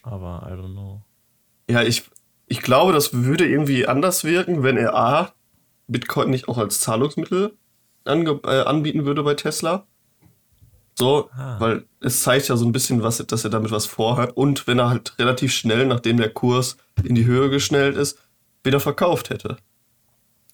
Aber 0.02 0.48
I 0.50 0.54
don't 0.54 0.72
know. 0.72 1.04
Ja, 1.70 1.84
ich, 1.84 2.10
ich 2.48 2.62
glaube, 2.62 2.94
das 2.94 3.14
würde 3.14 3.46
irgendwie 3.46 3.86
anders 3.86 4.24
wirken, 4.24 4.64
wenn 4.64 4.78
er 4.78 4.96
A, 4.96 5.34
Bitcoin 5.88 6.30
nicht 6.30 6.48
auch 6.48 6.58
als 6.58 6.80
Zahlungsmittel 6.80 7.58
äh, 8.06 8.62
anbieten 8.62 9.06
würde 9.06 9.24
bei 9.24 9.34
Tesla. 9.34 9.86
So, 11.00 11.30
Ah. 11.32 11.60
weil 11.60 11.86
es 12.02 12.22
zeigt 12.24 12.48
ja 12.50 12.58
so 12.58 12.66
ein 12.66 12.72
bisschen, 12.74 13.02
was, 13.02 13.18
dass 13.26 13.44
er 13.44 13.50
damit 13.50 13.72
was 13.72 13.86
vorhat. 13.86 14.36
Und 14.36 14.68
wenn 14.68 14.80
er 14.80 14.90
halt 14.90 15.18
relativ 15.18 15.54
schnell, 15.54 15.86
nachdem 15.88 16.18
der 16.18 16.30
Kurs 16.30 16.78
in 17.04 17.16
die 17.16 17.26
Höhe 17.26 17.50
geschnellt 17.50 17.96
ist, 17.96 18.20
wieder 18.64 18.80
verkauft 18.82 19.30
hätte. 19.30 19.58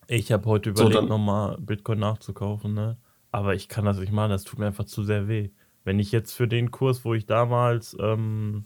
Ich 0.08 0.32
habe 0.32 0.46
heute 0.46 0.70
So, 0.76 0.84
überlegt, 0.84 0.96
dann- 1.02 1.08
nochmal 1.10 1.58
Bitcoin 1.60 2.00
nachzukaufen, 2.00 2.74
ne? 2.76 2.98
Aber 3.32 3.56
ich 3.56 3.68
kann 3.68 3.86
das 3.86 3.98
nicht 3.98 4.12
machen, 4.14 4.30
das 4.30 4.44
tut 4.44 4.60
mir 4.60 4.68
einfach 4.68 4.86
zu 4.86 5.04
sehr 5.04 5.28
weh. 5.28 5.50
Wenn 5.84 6.00
ich 6.00 6.12
jetzt 6.12 6.32
für 6.34 6.48
den 6.48 6.70
Kurs, 6.72 7.04
wo 7.04 7.14
ich 7.16 7.26
damals, 7.26 7.98
ähm, 8.00 8.66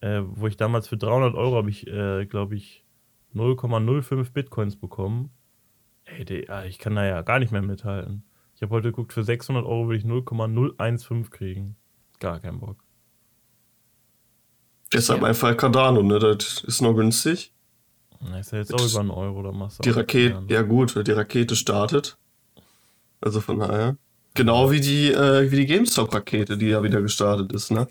äh, 0.00 0.22
wo 0.24 0.46
ich 0.46 0.56
damals 0.56 0.88
für 0.88 0.96
300 0.96 1.34
Euro 1.34 1.56
habe 1.56 1.68
ich, 1.70 1.86
äh, 1.86 2.24
glaube 2.26 2.56
ich, 2.56 2.84
0,05 3.34 4.32
Bitcoins 4.32 4.76
bekommen. 4.76 5.30
Ey, 6.04 6.24
die, 6.24 6.46
ja, 6.48 6.64
ich 6.64 6.78
kann 6.78 6.94
da 6.96 7.04
ja 7.04 7.20
gar 7.22 7.38
nicht 7.38 7.52
mehr 7.52 7.62
mithalten. 7.62 8.24
Ich 8.60 8.62
habe 8.66 8.74
heute 8.74 8.90
geguckt, 8.90 9.14
für 9.14 9.24
600 9.24 9.64
Euro 9.64 9.86
würde 9.88 9.96
ich 9.96 10.04
0,015 10.04 11.30
kriegen. 11.30 11.76
Gar 12.18 12.40
keinen 12.40 12.60
Bock. 12.60 12.76
Deshalb 14.92 15.22
einfach 15.22 15.56
Cardano, 15.56 16.02
ne? 16.02 16.18
Das 16.18 16.62
ist 16.64 16.82
noch 16.82 16.92
günstig. 16.92 17.54
Na, 18.20 18.38
ist 18.38 18.52
ja 18.52 18.58
jetzt 18.58 18.74
auch 18.74 18.86
über 18.86 19.00
einen 19.00 19.10
Euro, 19.10 19.42
da 19.44 19.52
machst 19.52 19.78
du 19.78 19.82
Die 19.82 19.88
Rakete, 19.88 20.34
gern. 20.34 20.48
ja 20.48 20.60
gut, 20.60 20.94
die 21.06 21.10
Rakete 21.10 21.56
startet. 21.56 22.18
Also 23.22 23.40
von 23.40 23.60
daher. 23.60 23.96
Genau 24.34 24.70
wie 24.70 24.80
die, 24.80 25.10
äh, 25.10 25.50
wie 25.50 25.56
die 25.56 25.66
GameStop-Rakete, 25.66 26.58
die 26.58 26.66
ja 26.66 26.82
wieder 26.82 27.00
gestartet 27.00 27.52
ist, 27.52 27.70
ne? 27.70 27.88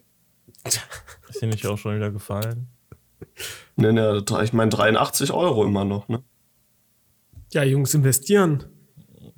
Ist 0.65 1.41
dir 1.41 1.47
nicht 1.47 1.65
auch 1.65 1.79
schon 1.79 1.95
wieder 1.95 2.11
gefallen? 2.11 2.67
Ne, 3.75 3.91
ne, 3.91 4.23
ich 4.43 4.53
meine 4.53 4.69
83 4.69 5.33
Euro 5.33 5.65
immer 5.65 5.83
noch, 5.83 6.09
ne? 6.09 6.21
Ja, 7.53 7.63
Jungs, 7.63 7.95
investieren. 7.95 8.65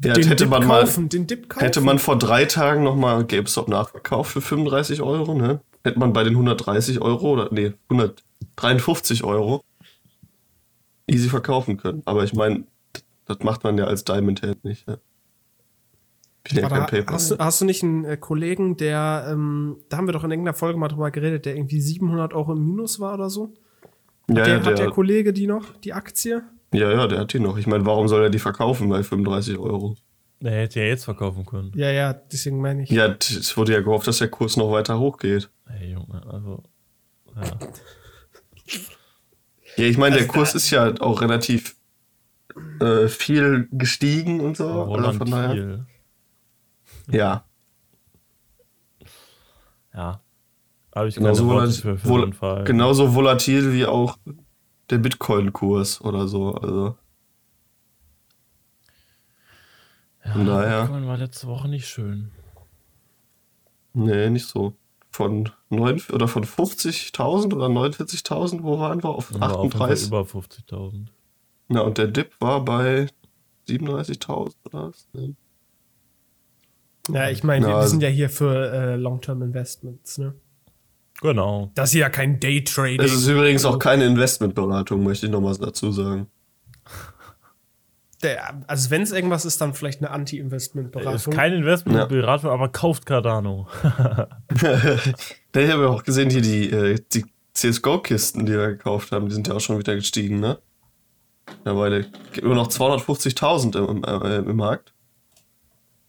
Ja, 0.04 0.14
den 0.14 0.28
hätte 0.28 0.46
Dip 0.46 0.50
man 0.50 0.66
mal, 0.66 0.82
kaufen, 0.82 1.10
den 1.10 1.28
Dip 1.28 1.50
kaufen. 1.50 1.64
hätte 1.64 1.82
man 1.82 2.00
vor 2.00 2.18
drei 2.18 2.46
Tagen 2.46 2.84
nochmal 2.84 3.26
GameStop 3.26 3.68
nachgekauft 3.68 4.32
für 4.32 4.42
35 4.42 5.02
Euro, 5.02 5.36
ne? 5.36 5.62
Hätte 5.84 6.00
man 6.00 6.14
bei 6.14 6.24
den 6.24 6.34
130 6.34 7.02
Euro 7.02 7.32
oder, 7.32 7.50
nee, 7.52 7.74
153 7.90 9.24
Euro 9.24 9.64
easy 11.08 11.30
verkaufen 11.30 11.78
können. 11.78 12.02
Aber 12.06 12.24
ich 12.24 12.34
meine, 12.34 12.64
das 13.26 13.40
macht 13.40 13.64
man 13.64 13.78
ja 13.78 13.86
als 13.86 14.04
Diamond 14.04 14.42
Head 14.42 14.64
nicht, 14.64 14.88
ne? 14.88 15.00
Ja 16.50 16.68
Paper. 16.68 17.14
hast, 17.14 17.32
du, 17.32 17.38
hast 17.38 17.62
du 17.62 17.66
nicht 17.66 17.84
einen 17.84 18.04
äh, 18.04 18.18
Kollegen, 18.18 18.76
der, 18.76 19.28
ähm, 19.30 19.78
da 19.90 19.98
haben 19.98 20.08
wir 20.08 20.14
doch 20.14 20.24
in 20.24 20.32
irgendeiner 20.32 20.56
Folge 20.56 20.80
mal 20.80 20.88
drüber 20.88 21.12
geredet, 21.12 21.46
der 21.46 21.56
irgendwie 21.56 21.80
700 21.80 22.34
Euro 22.34 22.54
im 22.54 22.66
Minus 22.66 23.00
war 23.00 23.14
oder 23.14 23.30
so? 23.30 23.54
ja, 24.28 24.36
der, 24.44 24.48
ja, 24.48 24.56
hat 24.56 24.66
der 24.66 24.74
der, 24.74 24.90
Kollege 24.90 25.34
die 25.34 25.46
noch, 25.46 25.78
die 25.78 25.94
Aktie? 25.94 26.44
Ja, 26.74 26.92
ja, 26.92 27.08
der 27.08 27.20
hat 27.20 27.34
die 27.34 27.40
noch. 27.40 27.58
Ich 27.58 27.68
meine, 27.68 27.86
warum 27.86 28.08
soll 28.08 28.24
er 28.24 28.30
die 28.30 28.40
verkaufen 28.40 28.90
bei 28.90 29.04
35 29.04 29.58
Euro? 29.58 29.96
Der 30.40 30.54
hätte 30.54 30.80
ja 30.80 30.88
jetzt 30.88 31.06
verkaufen 31.06 31.46
können. 31.46 31.72
Ja, 31.76 31.92
ja, 31.92 32.14
deswegen 32.14 32.62
meine 32.62 32.84
ich. 32.84 32.90
Ja, 32.90 33.16
es 33.20 33.56
wurde 33.58 33.74
ja 33.74 33.82
gehofft, 33.82 34.08
dass 34.08 34.18
der 34.18 34.30
Kurs 34.30 34.58
noch 34.58 34.72
weiter 34.72 35.00
hochgeht. 35.00 35.50
Ey, 35.68 35.92
Junge, 35.92 36.22
also. 36.28 36.64
Ja. 37.36 37.60
Ja, 39.78 39.86
ich 39.86 39.98
meine, 39.98 40.16
der 40.16 40.24
Also 40.24 40.34
Kurs 40.34 40.52
da- 40.52 40.58
ist 40.58 40.70
ja 40.70 40.94
auch 41.00 41.22
relativ 41.22 41.78
äh, 42.82 43.08
viel 43.08 43.70
gestiegen 43.72 44.42
und 44.42 44.58
so. 44.58 44.68
Also 44.68 44.84
Roland 44.84 45.18
von 45.18 45.32
daher. 45.32 45.54
Thiel. 45.54 45.86
Ja, 47.10 47.46
Ja. 49.94 50.22
Aber 50.92 51.08
ich 51.08 51.16
genauso, 51.16 51.48
volatil, 51.48 51.74
für, 51.82 51.98
für 51.98 52.08
vol 52.10 52.64
genauso 52.66 53.14
volatil 53.16 53.72
wie 53.74 53.86
auch 53.86 54.18
der 54.92 54.98
Bitcoin-Kurs 55.00 56.02
oder 56.02 56.28
so. 56.28 56.54
Also, 56.56 56.96
ja, 60.26 60.32
von 60.34 60.46
daher. 60.46 60.82
Bitcoin 60.84 61.08
war 61.08 61.18
letzte 61.18 61.48
Woche 61.48 61.68
nicht 61.68 61.88
schön. 61.88 62.32
nee, 63.94 64.30
nicht 64.30 64.46
so. 64.48 64.74
Von 65.14 65.50
9 65.70 66.02
oder 66.14 66.28
von 66.30 66.46
50.000 66.46 67.54
oder 67.54 67.66
49.000, 67.68 68.64
wo 68.64 68.80
waren 68.80 69.04
wir? 69.04 69.10
Auf 69.10 69.38
War 69.40 69.58
auf 69.58 69.64
jeden 69.64 69.78
Fall 69.78 69.92
38. 69.92 70.08
über 70.08 70.22
50.000. 70.22 71.08
Ja, 71.70 71.82
und 71.82 71.98
der 71.98 72.08
Dip 72.08 72.32
war 72.40 72.64
bei 72.64 73.08
37.000 73.68 74.54
oder 74.66 74.88
was? 74.90 75.10
Ne? 75.12 75.36
Ja, 77.10 77.30
ich 77.30 77.44
meine, 77.44 77.66
Ja, 77.66 77.72
wir 77.74 77.78
also- 77.78 77.90
sind 77.92 78.04
ja 78.04 78.10
hier 78.10 78.30
für 78.30 78.72
äh, 78.72 78.96
Long-Term 78.96 79.42
Investments, 79.42 80.18
ne? 80.18 80.34
Genau. 81.22 81.72
Das 81.76 81.90
ist 81.90 82.00
ja 82.00 82.10
kein 82.10 82.40
Daytrading. 82.40 83.00
Es 83.00 83.14
ist 83.14 83.28
übrigens 83.28 83.64
auch 83.64 83.78
keine 83.80 84.06
Investmentberatung, 84.06 85.04
möchte 85.04 85.28
ich 85.28 85.32
nochmal 85.32 85.56
dazu 85.56 85.92
sagen. 85.92 86.28
Der, 88.24 88.62
also 88.68 88.92
wenn 88.92 89.02
es 89.02 89.12
irgendwas 89.12 89.46
ist, 89.46 89.62
dann 89.62 89.74
vielleicht 89.74 90.00
eine 90.00 90.10
Ist 90.10 90.14
Anti-Investment-Beratung. 90.14 91.34
kein 91.34 91.54
Investmentberatung, 91.54 92.50
aber 92.52 92.70
kauft 92.70 93.06
Cardano. 93.06 93.68
Ja, 95.54 95.62
ich 95.62 95.70
habe 95.70 95.84
ja 95.84 95.90
auch 95.90 96.04
gesehen, 96.04 96.30
hier 96.30 96.42
die, 96.42 96.70
äh, 96.70 96.98
die 97.12 97.26
CSGO-Kisten, 97.54 98.46
die 98.46 98.54
wir 98.54 98.68
gekauft 98.68 99.12
haben, 99.12 99.28
die 99.28 99.34
sind 99.36 99.50
ja 99.50 99.56
auch 99.56 99.60
schon 99.60 99.78
wieder 99.80 99.96
gestiegen, 99.96 100.40
ne? 100.40 100.60
Mittlerweile 101.58 102.06
gibt 102.32 102.46
nur 102.46 102.56
noch 102.56 102.70
250.000 102.70 103.76
im, 103.78 104.04
äh, 104.06 104.38
im 104.38 104.56
Markt. 104.56 104.94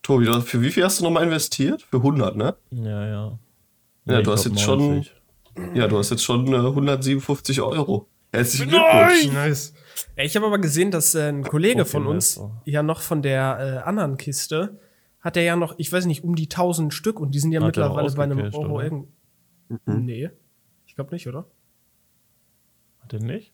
Tobi, 0.03 0.27
für 0.42 0.62
wie 0.62 0.70
viel 0.70 0.85
hast 0.85 1.01
du 1.01 1.05
nochmal 1.05 1.25
investiert? 1.25 1.83
Für 1.83 1.96
100, 1.96 2.37
ne? 2.37 2.55
Ja, 2.70 3.07
ja. 3.07 3.38
Ja, 4.05 4.19
ich 4.19 4.25
du 4.25 4.33
hast 4.33 4.45
jetzt 4.45 4.61
schon- 4.61 4.79
90. 4.79 5.15
Ja, 5.75 5.87
du 5.87 5.99
hast 5.99 6.11
jetzt 6.11 6.25
schon 6.25 6.47
äh, 6.53 6.57
157 6.57 7.61
Euro. 7.61 8.09
Herzlichen 8.33 8.71
Glückwunsch. 8.71 9.33
Nice. 9.33 9.75
Ich 10.17 10.35
habe 10.37 10.47
aber 10.47 10.59
gesehen, 10.59 10.91
dass 10.91 11.15
äh, 11.15 11.29
ein 11.29 11.43
Kollege 11.43 11.85
von 11.85 12.07
uns 12.07 12.41
ja 12.65 12.83
noch 12.83 13.01
von 13.03 13.21
der 13.23 13.83
äh, 13.85 13.87
anderen 13.88 14.17
Kiste 14.17 14.81
hat 15.21 15.37
er 15.37 15.43
ja 15.45 15.55
noch, 15.55 15.75
ich 15.79 15.93
weiß 15.93 16.07
nicht, 16.07 16.25
um 16.25 16.35
die 16.35 16.45
1000 16.45 16.93
Stück 16.95 17.21
und 17.21 17.33
die 17.35 17.38
sind 17.38 17.53
ja 17.53 17.61
Hat 17.61 17.77
er 17.77 17.88
mittlerweile 17.88 18.11
bei 18.12 18.23
einem 18.25 18.38
Euro 18.55 18.75
oder? 18.77 18.85
irgend. 18.85 19.09
Mhm. 19.69 20.05
Nee. 20.05 20.31
Ich 20.87 20.95
glaube 20.95 21.12
nicht, 21.15 21.29
oder? 21.29 21.47
Hat 23.01 23.12
er 23.12 23.21
nicht? 23.21 23.53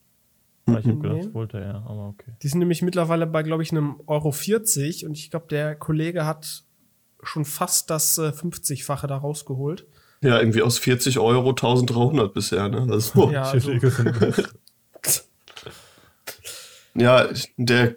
Ah, 0.67 0.79
ich 0.79 0.87
hab 0.87 1.01
gedacht, 1.01 1.17
Nee. 1.17 1.23
das 1.25 1.35
wollte 1.35 1.59
er, 1.59 1.75
aber 1.87 2.09
okay. 2.09 2.33
Die 2.43 2.49
sind 2.49 2.61
nämlich 2.61 2.83
mittlerweile 2.83 3.27
bei, 3.27 3.43
glaube 3.43 3.63
ich, 3.63 3.73
einem 3.73 4.01
Euro 4.07 4.31
40 4.33 5.05
und 5.07 5.13
ich 5.19 5.31
glaube, 5.31 5.47
der 5.51 5.75
Kollege 5.77 6.25
hat 6.25 6.65
schon 7.23 7.45
fast 7.45 7.91
das 7.91 8.17
äh, 8.19 8.29
50-fache 8.29 9.07
da 9.07 9.17
rausgeholt. 9.17 9.87
Ja, 10.21 10.39
irgendwie 10.41 10.63
aus 10.63 10.79
40 10.79 11.19
Euro 11.19 11.51
1300 11.51 12.33
bisher, 12.35 12.69
ne? 12.69 12.87
Also, 12.91 13.31
Ja, 13.31 13.43
also. 13.45 13.71
Ja, 16.95 17.29
der, 17.57 17.97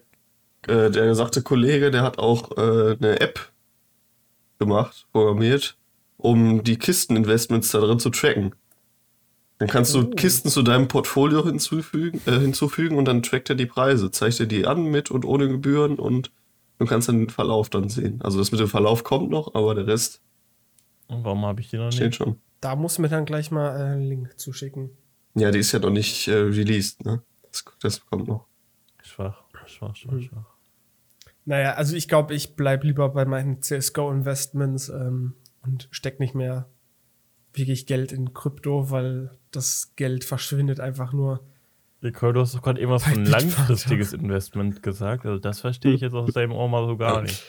äh, 0.68 0.92
der 0.92 1.08
gesagte 1.08 1.42
Kollege, 1.42 1.92
der 1.92 2.04
hat 2.04 2.20
auch 2.20 2.56
äh, 2.58 2.96
eine 3.00 3.20
App 3.20 3.52
gemacht, 4.60 5.08
programmiert, 5.12 5.76
um 6.18 6.64
die 6.64 6.78
Kisteninvestments 6.78 7.72
da 7.72 7.80
drin 7.80 8.00
zu 8.00 8.12
tracken. 8.12 8.54
Dann 9.58 9.70
kannst 9.70 9.94
du 9.96 10.00
Oh. 10.02 10.10
Kisten 10.16 10.50
zu 10.50 10.62
deinem 10.64 10.88
Portfolio 10.88 11.44
hinzufügen, 11.46 12.22
äh, 12.26 12.40
hinzufügen 12.40 12.98
und 12.98 13.06
dann 13.06 13.24
trackt 13.24 13.50
er 13.50 13.56
die 13.56 13.66
Preise, 13.66 14.12
zeigt 14.12 14.40
dir 14.40 14.48
die 14.48 14.66
an 14.68 14.84
mit 14.86 15.10
und 15.12 15.26
ohne 15.26 15.48
Gebühren 15.48 15.98
und 15.98 16.32
du 16.80 16.86
kannst 16.86 17.10
dann 17.10 17.20
den 17.20 17.30
Verlauf 17.30 17.70
dann 17.70 17.90
sehen. 17.90 18.20
Also 18.24 18.38
das 18.40 18.52
mit 18.52 18.60
dem 18.60 18.68
Verlauf 18.68 19.04
kommt 19.04 19.30
noch, 19.32 19.56
aber 19.56 19.74
der 19.76 19.88
Rest 19.88 20.22
Und 21.12 21.24
warum 21.24 21.46
habe 21.46 21.62
ich 21.62 21.70
die 21.70 21.78
noch 21.78 21.92
steht 21.92 22.08
nicht? 22.08 22.16
schon. 22.16 22.38
da 22.62 22.76
muss 22.76 23.00
mir 23.00 23.10
dann 23.10 23.26
gleich 23.26 23.52
mal 23.52 23.70
äh, 23.80 23.84
einen 23.94 24.04
Link 24.04 24.40
zuschicken. 24.40 24.90
Ja, 25.36 25.52
die 25.52 25.60
ist 25.60 25.72
ja 25.72 25.80
noch 25.80 25.90
nicht 25.92 26.28
äh, 26.28 26.34
released, 26.34 27.06
ne? 27.06 27.22
Das, 27.52 27.66
das 27.82 28.06
kommt 28.06 28.28
noch. 28.28 28.46
Schwach, 29.04 29.44
schwach, 29.66 29.96
schwach, 29.96 30.12
Hm. 30.12 30.22
schwach. 30.22 30.46
Naja, 31.46 31.74
also 31.74 31.96
ich 31.96 32.08
glaube, 32.08 32.34
ich 32.36 32.56
bleib 32.56 32.84
lieber 32.84 33.10
bei 33.10 33.26
meinen 33.26 33.62
CSGO-Investments 33.62 34.90
ähm, 34.90 35.34
und 35.64 35.88
steck 35.92 36.20
nicht 36.20 36.36
mehr 36.36 36.68
wirklich 37.54 37.86
Geld 37.88 38.12
in 38.12 38.34
Krypto, 38.34 38.92
weil 38.92 39.32
das 39.52 39.94
Geld 39.96 40.24
verschwindet 40.24 40.80
einfach 40.80 41.14
nur. 41.14 41.42
Nicole, 42.02 42.34
du 42.34 42.42
hast 42.42 42.56
doch 42.56 42.62
gerade 42.62 42.80
irgendwas 42.80 43.04
Bei 43.04 43.12
von 43.14 43.26
langfristiges 43.26 44.14
Investment 44.14 44.82
gesagt. 44.84 45.26
Also 45.26 45.40
das 45.40 45.60
verstehe 45.60 45.94
ich 45.94 46.02
jetzt 46.02 46.14
aus 46.14 46.32
deinem 46.34 46.52
Ohr 46.52 46.70
mal 46.70 46.86
so 46.88 46.96
gar 46.98 47.22
nicht. 47.22 47.44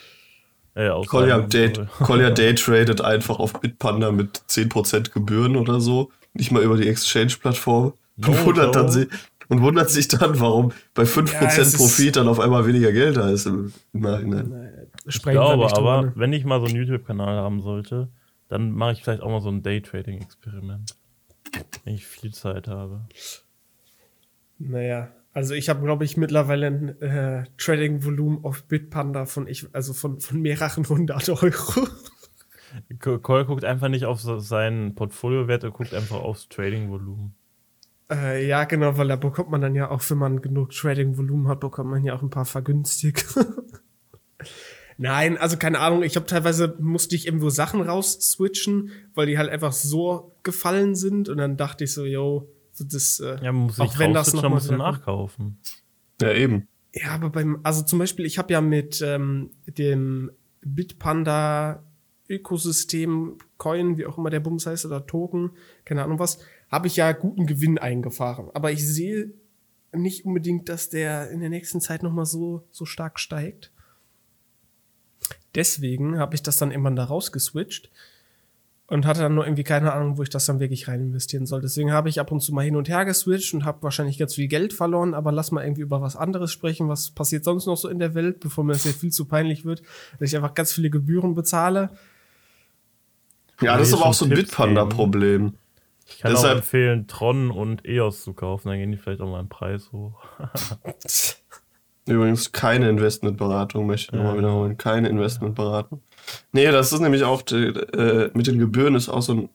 Äh, 0.75 0.91
Collier, 1.07 1.41
Day, 1.43 1.73
Collier 1.99 2.31
Day 2.35 2.55
tradet 2.55 3.01
einfach 3.01 3.39
auf 3.39 3.61
Bitpanda 3.61 4.11
mit 4.11 4.39
10% 4.49 5.13
Gebühren 5.13 5.57
oder 5.57 5.81
so. 5.81 6.11
Nicht 6.33 6.51
mal 6.51 6.63
über 6.63 6.77
die 6.77 6.89
Exchange-Plattform. 6.89 7.93
No 8.17 8.29
und, 8.29 8.47
wundert 8.47 8.75
dann 8.75 8.91
sie, 8.91 9.09
und 9.49 9.61
wundert 9.61 9.91
sich 9.91 10.09
dann, 10.09 10.39
warum 10.41 10.73
bei 10.95 11.03
5% 11.03 11.33
Ja, 11.33 11.79
Profit 11.79 12.17
dann 12.17 12.29
auf 12.29 12.41
einmal 12.41 12.67
weniger 12.67 12.93
Geld 12.93 13.17
da 13.17 13.29
ist 13.31 13.47
im, 13.47 13.73
im 13.93 14.01
Nachhinein. 14.01 14.89
Ich 15.05 15.15
Sprechen 15.17 15.39
wir 15.39 15.45
glaube 15.45 15.65
nicht 15.65 15.77
drüber, 15.77 15.93
aber, 15.93 16.07
ne? 16.07 16.13
wenn 16.15 16.33
ich 16.33 16.45
mal 16.45 16.61
so 16.61 16.67
einen 16.67 16.77
YouTube-Kanal 16.77 17.37
haben 17.37 17.61
sollte, 17.61 18.09
dann 18.49 18.73
mache 18.73 18.93
ich 18.93 19.03
vielleicht 19.03 19.23
auch 19.23 19.31
mal 19.31 19.41
so 19.41 19.49
ein 19.49 19.63
Daytrading-Experiment. 19.63 20.95
Wenn 21.85 21.94
ich 21.94 22.07
viel 22.07 22.33
Zeit 22.33 22.69
habe. 22.69 23.07
Naja, 24.59 25.11
also 25.33 25.55
ich 25.55 25.69
habe, 25.69 25.83
glaube 25.85 26.05
ich, 26.05 26.17
mittlerweile 26.17 26.67
ein 26.67 27.01
äh, 27.01 27.45
Trading-Volumen 27.57 28.45
auf 28.45 28.65
Bitpanda 28.65 29.27
von 29.27 29.47
ich, 29.47 29.67
also 29.73 29.93
von, 29.93 30.21
von 30.21 30.41
mehreren 30.41 30.89
hundert 30.89 31.29
Euro. 31.29 31.87
Co- 33.01 33.19
Cole 33.19 33.45
guckt 33.45 33.65
einfach 33.65 33.89
nicht 33.89 34.05
auf 34.07 34.21
seinen 34.21 34.95
Portfoliowert, 34.95 35.65
er 35.65 35.71
guckt 35.71 35.95
einfach 35.95 36.17
aufs 36.17 36.49
Trading-Volumen. 36.49 37.35
Äh, 38.11 38.47
ja, 38.47 38.65
genau, 38.65 38.99
weil 38.99 39.09
da 39.09 39.17
bekommt 39.17 39.51
man 39.51 39.61
dann 39.61 39.75
ja 39.75 39.91
auch, 39.91 40.03
wenn 40.09 40.19
man 40.19 40.43
genug 40.43 40.71
Trading-Volumen 40.71 41.49
hat, 41.49 41.61
bekommt 41.61 41.91
man 41.91 42.05
ja 42.05 42.15
auch 42.15 42.23
ein 42.23 42.31
paar 42.31 42.45
vergünstigt. 42.45 43.27
Nein, 44.99 45.39
also 45.39 45.57
keine 45.57 45.81
Ahnung, 45.81 46.03
ich 46.03 46.17
habe 46.17 46.27
teilweise 46.27 46.77
musste 46.79 47.17
ich 47.17 47.27
irgendwo 47.27 47.49
Sachen 47.49 47.81
raus-switchen, 47.81 48.91
weil 49.15 49.27
die 49.27 49.39
halt 49.39 49.49
einfach 49.51 49.73
so 49.73 50.37
gefallen 50.43 50.95
sind 50.95 51.29
und 51.29 51.39
dann 51.39 51.57
dachte 51.57 51.85
ich 51.85 51.93
so, 51.93 52.05
yo, 52.05 52.49
das, 52.79 53.20
äh, 53.20 53.37
Ja, 53.42 53.52
man 53.52 53.64
muss 53.66 53.81
Auch 53.81 53.98
wenn 53.98 54.14
das 54.14 54.33
noch 54.33 54.42
mal 54.42 54.60
kommt. 54.60 54.79
nachkaufen. 54.79 55.58
Ja, 56.20 56.33
eben. 56.33 56.68
Ja, 56.94 57.10
aber 57.12 57.31
beim, 57.31 57.60
also 57.62 57.83
zum 57.83 57.98
Beispiel, 57.98 58.27
ich 58.27 58.38
habe 58.38 58.52
ja 58.52 58.60
mit 58.60 59.00
ähm, 59.02 59.50
dem 59.66 60.31
Bitpanda 60.60 61.83
Ökosystem, 62.29 63.38
Coin, 63.58 63.96
wie 63.98 64.06
auch 64.06 64.18
immer 64.18 64.31
der 64.31 64.40
Bums 64.40 64.66
heißt, 64.66 64.87
oder 64.87 65.06
Token, 65.06 65.50
keine 65.85 66.02
Ahnung 66.04 66.18
was, 66.18 66.38
habe 66.70 66.87
ich 66.87 66.96
ja 66.96 67.12
guten 67.12 67.46
Gewinn 67.46 67.79
eingefahren. 67.79 68.48
Aber 68.54 68.73
ich 68.73 68.87
sehe 68.87 69.33
nicht 69.92 70.25
unbedingt, 70.25 70.68
dass 70.68 70.88
der 70.88 71.31
in 71.31 71.40
der 71.40 71.50
nächsten 71.50 71.81
Zeit 71.81 72.02
nochmal 72.02 72.25
so, 72.25 72.66
so 72.70 72.85
stark 72.87 73.18
steigt. 73.20 73.70
Deswegen 75.54 76.18
habe 76.18 76.35
ich 76.35 76.42
das 76.42 76.56
dann 76.56 76.70
irgendwann 76.70 76.96
da 76.96 77.04
rausgeswitcht 77.04 77.90
und 78.93 79.07
hatte 79.07 79.21
dann 79.21 79.35
nur 79.35 79.47
irgendwie 79.47 79.65
keine 79.65 79.95
Ahnung, 79.95 80.19
wo 80.19 80.23
ich 80.23 80.29
das 80.29 80.45
dann 80.45 80.61
wirklich 80.61 80.87
rein 80.87 81.01
investieren 81.01 81.47
soll. 81.47 81.63
Deswegen 81.63 81.93
habe 81.93 82.11
ich 82.11 82.21
ab 82.21 82.31
und 82.31 82.40
zu 82.40 82.53
mal 82.53 82.63
hin 82.63 82.77
und 82.77 82.90
her 82.90 83.07
geswitcht 83.07 83.55
und 83.55 83.65
habe 83.65 83.83
wahrscheinlich 83.83 84.19
ganz 84.19 84.35
viel 84.35 84.49
Geld 84.49 84.75
verloren, 84.75 85.15
aber 85.15 85.33
lass 85.33 85.51
mal 85.51 85.65
irgendwie 85.65 85.81
über 85.81 86.03
was 86.03 86.15
anderes 86.15 86.53
sprechen. 86.53 86.90
Was 86.90 87.11
passiert 87.11 87.43
sonst 87.43 87.65
noch 87.65 87.79
so 87.79 87.88
in 87.88 87.99
der 87.99 88.15
Welt, 88.15 88.40
bevor 88.40 88.65
mir 88.65 88.75
das 88.75 88.85
jetzt 88.85 89.01
viel 89.01 89.11
zu 89.11 89.25
peinlich 89.25 89.65
wird, 89.65 89.83
dass 90.21 90.29
ich 90.29 90.37
einfach 90.37 90.53
ganz 90.53 90.75
viele 90.75 90.90
Gebühren 90.90 91.35
bezahle. 91.35 91.88
Ja, 93.63 93.79
das 93.79 93.88
ist 93.88 93.95
aber 93.95 94.05
auch 94.05 94.15
so 94.15 94.27
ein 94.27 94.31
Bitpanda-Problem. 94.31 95.55
Ich 96.07 96.19
kann 96.19 96.33
Deshalb, 96.33 96.53
auch 96.53 96.57
empfehlen, 96.59 97.07
Tron 97.07 97.51
und 97.51 97.87
EOS 97.88 98.23
zu 98.25 98.35
kaufen, 98.35 98.69
dann 98.69 98.77
gehen 98.77 98.93
die 98.93 98.99
vielleicht 98.99 99.23
auch 99.23 99.31
mal 99.31 99.40
im 99.40 99.49
Preis 99.49 99.90
hoch. 99.93 100.23
Übrigens 102.07 102.53
keine 102.53 102.90
Investmentberatung, 102.90 103.87
möchte 103.87 104.09
ich 104.09 104.13
ja. 104.13 104.19
nochmal 104.19 104.37
wiederholen. 104.37 104.77
Keine 104.77 105.09
Investmentberatung. 105.09 106.03
Nee, 106.52 106.70
das 106.70 106.92
ist 106.92 107.00
nämlich 107.00 107.25
auch, 107.25 107.42
die, 107.42 107.56
äh, 107.56 108.31
mit 108.35 108.46
den 108.46 108.58
Gebühren 108.58 108.94
ist 108.94 109.08
auch 109.08 109.23
so 109.23 109.33
ein. 109.35 109.48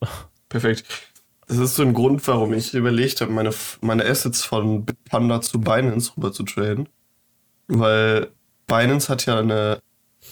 Perfekt. 0.48 0.84
Das 1.46 1.58
ist 1.58 1.76
so 1.76 1.82
ein 1.82 1.94
Grund, 1.94 2.26
warum 2.28 2.52
ich 2.52 2.74
überlegt 2.74 3.20
habe, 3.20 3.32
meine, 3.32 3.50
meine 3.80 4.04
Assets 4.04 4.44
von 4.44 4.84
Bitpanda 4.84 5.40
zu 5.40 5.60
Binance 5.60 6.12
rüber 6.16 6.32
zu 6.32 6.42
traden. 6.42 6.88
Weil 7.68 8.28
Binance 8.66 9.08
hat 9.08 9.24
ja 9.26 9.38
eine 9.38 9.80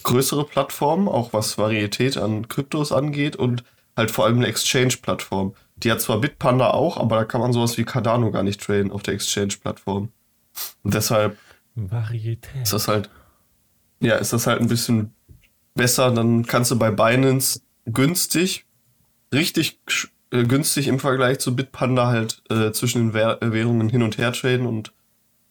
größere 0.03 0.45
Plattform, 0.45 1.09
auch 1.09 1.33
was 1.33 1.59
Varietät 1.59 2.17
an 2.17 2.49
Kryptos 2.49 2.93
angeht 2.93 3.37
und 3.37 3.65
halt 3.97 4.11
vor 4.11 4.27
allem 4.27 4.37
eine 4.37 4.47
Exchange-Plattform. 4.47 5.55
Die 5.77 5.91
hat 5.91 6.01
zwar 6.01 6.21
Bitpanda 6.21 6.71
auch, 6.71 6.97
aber 6.97 7.17
da 7.17 7.25
kann 7.25 7.41
man 7.41 7.53
sowas 7.53 7.79
wie 7.79 7.85
Cardano 7.85 8.31
gar 8.31 8.43
nicht 8.43 8.61
traden 8.61 8.93
auf 8.93 9.03
der 9.03 9.15
Exchange-Plattform. 9.15 10.11
Und 10.83 10.95
deshalb 10.95 11.39
Varietät. 11.75 12.63
ist 12.63 12.73
das 12.73 12.89
halt, 12.89 13.11
ja, 14.01 14.17
ist 14.17 14.33
das 14.33 14.47
halt 14.47 14.61
ein 14.61 14.69
bisschen 14.69 15.15
besser. 15.75 16.11
Dann 16.11 16.47
kannst 16.47 16.71
du 16.71 16.79
bei 16.79 16.91
Binance 16.91 17.61
günstig, 17.85 18.67
richtig 19.33 19.79
äh, 20.31 20.45
günstig 20.45 20.89
im 20.89 20.99
Vergleich 20.99 21.39
zu 21.39 21.55
Bitpanda 21.55 22.09
halt 22.09 22.43
äh, 22.51 22.73
zwischen 22.73 23.09
den 23.09 23.15
Währ 23.15 23.39
Währungen 23.41 23.89
hin 23.89 24.03
und 24.03 24.19
her 24.19 24.33
traden 24.33 24.67
und 24.67 24.93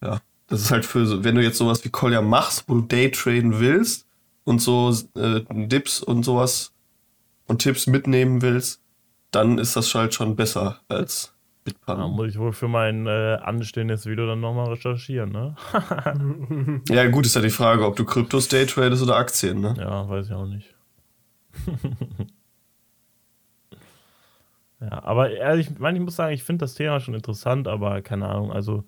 ja, 0.02 0.20
das 0.48 0.60
ist 0.60 0.70
halt 0.70 0.84
für, 0.84 1.24
wenn 1.24 1.34
du 1.34 1.42
jetzt 1.42 1.58
sowas 1.58 1.84
wie 1.84 1.88
Collier 1.88 2.22
machst, 2.22 2.64
wo 2.66 2.74
du 2.74 2.82
Daytraden 2.82 3.58
willst 3.58 4.06
und 4.44 4.60
so 4.60 4.94
äh, 5.16 5.40
Dips 5.50 6.00
und 6.00 6.24
sowas 6.24 6.72
und 7.46 7.62
Tipps 7.62 7.86
mitnehmen 7.86 8.42
willst, 8.42 8.80
dann 9.30 9.58
ist 9.58 9.76
das 9.76 9.94
halt 9.94 10.14
schon 10.14 10.36
besser 10.36 10.80
als 10.88 11.32
Bitpanda. 11.66 12.04
Da 12.04 12.08
muss 12.08 12.28
ich 12.28 12.38
wohl 12.38 12.52
für 12.52 12.68
mein 12.68 13.06
äh, 13.06 13.38
anstehendes 13.42 14.06
Video 14.06 14.26
dann 14.26 14.40
nochmal 14.40 14.68
recherchieren, 14.68 15.32
ne? 15.32 15.56
ja, 16.88 17.06
gut, 17.08 17.26
ist 17.26 17.34
ja 17.34 17.42
die 17.42 17.50
Frage, 17.50 17.84
ob 17.84 17.96
du 17.96 18.04
Kryptos 18.04 18.48
daytradest 18.48 19.02
oder 19.02 19.16
Aktien, 19.16 19.60
ne? 19.60 19.74
Ja, 19.76 20.08
weiß 20.08 20.26
ich 20.26 20.32
auch 20.32 20.46
nicht. 20.46 20.74
ja, 24.80 25.04
aber 25.04 25.30
ehrlich, 25.32 25.70
ich, 25.70 25.78
mein, 25.78 25.96
ich 25.96 26.02
muss 26.02 26.16
sagen, 26.16 26.32
ich 26.32 26.44
finde 26.44 26.62
das 26.64 26.74
Thema 26.74 27.00
schon 27.00 27.14
interessant, 27.14 27.66
aber 27.66 28.00
keine 28.00 28.28
Ahnung, 28.28 28.52
also, 28.52 28.84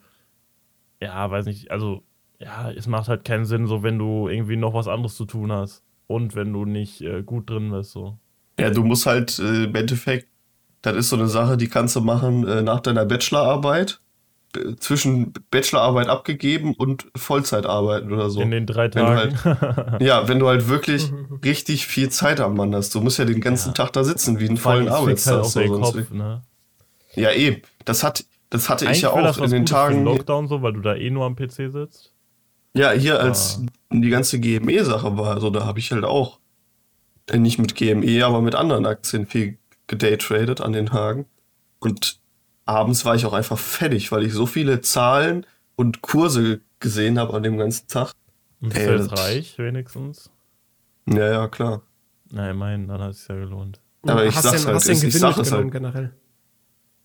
ja, 1.03 1.29
weiß 1.31 1.47
nicht, 1.47 1.73
also, 1.73 2.05
ja, 2.39 2.71
es 2.71 2.87
macht 2.87 3.09
halt 3.09 3.25
keinen 3.25 3.45
Sinn, 3.45 3.67
so 3.67 3.83
wenn 3.83 3.99
du 3.99 4.29
irgendwie 4.29 4.57
noch 4.57 4.73
was 4.73 4.87
anderes 4.87 5.17
zu 5.17 5.25
tun 5.25 5.51
hast 5.51 5.83
und 6.07 6.37
wenn 6.37 6.53
du 6.53 6.65
nicht 6.65 7.01
äh, 7.01 7.25
gut 7.25 7.51
drin 7.51 7.73
bist, 7.73 7.91
so. 7.91 8.19
Ja, 8.61 8.71
du 8.71 8.85
musst 8.85 9.07
halt 9.07 9.39
äh, 9.41 9.65
im 9.65 9.75
Endeffekt, 9.75 10.28
das 10.83 10.97
ist 10.97 11.09
so 11.09 11.17
eine 11.17 11.29
Sache, 11.29 11.57
die 11.57 11.69
kannst 11.69 11.97
du 11.97 12.01
machen 12.01 12.47
äh, 12.47 12.63
nach 12.63 12.81
deiner 12.81 13.05
Bachelorarbeit, 13.05 14.01
zwischen 14.79 15.33
Bachelorarbeit 15.51 16.09
abgegeben 16.09 16.75
und 16.75 17.07
Vollzeit 17.15 17.67
arbeiten 17.67 18.13
oder 18.13 18.31
so. 18.31 18.41
In 18.41 18.51
den 18.51 18.67
drei 18.67 18.89
Tagen. 18.89 19.39
Halt, 19.45 20.03
ja, 20.03 20.27
wenn 20.27 20.39
du 20.39 20.49
halt 20.49 20.69
wirklich 20.69 21.13
richtig 21.45 21.87
viel 21.87 22.09
Zeit 22.09 22.41
am 22.41 22.57
Mann 22.57 22.75
hast. 22.75 22.95
Du 22.95 23.01
musst 23.01 23.19
ja 23.19 23.25
den 23.25 23.41
ganzen 23.41 23.69
ja. 23.69 23.75
Tag 23.75 23.93
da 23.93 24.05
sitzen, 24.05 24.41
wie 24.41 24.49
einen 24.49 24.57
vollen 24.57 24.89
Arbeitstag. 24.89 25.43
Halt 25.43 25.47
so 25.47 25.81
Kopf, 25.81 26.11
ne? 26.11 26.43
Ja, 27.15 27.33
eben. 27.33 27.63
Das, 27.85 28.03
hat, 28.03 28.25
das 28.51 28.69
hatte 28.69 28.87
Eigentlich 28.87 28.99
ich 28.99 29.03
ja 29.03 29.11
auch 29.11 29.39
in 29.39 29.51
den 29.51 29.67
Tagen. 29.67 30.05
Lockdown 30.05 30.49
so, 30.49 30.63
weil 30.63 30.73
du 30.73 30.81
da 30.81 30.95
eh 30.95 31.11
nur 31.11 31.27
am 31.27 31.37
PC 31.37 31.71
sitzt. 31.71 32.13
Ja, 32.75 32.93
hier 32.93 33.21
als 33.21 33.61
ah. 33.61 33.95
die 33.95 34.09
ganze 34.09 34.41
GME-Sache 34.41 35.17
war, 35.17 35.35
also 35.35 35.51
da 35.51 35.67
habe 35.67 35.79
ich 35.79 35.91
halt 35.91 36.05
auch 36.05 36.39
äh, 37.27 37.39
nicht 37.39 37.59
mit 37.59 37.75
GME, 37.75 38.25
aber 38.25 38.41
mit 38.41 38.55
anderen 38.55 38.87
Aktien 38.87 39.27
viel 39.27 39.59
gedaytradet 39.89 40.61
an 40.61 40.73
den 40.73 40.87
Tagen. 40.87 41.27
Und 41.81 42.21
abends 42.65 43.05
war 43.05 43.17
ich 43.17 43.27
auch 43.27 43.33
einfach 43.33 43.59
fertig, 43.59 44.13
weil 44.13 44.25
ich 44.25 44.33
so 44.33 44.47
viele 44.47 44.81
Zahlen 44.81 45.45
und 45.75 46.03
Kurse 46.03 46.61
gesehen 46.81 47.19
habe 47.19 47.35
an 47.35 47.43
dem 47.43 47.59
ganzen 47.59 47.89
Tag. 47.89 48.13
Und 48.61 48.73
bist 48.73 48.87
du 48.87 48.97
jetzt 48.97 49.19
reich, 49.19 49.59
wenigstens? 49.59 50.31
Ja, 51.07 51.31
ja, 51.31 51.49
klar. 51.49 51.83
Na, 52.31 52.51
immerhin, 52.51 52.89
dann 52.89 53.01
hat 53.01 53.13
es 53.13 53.27
ja 53.29 53.35
gelohnt. 53.35 53.81
Aber 54.03 54.25
ich 54.25 54.35
sag's 54.35 54.63
den, 54.63 54.67
halt, 54.67 54.77
hast 54.77 54.89
den 54.89 54.97
Gewinn 54.97 55.09
ich 55.09 55.19
sag 55.19 55.39
es 55.39 55.53
halt. 55.53 55.73
generell. 55.73 56.13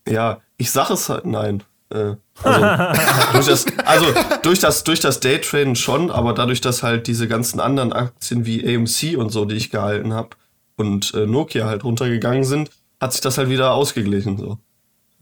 Ja, 0.08 0.40
ich 0.56 0.70
sag 0.70 0.90
es 0.90 1.08
halt, 1.08 1.24
nein. 1.24 1.62
Äh, 1.90 2.16
also, 2.42 3.32
durch 3.32 3.46
das, 3.46 3.66
also 3.86 4.06
durch 4.42 4.58
das, 4.58 4.84
durch 4.84 5.00
das 5.00 5.20
Daytraden 5.20 5.76
schon, 5.76 6.10
aber 6.10 6.34
dadurch, 6.34 6.60
dass 6.60 6.82
halt 6.82 7.06
diese 7.06 7.28
ganzen 7.28 7.60
anderen 7.60 7.92
Aktien 7.92 8.44
wie 8.44 8.62
AMC 8.66 9.16
und 9.16 9.30
so, 9.30 9.44
die 9.44 9.56
ich 9.56 9.70
gehalten 9.70 10.12
habe, 10.12 10.30
und 10.76 11.14
äh, 11.14 11.26
Nokia 11.26 11.66
halt 11.66 11.84
runtergegangen 11.84 12.44
sind, 12.44 12.70
hat 13.00 13.12
sich 13.12 13.20
das 13.20 13.38
halt 13.38 13.48
wieder 13.48 13.74
ausgeglichen. 13.74 14.38
So. 14.38 14.58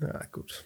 Ja, 0.00 0.20
gut. 0.30 0.64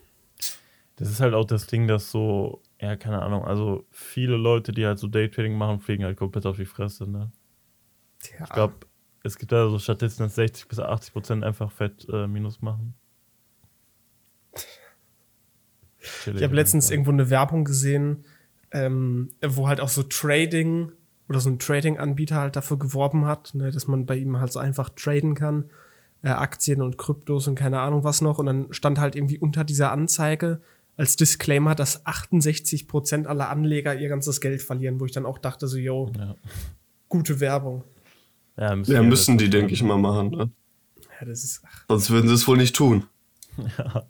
Das 0.96 1.10
ist 1.10 1.20
halt 1.20 1.34
auch 1.34 1.44
das 1.44 1.66
Ding, 1.66 1.86
dass 1.86 2.10
so, 2.10 2.62
ja, 2.80 2.96
keine 2.96 3.22
Ahnung, 3.22 3.44
also 3.44 3.86
viele 3.90 4.36
Leute, 4.36 4.72
die 4.72 4.86
halt 4.86 4.98
so 4.98 5.08
Daytrading 5.08 5.56
machen, 5.56 5.80
fliegen 5.80 6.04
halt 6.04 6.16
komplett 6.16 6.46
auf 6.46 6.56
die 6.56 6.64
Fresse, 6.64 7.08
ne? 7.08 7.30
Ja. 8.38 8.44
Ich 8.44 8.50
glaube, 8.50 8.74
es 9.22 9.38
gibt 9.38 9.52
da 9.52 9.68
so 9.68 9.78
Statistiken, 9.78 10.24
dass 10.24 10.36
60 10.36 10.68
bis 10.68 10.78
80 10.78 11.12
Prozent 11.12 11.44
einfach 11.44 11.70
Fett 11.70 12.06
äh, 12.10 12.26
minus 12.26 12.62
machen. 12.62 12.94
Ich 16.34 16.42
habe 16.42 16.54
letztens 16.54 16.90
irgendwo 16.90 17.10
eine 17.10 17.30
Werbung 17.30 17.64
gesehen, 17.64 18.24
ähm, 18.70 19.30
wo 19.44 19.68
halt 19.68 19.80
auch 19.80 19.88
so 19.88 20.02
Trading 20.04 20.92
oder 21.28 21.40
so 21.40 21.50
ein 21.50 21.58
Trading-Anbieter 21.58 22.36
halt 22.36 22.56
dafür 22.56 22.78
geworben 22.78 23.26
hat, 23.26 23.54
ne, 23.54 23.70
dass 23.70 23.86
man 23.86 24.06
bei 24.06 24.16
ihm 24.16 24.38
halt 24.38 24.52
so 24.52 24.58
einfach 24.58 24.90
traden 24.90 25.34
kann, 25.34 25.70
äh, 26.22 26.28
Aktien 26.28 26.82
und 26.82 26.98
Kryptos 26.98 27.48
und 27.48 27.56
keine 27.56 27.80
Ahnung 27.80 28.04
was 28.04 28.20
noch. 28.20 28.38
Und 28.38 28.46
dann 28.46 28.66
stand 28.72 28.98
halt 28.98 29.16
irgendwie 29.16 29.38
unter 29.38 29.64
dieser 29.64 29.92
Anzeige 29.92 30.60
als 30.96 31.16
Disclaimer, 31.16 31.74
dass 31.74 32.06
68 32.06 32.88
Prozent 32.88 33.26
aller 33.26 33.50
Anleger 33.50 33.94
ihr 33.98 34.08
ganzes 34.08 34.40
Geld 34.40 34.62
verlieren, 34.62 35.00
wo 35.00 35.04
ich 35.04 35.12
dann 35.12 35.26
auch 35.26 35.38
dachte 35.38 35.68
so, 35.68 35.76
yo, 35.76 36.10
ja. 36.16 36.36
gute 37.08 37.40
Werbung. 37.40 37.84
Ja, 38.56 38.74
müssen, 38.74 38.92
ja, 38.92 39.02
müssen 39.02 39.36
die, 39.36 39.50
denke 39.50 39.74
ich 39.74 39.82
mal, 39.82 39.98
machen. 39.98 40.30
Ne? 40.30 40.50
Ja, 41.20 41.26
das 41.26 41.44
ist. 41.44 41.62
Ach. 41.66 41.84
Sonst 41.88 42.10
würden 42.10 42.28
sie 42.28 42.34
es 42.34 42.48
wohl 42.48 42.56
nicht 42.56 42.74
tun. 42.74 43.04
Ja. 43.78 44.06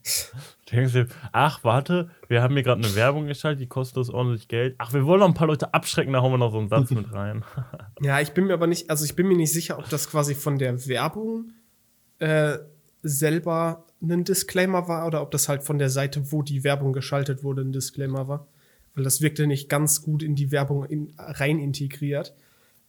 Denkst 0.70 0.92
du, 0.92 1.06
ach, 1.32 1.62
warte, 1.62 2.10
wir 2.28 2.42
haben 2.42 2.54
hier 2.54 2.64
gerade 2.64 2.84
eine 2.84 2.94
Werbung 2.96 3.26
geschaltet, 3.26 3.60
die 3.60 3.68
kostet 3.68 3.98
uns 3.98 4.10
ordentlich 4.10 4.48
Geld. 4.48 4.74
Ach, 4.78 4.92
wir 4.92 5.06
wollen 5.06 5.20
noch 5.20 5.28
ein 5.28 5.34
paar 5.34 5.46
Leute 5.46 5.72
abschrecken, 5.72 6.12
da 6.12 6.22
hauen 6.22 6.32
wir 6.32 6.38
noch 6.38 6.50
so 6.50 6.58
einen 6.58 6.68
Satz 6.68 6.90
mit 6.90 7.12
rein. 7.12 7.44
ja, 8.00 8.20
ich 8.20 8.32
bin 8.32 8.46
mir 8.46 8.54
aber 8.54 8.66
nicht, 8.66 8.90
also 8.90 9.04
ich 9.04 9.14
bin 9.14 9.28
mir 9.28 9.36
nicht 9.36 9.52
sicher, 9.52 9.78
ob 9.78 9.88
das 9.88 10.10
quasi 10.10 10.34
von 10.34 10.58
der 10.58 10.86
Werbung 10.88 11.52
äh, 12.18 12.58
selber 13.02 13.84
ein 14.02 14.24
Disclaimer 14.24 14.88
war 14.88 15.06
oder 15.06 15.22
ob 15.22 15.30
das 15.30 15.48
halt 15.48 15.62
von 15.62 15.78
der 15.78 15.90
Seite, 15.90 16.32
wo 16.32 16.42
die 16.42 16.64
Werbung 16.64 16.92
geschaltet 16.92 17.42
wurde, 17.42 17.62
ein 17.62 17.72
Disclaimer 17.72 18.28
war. 18.28 18.46
Weil 18.94 19.04
das 19.04 19.20
wirkte 19.20 19.46
nicht 19.46 19.68
ganz 19.68 20.02
gut 20.02 20.22
in 20.22 20.34
die 20.34 20.52
Werbung 20.52 20.84
in, 20.84 21.14
rein 21.18 21.58
integriert, 21.58 22.34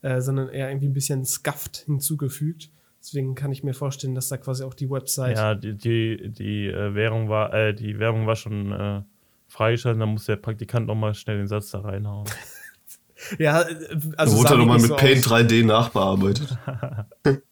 äh, 0.01 0.21
sondern 0.21 0.49
eher 0.49 0.69
irgendwie 0.69 0.87
ein 0.87 0.93
bisschen 0.93 1.25
scuffed 1.25 1.83
hinzugefügt. 1.85 2.69
Deswegen 3.07 3.35
kann 3.35 3.53
ich 3.53 3.63
mir 3.63 3.73
vorstellen, 3.73 4.15
dass 4.15 4.27
da 4.27 4.35
quasi 4.35 4.65
auch 4.65 4.73
die 4.73 4.89
Website. 4.89 5.37
Ja, 5.37 5.55
die, 5.55 5.77
die, 5.77 6.29
die 6.29 6.67
äh, 6.67 6.93
Währung 6.93 7.29
war, 7.29 7.53
äh, 7.53 7.73
die 7.73 7.99
Werbung 7.99 8.27
war 8.27 8.35
schon 8.35 8.73
äh, 8.73 9.01
freigeschaltet, 9.47 10.01
dann 10.01 10.09
muss 10.09 10.25
der 10.25 10.35
Praktikant 10.35 10.87
nochmal 10.87 11.13
schnell 11.13 11.37
den 11.37 11.47
Satz 11.47 11.71
da 11.71 11.79
reinhauen. 11.79 12.27
ja, 13.39 13.63
also. 14.17 14.35
Da 14.35 14.39
wurde 14.39 14.49
er 14.49 14.57
nochmal 14.57 14.79
mit 14.79 14.89
so 14.89 14.95
Paint 14.97 15.25
aus. 15.25 15.31
3D 15.31 15.65
nachbearbeitet. 15.65 16.57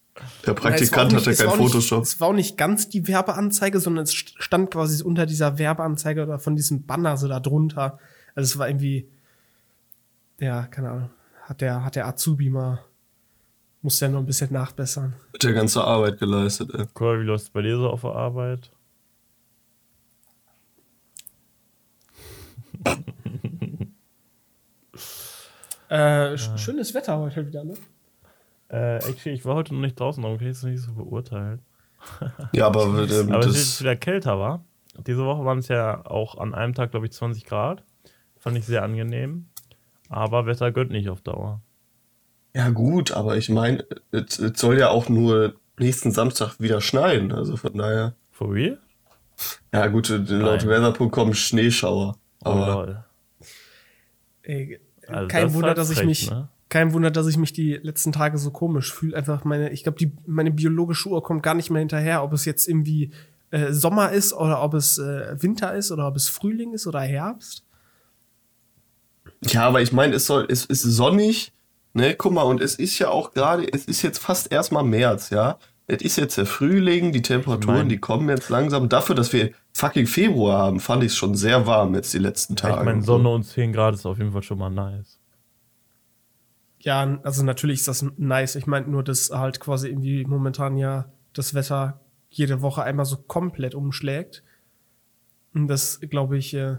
Der 0.45 0.53
Praktikant 0.53 1.11
ja, 1.11 1.19
hatte 1.19 1.35
kein 1.35 1.49
Photoshop. 1.49 1.99
Nicht, 1.99 2.13
es 2.13 2.21
war 2.21 2.29
auch 2.29 2.33
nicht 2.33 2.57
ganz 2.57 2.87
die 2.87 3.05
Werbeanzeige, 3.05 3.81
sondern 3.81 4.03
es 4.03 4.13
stand 4.13 4.71
quasi 4.71 5.03
unter 5.03 5.25
dieser 5.25 5.57
Werbeanzeige 5.57 6.23
oder 6.23 6.39
von 6.39 6.55
diesem 6.55 6.85
Banner 6.85 7.17
so 7.17 7.27
da 7.27 7.41
drunter. 7.41 7.99
Also 8.33 8.53
es 8.53 8.57
war 8.57 8.69
irgendwie, 8.69 9.09
ja, 10.39 10.67
keine 10.67 10.89
Ahnung, 10.89 11.09
hat 11.43 11.59
der, 11.59 11.83
hat 11.83 11.97
der 11.97 12.07
Azubi 12.07 12.49
mal 12.49 12.84
muss 13.85 13.99
ja 13.99 14.09
noch 14.09 14.17
ein 14.19 14.25
bisschen 14.25 14.51
nachbessern. 14.51 15.13
Hat 15.31 15.43
ja 15.43 15.51
ganze 15.51 15.83
Arbeit 15.83 16.17
geleistet, 16.17 16.71
ey. 16.73 16.87
Cool, 16.99 17.21
wie 17.21 17.25
läuft 17.25 17.43
es 17.43 17.51
bei 17.51 17.61
dir 17.61 17.77
so 17.77 17.87
auf 17.87 18.01
der 18.01 18.15
Arbeit? 18.15 18.71
äh, 25.91 26.35
ja. 26.35 26.57
Schönes 26.57 26.95
Wetter 26.95 27.19
heute 27.19 27.45
wieder, 27.45 27.63
ne? 27.63 27.75
Äh, 28.69 28.95
actually, 29.07 29.35
ich 29.35 29.45
war 29.45 29.53
heute 29.53 29.75
noch 29.75 29.81
nicht 29.81 29.99
draußen, 29.99 30.23
darum 30.23 30.39
kann 30.39 30.47
ich 30.47 30.57
es 30.57 30.63
nicht 30.63 30.81
so 30.81 30.91
beurteilen. 30.93 31.61
Ja, 32.53 32.65
aber, 32.65 32.85
ähm, 33.11 33.31
Aber 33.31 33.45
es 33.45 33.55
ist 33.55 33.81
wieder 33.81 33.95
kälter, 33.95 34.39
war. 34.39 34.65
Diese 35.05 35.23
Woche 35.25 35.45
waren 35.45 35.59
es 35.59 35.67
ja 35.67 36.03
auch 36.07 36.39
an 36.39 36.55
einem 36.55 36.73
Tag, 36.73 36.89
glaube 36.89 37.05
ich, 37.05 37.11
20 37.11 37.45
Grad. 37.45 37.83
Fand 38.39 38.57
ich 38.57 38.65
sehr 38.65 38.81
angenehm. 38.81 39.45
Aber 40.09 40.47
Wetter 40.47 40.71
gönnt 40.71 40.89
nicht 40.89 41.09
auf 41.09 41.21
Dauer. 41.21 41.61
Ja 42.55 42.69
gut, 42.69 43.11
aber 43.11 43.37
ich 43.37 43.49
meine, 43.49 43.85
es, 44.11 44.39
es 44.39 44.59
soll 44.59 44.79
ja 44.79 44.89
auch 44.89 45.09
nur 45.09 45.55
nächsten 45.77 46.11
Samstag 46.11 46.59
wieder 46.59 46.79
schneien. 46.81 47.31
Also 47.31 47.57
von 47.57 47.73
daher. 47.77 48.15
For 48.31 48.51
real? 48.51 48.79
Ja 49.73 49.87
gut, 49.87 50.07
laut 50.09 50.29
Nein. 50.29 50.67
weather.com 50.67 51.33
Schneeschauer. 51.33 52.17
Oh, 52.45 52.49
Aber 52.49 52.73
lol. 52.73 53.03
Ey, 54.43 54.79
Also 55.07 55.27
kein 55.27 55.43
das 55.47 55.53
Wunder, 55.53 55.73
dass 55.73 55.89
ich 55.89 55.97
frech, 55.97 56.07
mich, 56.07 56.31
ne? 56.31 56.47
kein 56.69 56.93
Wunder, 56.93 57.11
dass 57.11 57.27
ich 57.27 57.37
mich 57.37 57.51
die 57.51 57.73
letzten 57.73 58.13
Tage 58.13 58.37
so 58.37 58.51
komisch 58.51 58.93
fühle. 58.93 59.17
Einfach 59.17 59.43
meine, 59.43 59.71
ich 59.71 59.83
glaube, 59.83 59.97
die 59.97 60.13
meine 60.25 60.51
biologische 60.51 61.09
Uhr 61.09 61.21
kommt 61.23 61.43
gar 61.43 61.55
nicht 61.55 61.69
mehr 61.69 61.79
hinterher, 61.79 62.23
ob 62.23 62.31
es 62.31 62.45
jetzt 62.45 62.69
irgendwie 62.69 63.11
äh, 63.51 63.73
Sommer 63.73 64.11
ist 64.11 64.31
oder 64.33 64.61
ob 64.63 64.73
es 64.73 64.97
äh, 64.97 65.35
Winter 65.41 65.75
ist 65.75 65.91
oder 65.91 66.07
ob 66.07 66.15
es 66.15 66.29
Frühling 66.29 66.73
ist 66.73 66.87
oder 66.87 67.01
Herbst. 67.01 67.65
Ja, 69.41 69.67
aber 69.67 69.81
ich 69.81 69.91
meine, 69.91 70.15
es 70.15 70.25
soll, 70.25 70.45
es 70.49 70.65
ist 70.65 70.81
sonnig, 70.83 71.51
ne? 71.95 72.15
Guck 72.15 72.33
mal, 72.33 72.43
und 72.43 72.61
es 72.61 72.75
ist 72.75 72.99
ja 72.99 73.09
auch 73.09 73.33
gerade, 73.33 73.65
es 73.71 73.85
ist 73.85 74.01
jetzt 74.01 74.19
fast 74.19 74.51
erstmal 74.51 74.83
März, 74.83 75.29
ja. 75.29 75.57
Es 75.87 76.01
ist 76.01 76.15
jetzt 76.17 76.37
der 76.37 76.47
Frühling, 76.47 77.11
die 77.11 77.21
Temperaturen, 77.21 77.75
Ich 77.75 77.81
mein- 77.81 77.89
die 77.89 77.99
kommen 77.99 78.27
jetzt 78.29 78.49
langsam. 78.49 78.89
Dafür, 78.89 79.13
dass 79.15 79.31
wir 79.33 79.51
fucking 79.73 80.07
Februar 80.07 80.57
haben, 80.59 80.79
fand 80.79 81.03
ich 81.03 81.11
es 81.11 81.15
schon 81.15 81.35
sehr 81.35 81.67
warm 81.67 81.93
jetzt 81.93 82.11
die 82.13 82.17
letzten 82.17 82.55
Tage. 82.55 82.79
Ich 82.79 82.85
meine, 82.85 83.03
Sonne 83.03 83.29
und 83.29 83.43
10 83.43 83.71
Grad 83.71 83.93
ist 83.93 84.05
auf 84.05 84.17
jeden 84.17 84.31
Fall 84.31 84.41
schon 84.41 84.57
mal 84.57 84.71
nice. 84.71 85.19
Ja, 86.79 87.19
also 87.23 87.43
natürlich 87.43 87.79
ist 87.79 87.87
das 87.87 88.05
nice. 88.17 88.55
Ich 88.55 88.67
meine 88.67 88.87
nur, 88.87 89.03
dass 89.03 89.29
halt 89.31 89.59
quasi 89.59 89.89
irgendwie 89.89 90.23
momentan 90.25 90.77
ja 90.77 91.05
das 91.33 91.53
Wetter 91.53 91.99
jede 92.29 92.61
Woche 92.61 92.83
einmal 92.83 93.05
so 93.05 93.17
komplett 93.17 93.75
umschlägt. 93.75 94.43
Und 95.53 95.67
das 95.67 95.99
glaube 96.01 96.37
ich, 96.37 96.53
äh, 96.53 96.77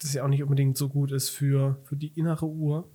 das 0.00 0.14
ja 0.14 0.24
auch 0.24 0.28
nicht 0.28 0.42
unbedingt 0.42 0.76
so 0.76 0.88
gut 0.88 1.12
ist 1.12 1.30
für, 1.30 1.78
für 1.84 1.96
die 1.96 2.12
innere 2.18 2.46
Uhr. 2.46 2.88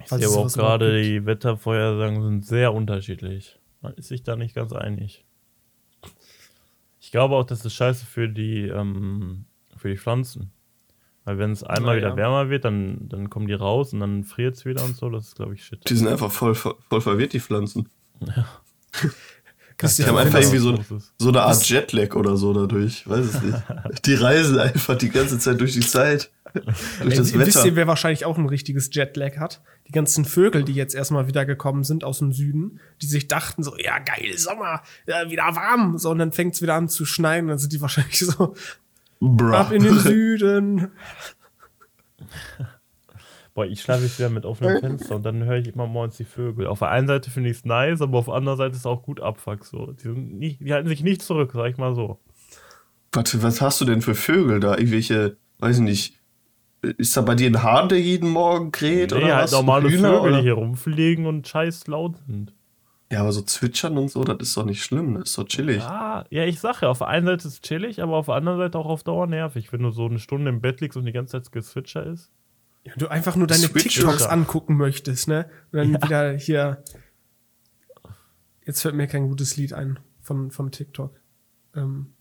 Ich 0.00 0.08
Falls 0.08 0.22
sehe 0.22 0.30
aber 0.30 0.46
auch 0.46 0.52
gerade, 0.52 1.02
die 1.02 1.24
Wettervorhersagen 1.26 2.22
sind 2.22 2.46
sehr 2.46 2.72
unterschiedlich. 2.74 3.58
Man 3.80 3.94
ist 3.94 4.08
sich 4.08 4.22
da 4.22 4.36
nicht 4.36 4.54
ganz 4.54 4.72
einig. 4.72 5.24
Ich 7.00 7.10
glaube 7.10 7.36
auch, 7.36 7.44
das 7.44 7.64
ist 7.64 7.74
scheiße 7.74 8.04
für 8.04 8.28
die, 8.28 8.62
ähm, 8.62 9.46
für 9.76 9.88
die 9.88 9.96
Pflanzen. 9.96 10.52
Weil 11.24 11.38
wenn 11.38 11.50
es 11.50 11.64
einmal 11.64 11.94
Na 11.94 11.98
wieder 11.98 12.08
ja. 12.10 12.16
wärmer 12.16 12.50
wird, 12.50 12.64
dann, 12.64 13.08
dann 13.08 13.30
kommen 13.30 13.48
die 13.48 13.54
raus 13.54 13.92
und 13.92 14.00
dann 14.00 14.22
friert 14.22 14.54
es 14.54 14.64
wieder 14.64 14.84
und 14.84 14.96
so. 14.96 15.10
Das 15.10 15.28
ist, 15.28 15.36
glaube 15.36 15.54
ich, 15.54 15.64
shit. 15.64 15.80
Die 15.88 15.96
sind 15.96 16.06
einfach 16.08 16.30
voll, 16.30 16.54
voll 16.54 17.00
verwirrt, 17.00 17.32
die 17.32 17.40
Pflanzen. 17.40 17.88
Wisst 18.20 19.16
Die 19.82 20.02
ihr, 20.02 20.08
haben 20.08 20.16
einfach 20.16 20.40
irgendwie 20.40 20.58
so, 20.58 20.78
so 21.18 21.28
eine 21.28 21.42
Art 21.42 21.68
Jetlag 21.68 22.14
oder 22.14 22.36
so 22.36 22.54
dadurch. 22.54 23.08
Weiß 23.08 23.26
es 23.26 23.42
nicht. 23.42 23.58
Die 24.06 24.14
reisen 24.14 24.58
einfach 24.58 24.96
die 24.96 25.10
ganze 25.10 25.38
Zeit 25.38 25.60
durch 25.60 25.74
die 25.74 25.80
Zeit. 25.80 26.30
durch 26.54 27.16
das 27.16 27.32
Ey, 27.32 27.38
Wisst 27.38 27.56
ihr, 27.56 27.64
Wetter. 27.64 27.76
wer 27.76 27.86
wahrscheinlich 27.86 28.24
auch 28.24 28.38
ein 28.38 28.46
richtiges 28.46 28.88
Jetlag 28.92 29.36
hat? 29.36 29.60
Die 29.88 29.92
ganzen 29.92 30.24
Vögel, 30.24 30.64
die 30.64 30.72
jetzt 30.72 30.94
erstmal 30.94 31.26
wieder 31.26 31.44
gekommen 31.44 31.84
sind 31.84 32.04
aus 32.04 32.20
dem 32.20 32.32
Süden, 32.32 32.80
die 33.02 33.06
sich 33.06 33.28
dachten 33.28 33.62
so, 33.62 33.76
ja 33.76 33.98
geil, 33.98 34.36
Sommer, 34.38 34.82
ja, 35.06 35.30
wieder 35.30 35.54
warm. 35.54 35.98
So, 35.98 36.10
und 36.10 36.18
dann 36.18 36.32
fängt's 36.32 36.62
wieder 36.62 36.74
an 36.74 36.88
zu 36.88 37.04
schneien, 37.04 37.48
dann 37.48 37.58
sind 37.58 37.72
die 37.72 37.80
wahrscheinlich 37.80 38.18
so, 38.18 38.54
Bruh. 39.20 39.52
ab 39.52 39.72
in 39.72 39.82
den 39.82 39.98
Süden. 39.98 40.88
Boah, 43.56 43.64
ich 43.64 43.80
schlafe 43.80 44.02
jetzt 44.02 44.18
wieder 44.18 44.28
mit 44.28 44.44
offenem 44.44 44.80
Fenster 44.80 45.16
und 45.16 45.24
dann 45.24 45.42
höre 45.44 45.56
ich 45.56 45.68
immer 45.68 45.86
morgens 45.86 46.18
die 46.18 46.26
Vögel. 46.26 46.66
Auf 46.66 46.80
der 46.80 46.90
einen 46.90 47.06
Seite 47.06 47.30
finde 47.30 47.48
ich 47.48 47.56
es 47.56 47.64
nice, 47.64 48.02
aber 48.02 48.18
auf 48.18 48.26
der 48.26 48.34
anderen 48.34 48.58
Seite 48.58 48.72
ist 48.72 48.80
es 48.80 48.86
auch 48.86 49.02
gut 49.02 49.18
Abfuck. 49.18 49.64
So. 49.64 49.92
Die, 49.92 50.08
nicht, 50.08 50.60
die 50.60 50.74
halten 50.74 50.88
sich 50.88 51.02
nicht 51.02 51.22
zurück, 51.22 51.52
sag 51.54 51.70
ich 51.70 51.78
mal 51.78 51.94
so. 51.94 52.20
Warte, 53.12 53.42
was 53.42 53.62
hast 53.62 53.80
du 53.80 53.86
denn 53.86 54.02
für 54.02 54.14
Vögel 54.14 54.60
da? 54.60 54.76
Irgendwelche, 54.76 55.38
weiß 55.58 55.76
ich 55.78 55.82
nicht. 55.82 56.20
Ist 56.82 57.16
da 57.16 57.22
bei 57.22 57.34
dir 57.34 57.48
ein 57.48 57.62
Hahn, 57.62 57.88
der 57.88 57.98
jeden 57.98 58.28
Morgen 58.28 58.72
kräht? 58.72 59.12
Nee, 59.12 59.24
oder 59.24 59.36
halt 59.36 59.52
normale 59.52 59.88
Hühner, 59.88 60.16
Vögel, 60.16 60.20
oder? 60.20 60.36
die 60.36 60.42
hier 60.42 60.52
rumfliegen 60.52 61.24
und 61.24 61.48
scheiß 61.48 61.86
laut 61.86 62.16
sind. 62.26 62.52
Ja, 63.10 63.20
aber 63.20 63.32
so 63.32 63.40
zwitschern 63.40 63.96
und 63.96 64.10
so, 64.10 64.22
das 64.22 64.36
ist 64.48 64.56
doch 64.58 64.66
nicht 64.66 64.82
schlimm, 64.82 65.14
das 65.14 65.30
ist 65.30 65.38
doch 65.38 65.44
chillig. 65.44 65.78
Ja, 65.78 66.26
ja, 66.28 66.44
ich 66.44 66.60
sag 66.60 66.82
ja, 66.82 66.90
auf 66.90 66.98
der 66.98 67.08
einen 67.08 67.24
Seite 67.24 67.48
ist 67.48 67.54
es 67.54 67.60
chillig, 67.62 68.02
aber 68.02 68.16
auf 68.16 68.26
der 68.26 68.34
anderen 68.34 68.58
Seite 68.58 68.78
auch 68.78 68.86
auf 68.86 69.02
Dauer 69.02 69.26
nervig. 69.26 69.72
Wenn 69.72 69.80
du 69.80 69.92
so 69.92 70.04
eine 70.04 70.18
Stunde 70.18 70.50
im 70.50 70.60
Bett 70.60 70.82
liegst 70.82 70.98
und 70.98 71.06
die 71.06 71.12
ganze 71.12 71.40
Zeit 71.40 71.52
Gezwitscher 71.52 72.04
ist. 72.04 72.30
Ja, 72.86 72.92
du 72.96 73.08
einfach 73.08 73.34
nur 73.34 73.48
deine 73.48 73.66
Switch 73.66 73.96
TikToks 73.96 74.22
oder? 74.22 74.32
angucken 74.32 74.76
möchtest, 74.76 75.26
ne? 75.26 75.50
Und 75.72 75.78
dann 75.78 76.02
wieder 76.02 76.32
hier. 76.34 76.84
Jetzt 78.64 78.82
fällt 78.82 78.94
mir 78.94 79.08
kein 79.08 79.26
gutes 79.28 79.56
Lied 79.56 79.72
ein 79.72 79.98
von, 80.20 80.52
vom 80.52 80.70
TikTok. 80.70 81.18
Ähm, 81.74 82.12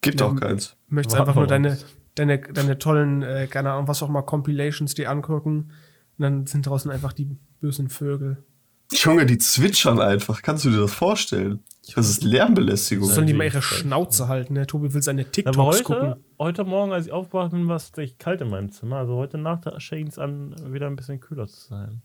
Gibt 0.00 0.20
Ja, 0.20 0.26
auch 0.26 0.34
keins. 0.36 0.76
möchtest 0.88 1.16
einfach 1.16 1.36
nur 1.36 1.46
deine, 1.46 1.78
deine, 2.16 2.40
deine 2.40 2.78
tollen, 2.78 3.22
äh, 3.22 3.46
keine 3.46 3.70
Ahnung, 3.70 3.86
was 3.86 4.02
auch 4.02 4.08
mal, 4.08 4.22
Compilations 4.22 4.94
dir 4.94 5.10
angucken. 5.10 5.72
Und 6.18 6.22
dann 6.22 6.46
sind 6.46 6.66
draußen 6.66 6.90
einfach 6.90 7.12
die 7.12 7.36
bösen 7.60 7.88
Vögel. 7.88 8.44
Junge, 8.92 9.26
die 9.26 9.38
zwitschern 9.38 10.00
einfach. 10.00 10.42
Kannst 10.42 10.64
du 10.64 10.70
dir 10.70 10.78
das 10.78 10.92
vorstellen? 10.94 11.60
Das 11.94 12.08
ist 12.08 12.24
Lärmbelästigung. 12.24 13.08
Sollen 13.08 13.26
die 13.26 13.32
die 13.32 13.38
mal 13.38 13.44
ihre. 13.44 13.62
Schnauze 13.62 14.28
halten, 14.28 14.54
ne? 14.54 14.66
Tobi 14.66 14.92
will 14.92 15.02
seine 15.02 15.22
Aber 15.22 15.30
TikToks 15.30 15.56
heute, 15.58 15.82
gucken. 15.84 16.14
heute 16.38 16.64
Morgen, 16.64 16.92
als 16.92 17.06
ich 17.06 17.12
aufgewacht 17.12 17.52
bin, 17.52 17.68
war 17.68 17.76
es 17.76 17.92
echt 17.96 18.18
kalt 18.18 18.40
in 18.40 18.50
meinem 18.50 18.72
Zimmer. 18.72 18.96
Also 18.96 19.16
heute 19.16 19.38
Nacht 19.38 19.64
schien 19.80 20.08
es 20.08 20.18
an, 20.18 20.54
wieder 20.72 20.86
ein 20.88 20.96
bisschen 20.96 21.20
kühler 21.20 21.46
zu 21.46 21.68
sein. 21.68 22.02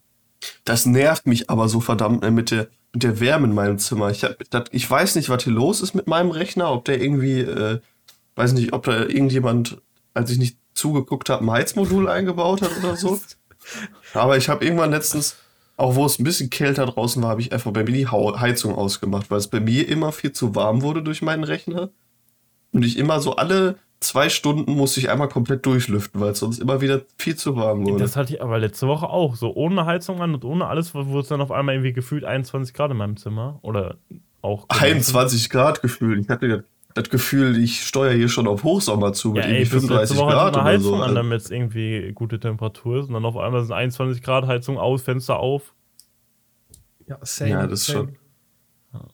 Das 0.66 0.86
nervt 0.86 1.26
mich 1.26 1.50
aber 1.50 1.68
so 1.68 1.80
verdammt 1.80 2.24
äh, 2.24 2.32
mit 2.32 2.52
der, 2.52 2.68
mit 2.94 3.04
der 3.04 3.20
Wärme 3.20 3.48
in 3.48 3.54
meinem 3.54 3.80
Zimmer. 3.80 4.10
Ich, 4.12 4.24
hab, 4.24 4.38
das, 4.50 4.66
ich 4.72 4.90
weiß 4.90 5.16
nicht, 5.16 5.30
was 5.30 5.44
hier 5.44 5.54
los 5.54 5.82
ist 5.82 5.94
mit 5.96 6.08
meinem 6.08 6.32
Rechner, 6.32 6.72
ob 6.72 6.86
der 6.86 7.02
irgendwie, 7.02 7.40
äh, 7.40 7.80
weiß 8.36 8.54
nicht, 8.54 8.74
ob 8.74 8.84
da 8.84 9.02
irgendjemand, 9.02 9.82
als 10.14 10.30
ich 10.32 10.38
nicht 10.38 10.58
zugeguckt 10.74 11.30
habe, 11.30 11.44
ein 11.44 11.52
Heizmodul 11.52 12.08
eingebaut 12.08 12.62
hat 12.62 12.72
oder 12.80 12.96
so. 12.96 13.20
Aber 14.14 14.38
ich 14.38 14.50
habe 14.50 14.64
irgendwann 14.64 14.92
letztens, 14.92 15.38
auch 15.82 15.96
wo 15.96 16.06
es 16.06 16.20
ein 16.20 16.24
bisschen 16.24 16.50
kälter 16.50 16.86
draußen 16.86 17.22
war, 17.24 17.32
habe 17.32 17.42
ich 17.42 17.52
einfach 17.52 17.72
bei 17.72 17.84
mir 17.84 17.94
die 17.94 18.08
Heizung 18.08 18.76
ausgemacht, 18.76 19.32
weil 19.32 19.40
es 19.40 19.48
bei 19.48 19.60
mir 19.60 19.90
immer 19.90 20.12
viel 20.12 20.32
zu 20.32 20.54
warm 20.56 20.84
wurde 20.84 21.02
durch 21.02 21.22
meinen 21.22 21.44
Rechner. 21.44 21.90
Und 22.72 22.86
ich 22.86 22.98
immer 22.98 23.20
so 23.20 23.36
alle 23.36 23.78
zwei 24.00 24.30
Stunden 24.30 24.74
musste 24.74 25.00
ich 25.00 25.10
einmal 25.10 25.28
komplett 25.28 25.66
durchlüften, 25.66 26.22
weil 26.22 26.32
es 26.32 26.40
sonst 26.40 26.60
immer 26.60 26.82
wieder 26.82 27.02
viel 27.18 27.36
zu 27.36 27.56
warm 27.56 27.86
wurde. 27.86 27.98
Das 27.98 28.16
hatte 28.16 28.34
ich 28.34 28.42
aber 28.42 28.60
letzte 28.60 28.88
Woche 28.88 29.10
auch. 29.10 29.36
So 29.36 29.54
ohne 29.56 29.86
Heizung 29.86 30.22
an 30.22 30.36
und 30.36 30.46
ohne 30.46 30.68
alles, 30.68 30.94
wurde 30.94 31.20
es 31.20 31.28
dann 31.28 31.42
auf 31.42 31.52
einmal 31.52 31.76
irgendwie 31.76 31.94
gefühlt 31.94 32.26
21 32.26 32.76
Grad 32.76 32.92
in 32.92 32.98
meinem 32.98 33.18
Zimmer. 33.18 33.60
Oder 33.64 33.96
auch. 34.42 34.68
21 34.70 35.50
Grad 35.50 35.82
Gefühl. 35.82 36.20
Ich 36.20 36.30
hatte 36.30 36.64
das- 36.94 37.10
Gefühl, 37.10 37.58
ich 37.62 37.84
steuere 37.86 38.14
hier 38.14 38.30
schon 38.30 38.48
auf 38.48 38.64
Hochsommer 38.64 39.14
zu 39.14 39.32
mit 39.32 39.44
Ja, 39.44 39.50
ey, 39.50 39.62
irgendwie 39.62 39.76
letzte 39.76 39.88
35 40.16 40.18
Woche 40.18 40.32
Grad 40.32 40.54
oder 40.56 40.64
Heizung 40.64 40.98
so. 40.98 41.04
an, 41.04 41.16
damit 41.16 41.42
es 41.42 41.52
irgendwie 41.52 42.12
gute 42.14 42.40
Temperatur 42.40 43.00
ist. 43.00 43.08
Und 43.08 43.14
dann 43.14 43.26
auf 43.26 43.38
einmal 43.38 43.62
sind 43.64 43.74
21 43.74 44.22
Grad, 44.22 44.48
Heizung 44.48 44.78
aus, 44.78 45.02
Fenster 45.02 45.40
auf. 45.40 45.74
Ja, 47.08 47.18
same. 47.24 47.50
Ja, 47.50 47.68
das 47.68 47.86
same. 47.86 48.00
schon. 48.00 48.18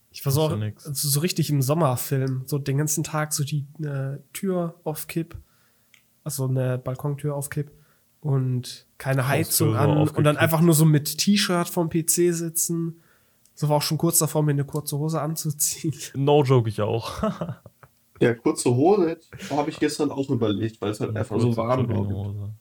Ich 0.10 0.26
war 0.26 0.32
so, 0.32 0.50
ja 0.50 0.72
also 0.86 1.10
so 1.10 1.20
richtig 1.20 1.52
im 1.52 1.62
Sommerfilm, 1.62 2.42
so 2.46 2.58
den 2.58 2.78
ganzen 2.78 3.04
Tag 3.04 3.34
so 3.34 3.44
die 3.44 3.68
äh, 3.84 4.18
Tür 4.34 4.80
auf 4.84 5.06
Kipp, 5.06 5.38
also 6.24 6.48
eine 6.48 6.80
Balkontür 6.80 7.36
auf 7.36 7.52
Kipp 7.52 7.72
und 8.20 8.88
keine 8.98 9.28
Heizung 9.28 9.76
an 9.76 9.96
und 9.96 10.24
dann 10.24 10.38
einfach 10.38 10.62
nur 10.62 10.74
so 10.74 10.86
mit 10.86 11.20
T-Shirt 11.20 11.70
vom 11.70 11.90
PC 11.90 12.34
sitzen. 12.34 13.02
So 13.60 13.70
war 13.70 13.78
auch 13.78 13.82
schon 13.82 13.98
kurz 13.98 14.20
davor, 14.20 14.44
mir 14.44 14.52
eine 14.52 14.66
kurze 14.66 15.00
Hose 15.00 15.20
anzuziehen. 15.20 15.96
No 16.14 16.44
joke 16.44 16.70
ich 16.70 16.82
auch. 16.82 17.12
Ja, 18.20 18.34
kurze 18.34 18.72
Hose 18.76 19.20
habe 19.52 19.70
ich 19.70 19.80
gestern 19.80 20.10
auch 20.10 20.28
überlegt, 20.32 20.82
weil 20.82 20.90
es 20.90 21.00
halt 21.00 21.16
einfach 21.16 21.40
so 21.40 21.56
warm 21.56 21.88
war. 21.88 22.52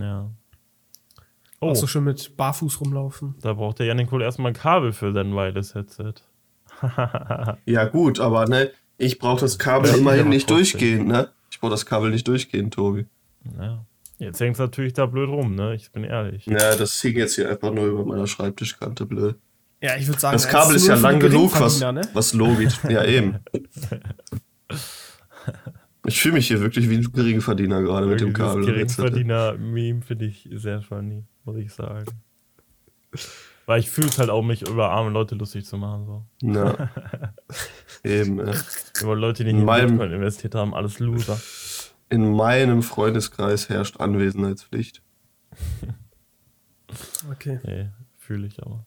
Ja. 0.00 0.30
Oh, 1.60 1.68
Auch 1.68 1.76
so 1.76 1.86
schön 1.86 2.02
mit 2.02 2.36
Barfuß 2.36 2.80
rumlaufen. 2.80 3.36
da 3.40 3.52
braucht 3.52 3.78
der 3.78 3.86
Janik 3.86 4.10
wohl 4.10 4.22
erstmal 4.22 4.50
ein 4.50 4.56
Kabel 4.56 4.92
für 4.92 5.12
sein 5.12 5.32
Wireless-Headset. 5.32 6.14
Ja, 7.66 7.84
gut, 7.84 8.18
aber 8.18 8.46
ne, 8.48 8.72
ich 8.98 9.20
brauche 9.20 9.40
das 9.42 9.60
Kabel 9.60 9.90
Ja, 9.92 9.96
immerhin 9.96 10.28
nicht 10.28 10.50
durchgehend, 10.50 11.06
ne? 11.06 11.30
Ich 11.48 11.60
brauche 11.60 11.70
das 11.70 11.86
Kabel 11.86 12.10
nicht 12.10 12.26
durchgehend, 12.26 12.74
Tobi. 12.74 13.06
Ja. 13.60 13.84
Jetzt 14.18 14.40
hängt 14.40 14.54
es 14.54 14.58
natürlich 14.58 14.94
da 14.94 15.06
blöd 15.06 15.28
rum, 15.28 15.54
ne? 15.54 15.74
Ich 15.74 15.90
bin 15.92 16.04
ehrlich. 16.04 16.46
Ja, 16.46 16.74
das 16.74 17.00
hing 17.02 17.16
jetzt 17.16 17.34
hier 17.34 17.50
einfach 17.50 17.70
nur 17.72 17.86
über 17.86 18.04
meiner 18.04 18.26
Schreibtischkante 18.26 19.04
blöd. 19.04 19.36
Ja, 19.82 19.96
ich 19.96 20.06
würde 20.06 20.18
sagen, 20.20 20.34
Das 20.34 20.48
Kabel 20.48 20.76
ist 20.76 20.86
ja 20.86 20.94
1-0 20.94 20.96
für 20.96 21.02
lang 21.02 21.20
genug, 21.20 21.60
was, 21.60 21.80
ne? 21.80 22.00
was 22.14 22.32
Logik. 22.32 22.70
Ja, 22.88 23.04
eben. 23.04 23.38
Ich 26.08 26.20
fühle 26.20 26.34
mich 26.34 26.46
hier 26.46 26.60
wirklich 26.60 26.88
wie 26.88 26.98
ein 26.98 27.12
Geringverdiener 27.12 27.82
gerade 27.82 28.06
mit 28.06 28.20
dem 28.20 28.32
Kabel. 28.32 28.64
Geringverdiener-Meme 28.64 30.02
finde 30.02 30.26
ich 30.26 30.48
sehr 30.52 30.80
funny, 30.80 31.24
muss 31.44 31.56
ich 31.56 31.72
sagen. 31.72 32.06
Weil 33.66 33.80
ich 33.80 33.90
fühle 33.90 34.06
es 34.06 34.18
halt 34.18 34.30
auch, 34.30 34.42
mich 34.42 34.62
über 34.68 34.90
arme 34.90 35.10
Leute 35.10 35.34
lustig 35.34 35.66
zu 35.66 35.76
machen. 35.76 36.06
So. 36.06 36.24
Ja. 36.52 36.90
Eben. 38.04 38.38
Äh. 38.38 38.54
Über 39.02 39.16
Leute, 39.16 39.42
die 39.42 39.50
In 39.50 39.64
nicht 39.64 39.78
in 39.78 39.88
Bitcoin 39.88 40.12
investiert 40.12 40.54
haben, 40.54 40.74
alles 40.74 41.00
Loser. 41.00 41.40
In 42.08 42.32
meinem 42.32 42.82
Freundeskreis 42.82 43.68
herrscht 43.68 44.00
Anwesenheitspflicht. 44.00 45.02
Okay. 47.32 47.58
Nee, 47.64 47.88
fühle 48.16 48.46
ich 48.46 48.62
aber. 48.62 48.86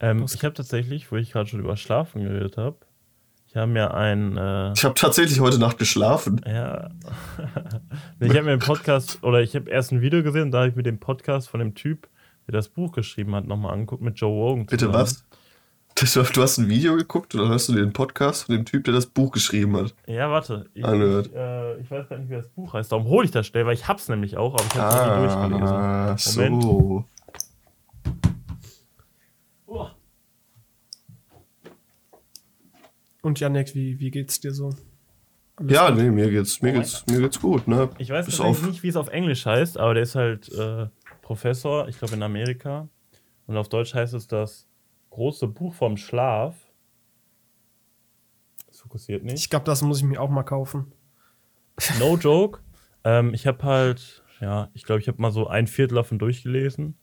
Ähm, 0.00 0.24
ich 0.24 0.42
habe 0.44 0.54
tatsächlich, 0.54 1.12
wo 1.12 1.16
ich 1.16 1.30
gerade 1.30 1.48
schon 1.48 1.60
über 1.60 1.76
Schlafen 1.76 2.22
geredet 2.22 2.56
habe, 2.56 2.78
ich 3.46 3.56
habe 3.56 3.70
mir 3.70 3.92
ein. 3.92 4.36
Äh, 4.36 4.72
Ich 4.72 4.84
habe 4.84 4.94
tatsächlich 4.94 5.40
heute 5.40 5.58
Nacht 5.58 5.76
geschlafen. 5.78 6.40
ja. 6.46 6.88
nee, 8.18 8.28
ich 8.28 8.30
habe 8.30 8.44
mir 8.44 8.52
einen 8.52 8.60
Podcast, 8.60 9.22
oder 9.22 9.42
ich 9.42 9.54
habe 9.54 9.68
erst 9.70 9.92
ein 9.92 10.00
Video 10.00 10.22
gesehen, 10.22 10.50
da 10.50 10.60
habe 10.60 10.68
ich 10.70 10.76
mir 10.76 10.82
den 10.82 10.98
Podcast 11.00 11.50
von 11.50 11.60
dem 11.60 11.74
Typ, 11.74 12.08
der 12.46 12.52
das 12.52 12.68
Buch 12.68 12.92
geschrieben 12.92 13.34
hat, 13.34 13.46
nochmal 13.46 13.74
angeguckt 13.74 14.02
mit 14.02 14.18
Joe 14.18 14.30
Rogan. 14.30 14.66
Bitte 14.66 14.92
was? 14.92 15.26
Das, 16.00 16.14
du 16.14 16.40
hast 16.42 16.56
ein 16.56 16.68
Video 16.68 16.96
geguckt 16.96 17.34
oder 17.34 17.48
hörst 17.48 17.68
du 17.68 17.74
den 17.74 17.92
Podcast 17.92 18.44
von 18.44 18.54
dem 18.54 18.64
Typ, 18.64 18.84
der 18.84 18.94
das 18.94 19.04
Buch 19.06 19.32
geschrieben 19.32 19.76
hat? 19.76 19.94
Ja, 20.06 20.30
warte. 20.30 20.64
Ich, 20.72 20.82
ich, 20.82 20.88
äh, 20.88 21.80
ich 21.80 21.90
weiß 21.90 22.08
gar 22.08 22.16
nicht, 22.18 22.30
wie 22.30 22.34
das 22.36 22.48
Buch 22.48 22.72
heißt. 22.72 22.90
Darum 22.90 23.04
hole 23.06 23.26
ich 23.26 23.30
das 23.32 23.46
schnell, 23.46 23.66
weil 23.66 23.74
ich 23.74 23.86
hab's 23.86 24.08
nämlich 24.08 24.36
auch, 24.38 24.54
aber 24.54 24.64
ich 24.64 24.74
habe 24.76 25.26
es 25.26 25.34
noch 25.34 25.48
nicht 25.48 25.60
durchgelesen. 25.60 25.76
Ah, 25.76 26.16
Moment. 26.36 26.62
so. 26.62 27.04
Oh. 29.66 29.88
Und 33.22 33.38
Janek, 33.40 33.74
wie, 33.74 33.98
wie 34.00 34.10
geht's 34.10 34.40
dir 34.40 34.52
so? 34.54 34.70
Alles 35.56 35.72
Ja, 35.72 35.90
gut? 35.90 35.98
nee, 35.98 36.10
mir 36.10 36.30
geht's, 36.30 36.62
mir 36.62 36.72
geht's, 36.72 37.04
mir 37.10 37.20
geht's 37.20 37.40
gut, 37.40 37.68
ne? 37.68 37.90
Ich 37.98 38.08
weiß 38.08 38.40
auf. 38.40 38.62
nicht, 38.66 38.82
wie 38.82 38.88
es 38.88 38.96
auf 38.96 39.08
Englisch 39.08 39.44
heißt, 39.44 39.76
aber 39.76 39.92
der 39.94 40.04
ist 40.04 40.14
halt 40.14 40.50
äh, 40.52 40.86
Professor, 41.20 41.88
ich 41.88 41.98
glaube 41.98 42.14
in 42.14 42.22
Amerika. 42.22 42.88
Und 43.46 43.56
auf 43.58 43.68
Deutsch 43.68 43.92
heißt 43.92 44.14
es 44.14 44.26
das 44.26 44.66
große 45.10 45.48
Buch 45.48 45.74
vom 45.74 45.96
Schlaf. 45.96 46.56
Das 48.66 48.80
fokussiert 48.80 49.24
nicht. 49.24 49.38
Ich 49.38 49.50
glaube, 49.50 49.64
das 49.64 49.82
muss 49.82 49.98
ich 49.98 50.04
mir 50.04 50.20
auch 50.20 50.30
mal 50.30 50.44
kaufen. 50.44 50.92
No 51.98 52.16
joke. 52.16 52.60
Ähm, 53.04 53.34
ich 53.34 53.46
habe 53.46 53.62
halt, 53.62 54.22
ja, 54.40 54.70
ich 54.74 54.84
glaube, 54.84 55.00
ich 55.00 55.08
habe 55.08 55.20
mal 55.20 55.32
so 55.32 55.46
ein 55.46 55.66
Viertel 55.66 55.96
davon 55.96 56.18
durchgelesen. 56.18 56.96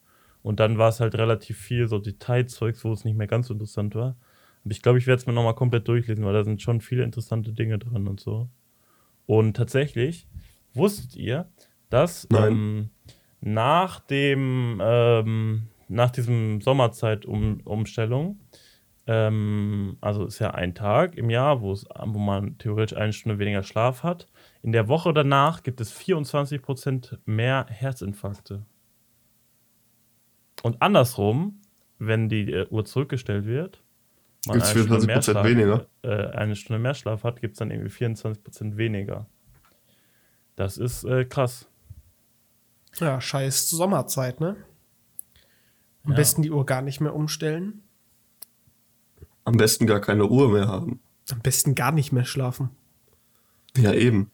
Und 0.44 0.60
dann 0.60 0.78
war 0.78 0.90
es 0.90 1.00
halt 1.00 1.16
relativ 1.16 1.58
viel 1.58 1.88
so 1.88 2.00
Detailzeugs, 2.00 2.86
wo 2.86 2.94
es 2.94 3.04
nicht 3.04 3.18
mehr 3.18 3.28
ganz 3.28 3.48
so 3.48 3.54
interessant 3.54 3.96
war. 3.96 4.16
Aber 4.64 4.72
ich 4.72 4.82
glaube, 4.82 4.98
ich 4.98 5.08
werde 5.08 5.20
es 5.20 5.28
mir 5.28 5.34
nochmal 5.34 5.56
komplett 5.56 5.88
durchlesen, 5.88 6.26
weil 6.26 6.34
da 6.34 6.44
sind 6.44 6.62
schon 6.62 6.80
viele 6.80 7.04
interessante 7.04 7.52
Dinge 7.52 7.80
drin 7.80 8.08
und 8.08 8.20
so. 8.20 8.50
Und 9.26 9.58
tatsächlich, 9.58 10.28
wusstet 10.74 11.16
ihr, 11.16 11.50
dass 11.90 12.28
ähm, 12.34 12.92
nach 13.42 14.00
dem, 14.00 14.80
ähm, 14.82 15.68
nach 15.88 16.12
diesem 16.12 16.62
Sommerzeit-Umstellung, 16.62 18.40
ähm, 19.08 19.98
also 20.02 20.26
ist 20.26 20.40
ja 20.40 20.52
ein 20.52 20.76
Tag 20.76 21.16
im 21.16 21.30
Jahr, 21.30 21.62
wo, 21.62 21.72
es, 21.72 21.86
wo 21.86 22.20
man 22.20 22.58
theoretisch 22.58 22.98
eine 22.98 23.14
Stunde 23.14 23.40
weniger 23.40 23.64
Schlaf 23.64 24.04
hat. 24.04 24.28
In 24.62 24.74
der 24.74 24.90
Woche 24.90 25.14
danach 25.14 25.64
gibt 25.64 25.80
es 25.80 25.98
24% 25.98 27.18
mehr 27.26 27.66
Herzinfarkte. 27.70 28.66
Und 30.64 30.82
andersrum, 30.82 31.62
wenn 32.00 32.28
die 32.28 32.52
äh, 32.52 32.68
Uhr 32.70 32.84
zurückgestellt 32.84 33.46
wird, 33.46 33.82
man 34.46 34.62
eine 34.62 34.66
Stunde 34.66 34.98
24% 34.98 35.06
mehr 35.08 35.22
Schlaf- 35.22 35.46
weniger? 35.46 35.88
Äh, 36.02 36.28
eine 36.38 36.56
Stunde 36.56 36.80
mehr 36.80 36.94
Schlaf 36.94 37.24
hat, 37.24 37.40
gibt 37.40 37.54
es 37.54 37.60
dann 37.60 37.72
irgendwie 37.72 37.92
24% 37.92 38.76
weniger. 38.76 39.28
Das 40.58 40.78
ist 40.78 41.06
äh, 41.06 41.24
krass. 41.24 41.70
Ja, 43.00 43.22
scheiß 43.22 43.70
Sommerzeit, 43.70 44.42
ne? 44.42 44.58
Am 46.08 46.14
Ja. 46.14 46.16
besten 46.20 46.42
die 46.42 46.52
Uhr 46.52 46.66
gar 46.66 46.82
nicht 46.82 47.02
mehr 47.02 47.14
umstellen. 47.14 47.84
Am 49.44 49.58
besten 49.58 49.86
gar 49.88 50.00
keine 50.00 50.26
Uhr 50.26 50.50
mehr 50.50 50.70
haben. 50.70 51.02
Am 51.30 51.42
besten 51.42 51.76
gar 51.76 51.92
nicht 51.92 52.14
mehr 52.14 52.24
schlafen. 52.24 52.70
Ja, 53.76 53.92
eben. 53.92 54.32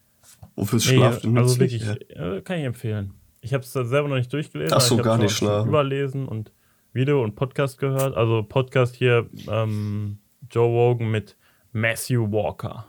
Wofür 0.54 0.78
Nee, 0.78 0.84
Schlaf 0.84 1.20
denn 1.22 1.36
also 1.36 1.58
wirklich, 1.58 1.82
äh, 1.84 2.42
kann 2.42 2.58
ich 2.58 2.64
empfehlen. 2.64 3.14
Ich 3.40 3.52
habe 3.52 3.64
es 3.64 3.72
selber 3.72 4.06
noch 4.06 4.14
nicht 4.14 4.32
durchgelesen. 4.32 4.72
Ach 4.72 4.76
aber 4.76 4.84
so, 4.86 4.96
gar 4.98 5.18
nicht 5.18 5.36
schlafen. 5.36 5.68
Überlesen 5.68 6.28
und 6.28 6.52
Video 6.92 7.24
und 7.24 7.34
Podcast 7.34 7.78
gehört. 7.78 8.16
Also 8.16 8.44
Podcast 8.44 8.94
hier 8.94 9.28
ähm, 9.48 10.18
Joe 10.48 10.68
Rogan 10.68 11.10
mit 11.10 11.36
Matthew 11.72 12.30
Walker. 12.30 12.86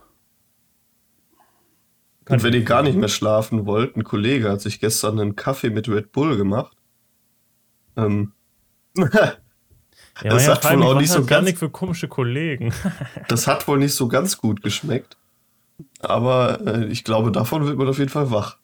Und 2.29 2.43
wenn 2.43 2.53
ihr 2.53 2.63
gar 2.63 2.83
nicht 2.83 2.97
mehr 2.97 3.07
schlafen 3.09 3.65
wollt, 3.65 3.95
ein 3.95 4.03
Kollege 4.03 4.51
hat 4.51 4.61
sich 4.61 4.79
gestern 4.79 5.19
einen 5.19 5.35
Kaffee 5.35 5.71
mit 5.71 5.89
Red 5.89 6.11
Bull 6.11 6.37
gemacht. 6.37 6.77
Ähm, 7.97 8.33
Ja, 10.23 10.29
Das 10.29 10.47
hat 10.47 10.63
wohl 10.63 10.83
auch 10.83 10.97
nicht 10.97 11.09
so 11.11 11.19
hat 11.19 11.27
ganz- 11.27 11.45
Janik 11.47 11.57
für 11.57 11.69
komische 11.69 12.07
Kollegen. 12.07 12.73
das 13.27 13.47
hat 13.47 13.67
wohl 13.67 13.79
nicht 13.79 13.93
so 13.93 14.07
ganz 14.07 14.37
gut 14.37 14.61
geschmeckt. 14.61 15.17
Aber 15.99 16.65
äh, 16.65 16.85
ich 16.85 17.03
glaube, 17.03 17.33
davon 17.33 17.65
wird 17.65 17.77
man 17.77 17.89
auf 17.89 17.97
jeden 17.97 18.09
Fall 18.09 18.31
wach. 18.31 18.57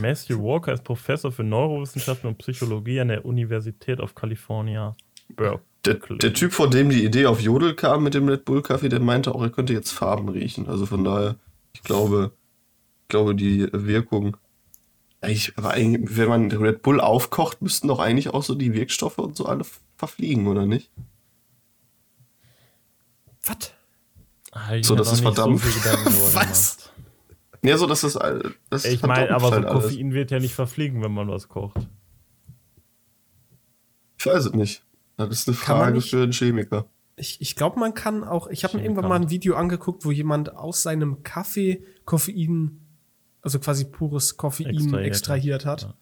Matthew 0.00 0.42
Walker 0.42 0.72
ist 0.72 0.82
Professor 0.84 1.30
für 1.32 1.44
Neurowissenschaften 1.44 2.28
und 2.28 2.38
Psychologie 2.38 3.00
an 3.00 3.08
der 3.08 3.26
Universität 3.26 4.00
of 4.00 4.14
California. 4.14 4.94
Der, 5.38 5.60
der 5.84 6.32
Typ, 6.32 6.52
von 6.52 6.70
dem 6.70 6.88
die 6.88 7.04
Idee 7.04 7.26
auf 7.26 7.40
Jodel 7.40 7.74
kam 7.74 8.02
mit 8.02 8.14
dem 8.14 8.26
Red 8.28 8.46
Bull 8.46 8.62
Kaffee, 8.62 8.88
der 8.88 9.00
meinte 9.00 9.34
auch, 9.34 9.42
er 9.42 9.50
könnte 9.50 9.74
jetzt 9.74 9.90
Farben 9.92 10.30
riechen. 10.30 10.66
Also 10.68 10.86
von 10.86 11.04
daher, 11.04 11.36
ich 11.74 11.82
glaube, 11.82 12.30
ich 13.02 13.08
glaube, 13.08 13.34
die 13.34 13.68
Wirkung. 13.72 14.36
Eigentlich, 15.24 15.52
aber 15.56 15.70
eigentlich, 15.72 16.16
wenn 16.16 16.28
man 16.28 16.50
Red 16.52 16.82
Bull 16.82 17.00
aufkocht, 17.00 17.62
müssten 17.62 17.88
doch 17.88 17.98
eigentlich 17.98 18.28
auch 18.28 18.42
so 18.42 18.54
die 18.54 18.72
Wirkstoffe 18.74 19.18
und 19.18 19.36
so 19.36 19.46
alle 19.46 19.64
verfliegen, 19.96 20.46
oder 20.46 20.66
nicht? 20.66 20.90
Was? 23.44 23.72
Ah, 24.52 24.80
So, 24.82 24.94
hab 24.94 24.98
das 24.98 25.06
noch 25.08 25.12
ist 25.14 25.24
nicht 25.24 25.34
verdammt. 25.34 25.60
So 26.12 26.34
Was? 26.34 26.90
Ja, 27.62 27.76
so 27.78 27.86
dass 27.86 28.02
das 28.02 28.16
all- 28.16 28.54
das 28.70 28.84
Ich 28.84 29.02
meine, 29.02 29.30
aber 29.34 29.48
so 29.48 29.52
halt 29.52 29.64
alles. 29.66 29.84
Koffein 29.84 30.12
wird 30.12 30.30
ja 30.30 30.38
nicht 30.38 30.54
verfliegen, 30.54 31.02
wenn 31.02 31.12
man 31.12 31.28
was 31.28 31.48
kocht. 31.48 31.88
Ich 34.18 34.26
weiß 34.26 34.46
es 34.46 34.52
nicht. 34.52 34.82
Das 35.16 35.30
ist 35.30 35.48
eine 35.48 35.56
Frage 35.56 35.96
nicht- 35.96 36.10
für 36.10 36.22
einen 36.22 36.32
Chemiker. 36.32 36.86
Ich, 37.16 37.40
ich 37.40 37.54
glaube, 37.54 37.78
man 37.78 37.94
kann 37.94 38.24
auch. 38.24 38.48
Ich 38.48 38.64
habe 38.64 38.76
mir 38.76 38.82
irgendwann 38.82 39.08
mal 39.08 39.14
ein 39.20 39.30
Video 39.30 39.54
angeguckt, 39.54 40.04
wo 40.04 40.10
jemand 40.10 40.54
aus 40.56 40.82
seinem 40.82 41.22
Kaffee 41.22 41.84
Koffein, 42.04 42.80
also 43.44 43.58
quasi 43.60 43.84
pures 43.84 44.36
Koffein 44.36 44.66
Extrahiert 44.66 45.06
extrahiert, 45.06 45.64
hat. 45.66 45.84
hat. 45.88 45.94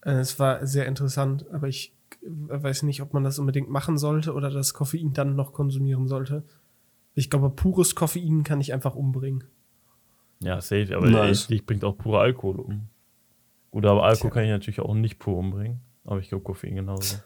Äh, 0.00 0.18
Es 0.20 0.38
war 0.38 0.66
sehr 0.66 0.86
interessant, 0.86 1.44
aber 1.52 1.68
ich 1.68 1.92
äh, 2.22 2.26
weiß 2.62 2.82
nicht, 2.82 3.02
ob 3.02 3.12
man 3.14 3.22
das 3.24 3.38
unbedingt 3.38 3.70
machen 3.70 3.98
sollte 3.98 4.32
oder 4.32 4.50
das 4.50 4.74
Koffein 4.74 5.12
dann 5.12 5.36
noch 5.36 5.52
konsumieren 5.52 6.08
sollte. 6.08 6.42
Ich 7.14 7.30
glaube, 7.30 7.50
pures 7.50 7.94
Koffein 7.94 8.42
kann 8.42 8.60
ich 8.60 8.72
einfach 8.72 8.94
umbringen. 8.94 9.44
Ja, 10.40 10.60
safe, 10.60 10.94
aber 10.96 11.08
Nice. 11.08 11.48
ich 11.50 11.64
bringt 11.64 11.84
auch 11.84 11.96
pure 11.96 12.20
Alkohol 12.20 12.56
um. 12.56 12.88
Gut, 13.70 13.86
aber 13.86 14.04
Alkohol 14.04 14.30
Tja. 14.30 14.40
kann 14.40 14.44
ich 14.44 14.50
natürlich 14.50 14.80
auch 14.80 14.94
nicht 14.94 15.18
pur 15.18 15.36
umbringen. 15.36 15.80
Aber 16.04 16.20
ich 16.20 16.28
glaube, 16.28 16.44
Koffein 16.44 16.74
genauso. 16.76 17.16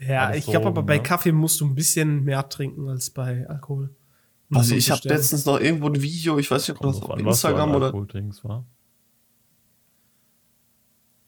Ja, 0.00 0.26
Alles 0.26 0.38
ich 0.38 0.44
glaube 0.46 0.66
aber 0.66 0.74
Drogen, 0.76 0.86
bei 0.86 0.96
ne? 0.96 1.02
Kaffee 1.02 1.32
musst 1.32 1.60
du 1.60 1.66
ein 1.66 1.74
bisschen 1.74 2.24
mehr 2.24 2.48
trinken 2.48 2.88
als 2.88 3.10
bei 3.10 3.48
Alkohol. 3.48 3.90
Also 4.52 4.70
so 4.70 4.74
ich 4.76 4.90
habe 4.90 5.00
letztens 5.08 5.46
noch 5.46 5.58
irgendwo 5.60 5.86
ein 5.88 6.00
Video, 6.00 6.38
ich 6.38 6.50
weiß 6.50 6.68
nicht, 6.68 6.76
ob 6.76 6.82
Kommt 6.82 6.96
das 6.96 7.02
auf 7.02 7.10
an, 7.10 7.20
Instagram 7.20 7.74
oder 7.74 7.86
Alkohol 7.86 8.06
trinkst, 8.06 8.44
wa? 8.44 8.64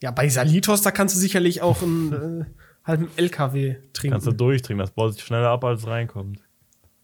Ja, 0.02 0.10
bei 0.10 0.28
Salitos, 0.28 0.82
da 0.82 0.90
kannst 0.90 1.14
du 1.14 1.18
sicherlich 1.18 1.62
auch 1.62 1.82
einen 1.82 2.12
äh, 2.42 2.44
halben 2.84 3.08
LKW 3.16 3.76
trinken. 3.92 4.12
Kannst 4.12 4.26
du 4.26 4.32
durchtrinken, 4.32 4.78
das 4.84 4.90
baut 4.92 5.14
sich 5.14 5.24
schneller 5.24 5.48
ab, 5.48 5.64
als 5.64 5.80
es 5.82 5.86
reinkommt. 5.86 6.40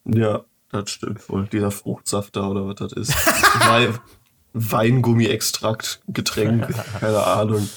Ja, 0.04 0.44
das 0.70 0.90
stimmt 0.90 1.26
wohl. 1.28 1.46
Dieser 1.48 1.70
Fruchtsaft 1.70 2.36
da 2.36 2.48
oder 2.48 2.66
was 2.66 2.76
das 2.76 2.92
ist. 2.92 3.14
Wein, 3.68 3.98
Weingummi-Extrakt, 4.52 6.02
Getränk, 6.08 6.68
keine 7.00 7.24
Ahnung. 7.24 7.68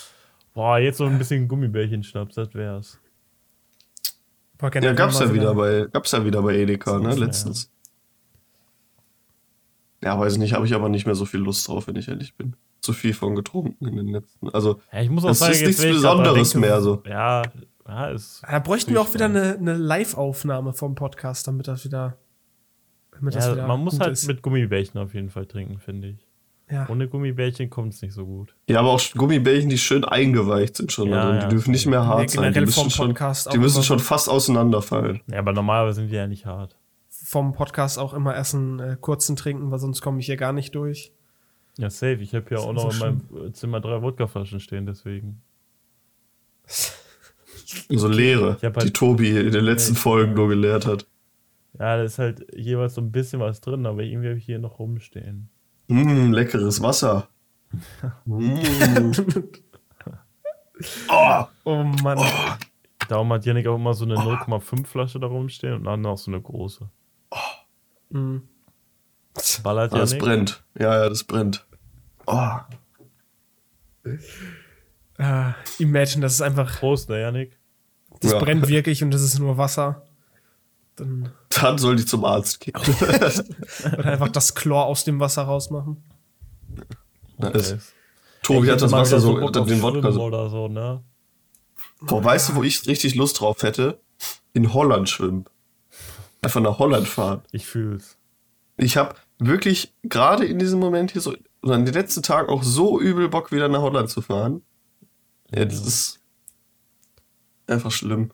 Boah, 0.53 0.77
jetzt 0.79 0.97
so 0.97 1.05
ein 1.05 1.17
bisschen 1.17 1.47
Gummibärchen-Schnaps, 1.47 2.35
das 2.35 2.53
wär's. 2.53 2.99
Boah, 4.57 4.73
Ja, 4.81 4.93
gab's 4.93 5.19
ja 5.19 5.33
wieder 5.33 5.53
bei, 5.53 5.87
gab's 5.91 6.11
ja 6.11 6.23
wieder 6.25 6.41
bei 6.41 6.55
Edeka, 6.57 6.99
ne, 6.99 7.09
Ja. 7.09 7.15
letztens. 7.15 7.63
Ja, 7.65 7.69
weiß 10.19 10.37
nicht, 10.37 10.53
habe 10.53 10.65
ich 10.65 10.73
aber 10.75 10.89
nicht 10.89 11.05
mehr 11.05 11.15
so 11.15 11.25
viel 11.25 11.39
Lust 11.39 11.67
drauf, 11.67 11.87
wenn 11.87 11.95
ich 11.95 12.07
ehrlich 12.07 12.35
bin. 12.35 12.55
Zu 12.81 12.93
viel 12.93 13.13
von 13.13 13.35
getrunken 13.35 13.87
in 13.87 13.95
den 13.97 14.07
letzten. 14.09 14.49
Also, 14.49 14.79
Ja, 14.91 15.01
ich 15.01 15.09
muss 15.09 15.23
auch 15.23 15.29
Das 15.29 15.39
sagen, 15.39 15.53
ist 15.53 15.61
jetzt, 15.61 15.79
nichts 15.79 15.95
Besonderes 15.95 16.51
denke, 16.51 16.67
mehr 16.67 16.81
so. 16.81 17.01
Ja, 17.07 17.41
ja, 17.87 18.07
ist. 18.09 18.41
Da 18.47 18.59
bräuchten 18.59 18.91
wir 18.93 19.01
auch 19.01 19.13
wieder 19.13 19.25
eine, 19.25 19.55
eine 19.57 19.73
Live-Aufnahme 19.73 20.73
vom 20.73 20.93
Podcast, 20.95 21.47
damit 21.47 21.67
das 21.67 21.83
wieder. 21.85 22.17
Damit 23.17 23.35
das 23.35 23.45
Ja, 23.47 23.53
wieder 23.53 23.67
man 23.67 23.79
muss 23.79 23.99
halt 23.99 24.11
ist. 24.13 24.27
mit 24.27 24.41
Gummibärchen 24.41 24.99
auf 24.99 25.13
jeden 25.13 25.29
Fall 25.29 25.45
trinken, 25.45 25.79
finde 25.79 26.09
ich. 26.09 26.27
Ja. 26.69 26.87
Ohne 26.89 27.07
Gummibärchen 27.07 27.69
kommt 27.69 27.93
es 27.93 28.01
nicht 28.01 28.13
so 28.13 28.25
gut. 28.25 28.55
ja, 28.67 28.79
aber 28.79 28.89
auch 28.89 29.01
Gummibärchen, 29.13 29.69
die 29.69 29.77
schön 29.77 30.03
eingeweicht 30.03 30.75
sind 30.77 30.91
schon. 30.91 31.09
Ja, 31.09 31.15
da 31.17 31.25
drin. 31.29 31.35
ja. 31.35 31.41
die 31.47 31.55
dürfen 31.55 31.71
nicht 31.71 31.85
mehr 31.85 31.99
Ja, 31.99 32.05
hart 32.07 32.29
sein. 32.31 32.53
Die 32.53 32.59
müssen 32.61 32.89
schon, 32.89 33.15
die 33.53 33.57
müssen 33.59 33.83
schon 33.83 33.99
fast 33.99 34.29
auseinanderfallen. 34.29 35.21
Ja, 35.27 35.39
aber 35.39 35.53
normalerweise 35.53 36.01
sind 36.01 36.09
die 36.11 36.15
ja 36.15 36.25
nicht 36.27 36.45
hart. 36.47 36.75
Vom 37.35 37.51
Podcast 37.51 37.99
auch 37.99 38.13
immer 38.13 38.33
erst 38.33 38.55
einen 38.55 38.79
äh, 38.79 38.97
kurzen 38.97 39.35
trinken, 39.35 39.69
weil 39.69 39.77
sonst 39.79 39.99
komme 39.99 40.21
ich 40.21 40.25
hier 40.25 40.37
gar 40.37 40.53
nicht 40.53 40.73
durch. 40.73 41.11
Ja, 41.77 41.89
safe. 41.89 42.21
Ich 42.21 42.33
habe 42.33 42.45
ja 42.55 42.59
auch 42.61 42.71
noch 42.71 42.89
so 42.93 43.05
in 43.05 43.19
meinem 43.33 43.53
Zimmer 43.53 43.81
drei 43.81 44.01
Wodkaflaschen 44.01 44.61
stehen, 44.61 44.85
deswegen. 44.85 45.41
So 47.89 48.07
leere, 48.07 48.57
halt- 48.61 48.83
die 48.83 48.93
Tobi 48.93 49.37
in 49.37 49.51
den 49.51 49.65
letzten 49.65 49.95
Folgen 49.95 50.33
nur 50.33 50.47
geleert 50.47 50.85
hat. 50.85 51.07
Ja, 51.73 51.97
da 51.97 52.03
ist 52.03 52.19
halt 52.19 52.45
jeweils 52.55 52.93
so 52.93 53.01
ein 53.01 53.11
bisschen 53.11 53.39
was 53.41 53.59
drin, 53.59 53.85
aber 53.85 54.01
irgendwie 54.03 54.29
habe 54.29 54.37
ich 54.37 54.45
hier 54.45 54.59
noch 54.59 54.79
rumstehen. 54.79 55.49
Mm, 55.87 56.31
leckeres 56.31 56.81
Wasser. 56.81 57.27
mm. 58.25 58.61
Oh, 61.09 61.43
Oh 61.65 61.83
Mann. 61.83 62.19
Darum 63.09 63.33
hat 63.33 63.45
Yannick 63.45 63.67
auch 63.67 63.75
immer 63.75 63.93
so 63.93 64.05
eine 64.05 64.15
0,5 64.15 64.85
Flasche 64.85 65.19
da 65.19 65.27
rumstehen 65.27 65.73
und 65.73 65.83
dann 65.85 66.01
noch 66.01 66.17
so 66.17 66.31
eine 66.31 66.39
große. 66.41 66.89
Mhm. 68.15 68.41
Ballert 69.63 69.91
das 69.93 70.11
Yannick. 70.11 70.23
brennt. 70.25 70.63
Ja, 70.79 71.03
ja, 71.03 71.09
das 71.09 71.23
brennt. 71.25 71.65
Oh. 72.25 72.49
Äh, 75.17 75.51
imagine, 75.79 76.21
das 76.21 76.33
ist 76.33 76.41
einfach, 76.41 76.79
Prost, 76.79 77.09
ne, 77.09 77.21
Yannick? 77.21 77.57
das 78.21 78.31
Ja. 78.31 78.39
brennt 78.39 78.67
wirklich 78.67 79.03
und 79.03 79.11
das 79.11 79.21
ist 79.21 79.39
nur 79.39 79.57
Wasser. 79.57 80.03
Dann 80.95 81.29
Dann 81.49 81.77
soll 81.77 81.97
die 81.97 82.05
zum 82.05 82.23
Arzt 82.23 82.61
gehen. 82.61 82.73
wird 82.75 84.05
einfach 84.05 84.29
das 84.29 84.55
Chlor 84.55 84.85
aus 84.85 85.03
dem 85.03 85.19
Wasser 85.19 85.43
rausmachen. 85.43 86.01
Das- 87.37 87.77
Tobi 88.41 88.71
hat 88.71 88.81
das 88.81 88.91
Wasser 88.91 89.19
so, 89.19 89.37
Bock 89.39 89.51
den 89.67 89.81
Wodka 89.81 90.11
so. 90.11 90.23
oder 90.23 90.49
so, 90.49 90.67
ne? 90.67 91.03
Boah, 92.01 92.23
weißt 92.23 92.49
du, 92.49 92.55
wo 92.55 92.63
ich 92.63 92.87
richtig 92.87 93.15
Lust 93.15 93.39
drauf 93.41 93.63
hätte? 93.63 93.99
In 94.53 94.73
Holland 94.73 95.09
schwimmen. 95.09 95.45
Einfach 96.45 96.61
nach 96.61 96.79
Holland 96.79 97.07
fahren. 97.07 97.41
Ich 97.51 97.65
fühl's. 97.65 98.17
Ich 98.77 98.97
habe 98.97 99.15
wirklich 99.39 99.93
gerade 100.03 100.45
in 100.45 100.59
diesem 100.59 100.79
Moment 100.79 101.11
hier 101.11 101.21
so, 101.21 101.35
oder 101.63 101.75
in 101.75 101.85
den 101.85 101.93
letzten 101.93 102.21
Tagen 102.21 102.49
auch 102.49 102.63
so 102.63 102.99
übel 102.99 103.29
Bock, 103.29 103.51
wieder 103.51 103.67
nach 103.67 103.81
Holland 103.81 104.09
zu 104.09 104.21
fahren. 104.21 104.61
Ja, 105.53 105.65
das 105.65 105.79
ist 105.85 106.19
einfach 107.67 107.91
schlimm. 107.91 108.31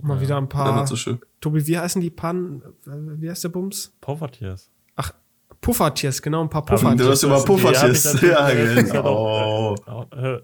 Mal 0.00 0.20
wieder 0.20 0.36
ein 0.38 0.48
paar. 0.48 0.86
so 0.86 0.96
schön. 0.96 1.20
Tobi, 1.40 1.66
wie 1.66 1.78
heißen 1.78 2.00
die 2.00 2.10
Pannen? 2.10 2.62
Äh, 2.86 3.20
Wie 3.20 3.30
heißt 3.30 3.44
der 3.44 3.50
Bums? 3.50 3.92
Poffertiers. 4.00 4.70
Ach, 4.96 5.12
Puffertiers, 5.60 6.20
genau, 6.20 6.42
ein 6.42 6.50
paar 6.50 6.62
Aber 6.62 6.76
Du 6.76 6.80
Puffertiers. 6.82 7.08
hast 7.10 7.22
immer 7.22 7.44
Puffertiers. 7.44 8.20
Ja, 8.22 8.50
genau. 8.82 9.74
äh, 10.12 10.32
äh, 10.36 10.42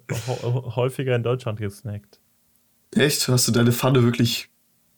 häufiger 0.76 1.16
in 1.16 1.22
Deutschland 1.22 1.58
gesnackt. 1.58 2.20
Echt? 2.94 3.26
Hast 3.28 3.48
du 3.48 3.52
deine 3.52 3.72
Pfanne 3.72 4.02
wirklich 4.04 4.49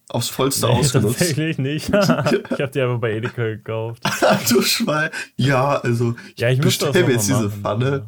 aufs 0.08 0.28
Vollste 0.28 0.66
Nee, 0.66 0.72
ausgenutzt? 0.72 1.18
tatsächlich 1.18 1.58
nicht. 1.58 1.88
ich 1.90 1.94
habe 1.98 2.68
die 2.74 2.80
einfach 2.80 2.98
bei 3.00 3.12
Edeka 3.14 3.42
gekauft. 3.44 4.02
du 4.50 4.62
Schwein. 4.62 5.10
Ja, 5.36 5.76
also, 5.80 6.14
Ja, 6.36 6.50
ich 6.50 6.60
müsste 6.62 6.86
das 6.86 6.92
bestell 6.92 7.06
mir 7.08 7.14
jetzt 7.14 7.28
diese. 7.28 7.50
Pfanne. 7.50 8.06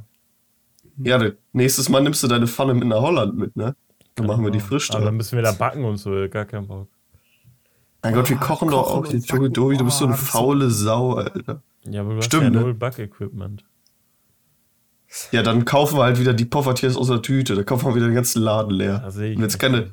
Ja, 0.99 1.19
dann- 1.19 1.33
nächstes 1.53 1.89
Mal 1.89 2.03
nimmst 2.03 2.23
du 2.23 2.29
deine 2.29 2.47
Pfanne 2.47 2.75
mit 2.75 2.87
nach 2.89 3.01
Holland 3.01 3.37
mit, 3.37 3.57
ne? 3.57 3.75
Dann 4.17 4.27
machen 4.27 4.45
wir 4.45 4.51
die 4.53 4.61
frisch 4.61 4.91
Aber 4.91 5.01
dann 5.01 5.07
da. 5.07 5.13
müssen 5.13 5.37
wir 5.37 5.43
da 5.43 5.53
backen 5.53 5.85
und 5.85 5.97
so, 5.97 6.11
gar 6.29 6.45
kein 6.45 6.67
Bock. 6.67 6.89
Mein 8.03 8.15
Gott, 8.15 8.29
wir 8.31 8.37
Ah, 8.37 8.41
kochen 8.41 8.69
doch 8.71 8.85
kochen 8.87 9.19
auch 9.19 9.29
backen. 9.31 9.53
Tobi, 9.55 9.77
du 9.77 9.85
bist 9.87 9.99
so 9.99 10.05
eine 10.05 10.15
Oh, 10.15 10.17
ist- 10.17 10.29
faule 10.29 10.71
Sau, 10.71 11.15
Alter. 11.15 11.63
Ja, 11.89 12.03
aber 12.03 12.11
du 12.13 12.17
hast 12.19 12.27
Stimmt, 12.27 12.45
ja 12.45 12.51
ne? 12.51 12.61
null 12.61 12.75
Backequipment. 12.75 13.65
Ja, 15.33 15.43
dann 15.43 15.65
kaufen 15.65 15.99
wir 15.99 16.05
halt 16.05 16.19
wieder 16.19 16.33
die 16.35 16.45
Poffertiers 16.45 16.97
aus 16.97 17.07
der 17.09 17.23
Tüte. 17.23 17.55
Da 17.55 17.63
kaufen 17.63 17.87
wir 17.89 17.95
wieder 17.95 18.07
den 18.07 18.15
ganzen 18.15 18.43
Laden 18.43 18.73
leer. 18.73 19.05
Sehe 19.11 19.31
ich 19.33 19.37
Und 19.37 19.45
nicht. 19.45 19.59
keine, 19.59 19.91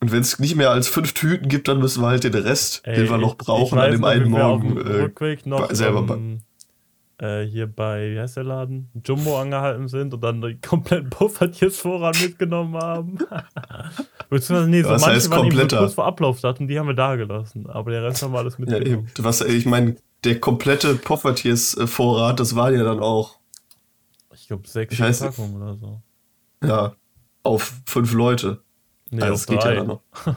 und 0.00 0.12
wenn 0.12 0.20
es 0.20 0.38
nicht 0.38 0.54
mehr 0.54 0.70
als 0.70 0.88
fünf 0.88 1.12
Tüten 1.12 1.48
gibt, 1.48 1.66
dann 1.66 1.80
müssen 1.80 2.02
wir 2.02 2.08
halt 2.08 2.22
den 2.22 2.34
Rest, 2.34 2.82
Ey, 2.84 2.96
den 2.96 3.10
wir 3.10 3.18
noch 3.18 3.36
brauchen, 3.36 3.78
an 3.78 3.90
dem 3.90 4.00
noch, 4.00 4.08
einen 4.08 4.30
Morgen. 4.30 4.76
Äh, 4.78 5.36
noch 5.44 5.70
selber 5.72 6.14
ähm, 6.14 6.40
äh, 7.20 7.42
hier 7.42 7.66
bei, 7.66 8.12
wie 8.12 8.20
heißt 8.20 8.36
der 8.36 8.44
Laden? 8.44 8.90
Jumbo 9.04 9.40
angehalten 9.40 9.88
sind 9.88 10.14
und 10.14 10.22
dann 10.22 10.40
die 10.40 10.60
kompletten 10.60 11.10
Puffertiers 11.10 11.78
Vorrat 11.78 12.20
mitgenommen 12.20 12.76
haben. 12.76 13.18
Beziehungsweise, 14.30 14.70
nee, 14.70 14.82
so 14.82 14.90
Was 14.90 15.02
manche 15.02 15.30
waren 15.30 15.46
eben 15.46 15.68
so 15.68 15.76
kurz 15.76 15.94
vor 15.94 16.06
Ablaufdatum, 16.06 16.68
die 16.68 16.78
haben 16.78 16.86
wir 16.86 16.94
da 16.94 17.16
gelassen. 17.16 17.68
Aber 17.68 17.90
der 17.90 18.04
Rest 18.04 18.22
haben 18.22 18.32
wir 18.32 18.38
alles 18.38 18.54
ja, 18.54 18.60
mitgenommen. 18.60 19.08
eben. 19.08 19.24
Was, 19.24 19.40
ich 19.40 19.66
meine, 19.66 19.96
der 20.22 20.38
komplette 20.38 20.94
Poffertiers-Vorrat, 20.94 22.38
das 22.38 22.54
war 22.54 22.70
ja 22.70 22.84
dann 22.84 23.00
auch, 23.00 23.38
ich 24.32 24.46
glaube, 24.46 24.68
sechs 24.68 24.96
Packungen 24.96 25.56
oder 25.56 25.74
so. 25.74 26.00
ja, 26.64 26.94
auf 27.42 27.72
fünf 27.84 28.12
Leute. 28.12 28.62
Nee, 29.10 29.22
also 29.22 29.34
das 29.34 29.46
geht 29.46 29.62
drei. 29.62 29.70
ja 29.70 29.76
dann 29.76 29.86
noch. 29.86 30.02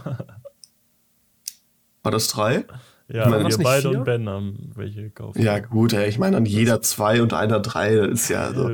War 2.03 2.11
das 2.11 2.27
drei? 2.29 2.65
Ja, 3.07 3.23
Ich 3.23 3.29
meine, 3.29 3.49
wir 3.49 3.57
beide 3.57 3.89
vier? 3.89 3.99
und 3.99 4.05
Ben 4.05 4.29
haben 4.29 4.71
welche 4.75 5.03
gekauft. 5.03 5.37
Ja, 5.37 5.59
gut, 5.59 5.93
ey, 5.93 6.07
ich 6.07 6.17
meine, 6.17 6.37
an 6.37 6.45
jeder 6.45 6.81
zwei 6.81 7.21
und 7.21 7.33
einer 7.33 7.59
drei, 7.59 7.93
ist 7.95 8.29
ja 8.29 8.53
so. 8.53 8.69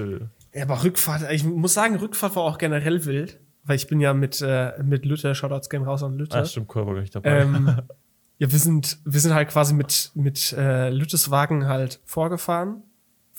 Ja, 0.54 0.64
aber 0.64 0.84
Rückfahrt, 0.84 1.32
ich 1.32 1.44
muss 1.44 1.74
sagen, 1.74 1.96
Rückfahrt 1.96 2.36
war 2.36 2.44
auch 2.44 2.58
generell 2.58 3.06
wild, 3.06 3.40
weil 3.64 3.76
ich 3.76 3.88
bin 3.88 4.00
ja 4.00 4.14
mit, 4.14 4.42
äh, 4.42 4.74
mit 4.84 5.06
Lütte, 5.06 5.34
Shoutouts 5.34 5.70
gehen 5.70 5.84
raus 5.84 6.04
an 6.04 6.18
Lütte. 6.18 6.38
Ah, 6.38 6.46
stimmt, 6.46 6.68
Körper 6.68 6.94
gar 6.94 7.02
nicht 7.02 7.16
dabei. 7.16 7.42
ähm, 7.42 7.68
ja, 8.38 8.52
wir 8.52 8.60
sind, 8.60 9.00
wir 9.04 9.20
sind 9.20 9.34
halt 9.34 9.50
quasi 9.50 9.74
mit, 9.74 10.12
mit 10.14 10.54
äh, 10.54 10.90
Lüttes 10.90 11.32
Wagen 11.32 11.68
halt 11.68 12.00
vorgefahren, 12.06 12.84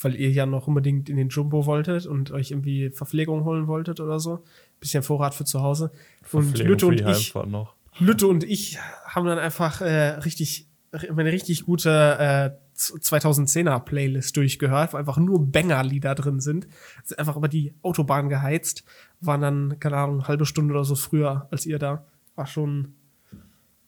weil 0.01 0.15
ihr 0.15 0.31
ja 0.31 0.45
noch 0.45 0.67
unbedingt 0.67 1.09
in 1.09 1.15
den 1.15 1.29
Jumbo 1.29 1.65
wolltet 1.65 2.05
und 2.05 2.31
euch 2.31 2.51
irgendwie 2.51 2.89
Verpflegung 2.89 3.45
holen 3.45 3.67
wolltet 3.67 3.99
oder 4.01 4.19
so. 4.19 4.43
Bisschen 4.79 5.03
Vorrat 5.03 5.33
für 5.35 5.45
zu 5.45 5.61
Hause. 5.61 5.91
Und 6.31 6.57
Lütte 6.57 6.87
und 6.87 7.01
ich, 7.01 7.33
noch. 7.33 7.75
Lütte 7.99 8.27
und 8.27 8.43
ich 8.43 8.77
haben 9.05 9.25
dann 9.25 9.39
einfach 9.39 9.81
äh, 9.81 10.09
richtig, 10.19 10.67
eine 10.91 11.31
richtig 11.31 11.65
gute 11.65 11.89
äh, 12.19 12.51
2010er 12.79 13.79
Playlist 13.81 14.37
durchgehört, 14.37 14.93
wo 14.93 14.97
einfach 14.97 15.17
nur 15.17 15.45
Banger-Lieder 15.51 16.15
drin 16.15 16.39
sind. 16.39 16.67
Sind 17.03 17.19
einfach 17.19 17.35
über 17.35 17.47
die 17.49 17.73
Autobahn 17.81 18.29
geheizt, 18.29 18.83
waren 19.19 19.41
dann, 19.41 19.79
keine 19.79 19.97
Ahnung, 19.97 20.19
eine 20.19 20.27
halbe 20.27 20.45
Stunde 20.45 20.73
oder 20.73 20.85
so 20.85 20.95
früher 20.95 21.47
als 21.51 21.65
ihr 21.65 21.77
da. 21.79 22.05
War 22.35 22.47
schon, 22.47 22.93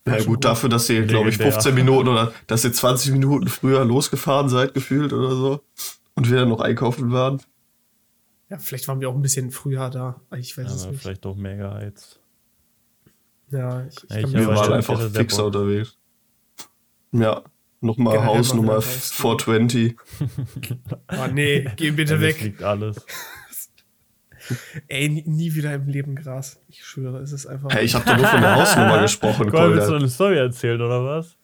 Ja, 0.06 0.16
schon 0.18 0.26
gut, 0.26 0.36
gut. 0.36 0.46
dafür, 0.46 0.70
dass 0.70 0.90
ihr, 0.90 1.06
glaube 1.06 1.30
ich, 1.30 1.38
Legendär. 1.38 1.54
15 1.54 1.76
Minuten 1.76 2.10
oder 2.10 2.34
dass 2.48 2.66
ihr 2.66 2.74
20 2.74 3.14
Minuten 3.14 3.48
früher 3.48 3.86
losgefahren 3.86 4.50
seid, 4.50 4.74
gefühlt 4.74 5.14
oder 5.14 5.30
so. 5.36 5.62
Und 6.16 6.30
wir 6.30 6.40
dann 6.40 6.50
noch 6.50 6.60
einkaufen 6.60 7.12
waren. 7.14 7.42
Ja, 8.52 8.58
vielleicht 8.60 8.88
waren 8.88 9.00
wir 9.02 9.10
auch 9.10 9.16
ein 9.16 9.22
bisschen 9.22 9.50
früher 9.50 9.90
da. 9.90 10.22
Ich 10.38 10.56
weiß 10.58 10.72
es 10.72 10.84
Ja, 10.84 10.92
nicht. 10.92 11.02
vielleicht 11.02 11.26
doch 11.26 11.36
mehr 11.36 11.58
geheizt. 11.58 12.20
Ja, 13.50 13.86
ich, 13.86 13.96
ich 14.04 14.10
Ja, 14.10 14.22
kann 14.22 14.32
mir 14.32 14.38
Wir 14.40 14.46
aber 14.48 14.56
waren 14.58 14.82
stimmt, 14.84 15.00
einfach 15.00 15.12
fixer 15.18 15.46
unterwegs. 15.46 15.98
Ja, 17.14 17.42
nochmal 17.82 18.18
Generell 18.18 18.38
Haus 18.38 18.50
mal 18.50 18.56
Nummer 18.58 18.68
wieder 18.78 18.86
raus, 18.86 19.12
420. 19.12 19.96
Ah, 21.08 21.28
nee, 21.28 21.66
geh 21.76 21.92
bitte 21.92 22.14
Ja, 22.14 22.20
das 22.20 22.28
weg. 22.28 22.42
liegt 22.44 22.62
alles. 22.64 23.06
Ey, 24.88 25.08
nie, 25.08 25.24
nie 25.28 25.54
wieder 25.54 25.74
im 25.76 25.88
Leben 25.88 26.16
Gras. 26.16 26.62
Ich 26.68 26.84
schwöre, 26.84 27.20
es 27.20 27.32
ist 27.32 27.46
einfach. 27.46 27.70
Hey, 27.72 27.86
ich 27.86 27.94
habe 27.96 28.06
doch 28.06 28.18
nur 28.18 28.26
von 28.26 28.42
der 28.42 28.56
Hausnummer 28.56 29.02
gesprochen, 29.02 29.50
Komm, 29.50 29.74
willst 29.74 29.90
du 29.90 29.96
eine 29.96 30.10
Story 30.10 30.38
erzählen, 30.38 30.82
oder 30.82 31.06
was? 31.06 31.38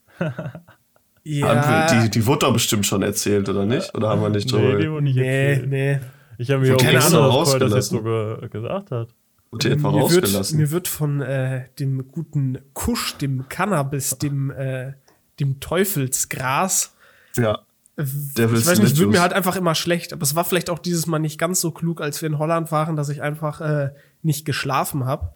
ja, 1.24 2.04
Die, 2.04 2.10
die 2.10 2.26
wurde 2.26 2.40
doch 2.48 2.54
bestimmt 2.54 2.86
schon 2.86 3.04
erzählt, 3.04 3.48
oder 3.50 3.66
nicht? 3.66 3.94
Oder 3.96 4.10
haben 4.10 4.22
wir 4.22 4.30
nicht 4.30 4.52
drüber 4.52 4.74
Nee, 4.76 4.82
die 4.82 4.90
wurde 4.92 5.04
nicht 5.04 5.16
nee, 5.18 5.50
erzählt. 5.52 5.70
nee. 5.70 6.00
Ich 6.38 6.52
habe 6.52 6.62
mir 6.62 6.76
auch 6.76 6.80
Wurde 6.80 6.86
gewundert, 6.86 7.04
extra 7.04 7.28
dass 7.28 7.52
Koy 7.52 7.60
das 7.60 7.74
jetzt 7.74 7.90
so 7.90 8.02
ge 8.04 8.50
gesagt 8.50 8.92
hat. 8.92 9.10
Wurde 9.52 9.70
etwa 9.70 9.92
mir, 9.92 10.10
wird, 10.10 10.24
rausgelassen? 10.24 10.58
mir 10.58 10.72
wird 10.72 10.88
von 10.88 11.22
äh, 11.22 11.66
dem 11.80 12.12
guten 12.12 12.60
Kusch, 12.74 13.18
dem 13.18 13.48
Cannabis, 13.50 14.18
dem, 14.18 14.52
äh, 14.52 14.94
dem 15.40 15.60
Teufelsgras. 15.60 16.96
ja. 17.38 17.60
Devil's 18.00 18.62
ich 18.62 18.68
weiß 18.68 18.80
nicht, 18.80 19.00
wird 19.00 19.10
mir 19.10 19.22
halt 19.22 19.34
einfach 19.34 19.56
immer 19.56 19.74
schlecht. 19.74 20.14
Aber 20.14 20.22
es 20.22 20.36
war 20.36 20.46
vielleicht 20.46 20.70
auch 20.70 20.78
dieses 20.78 21.08
Mal 21.08 21.18
nicht 21.18 21.40
ganz 21.40 21.62
so 21.62 21.72
klug, 21.72 22.00
als 22.00 22.22
wir 22.22 22.30
in 22.30 22.38
Holland 22.38 22.72
waren, 22.72 22.96
dass 22.96 23.10
ich 23.10 23.24
einfach 23.24 23.60
äh, 23.60 23.90
nicht 24.22 24.46
geschlafen 24.46 25.06
habe. 25.06 25.34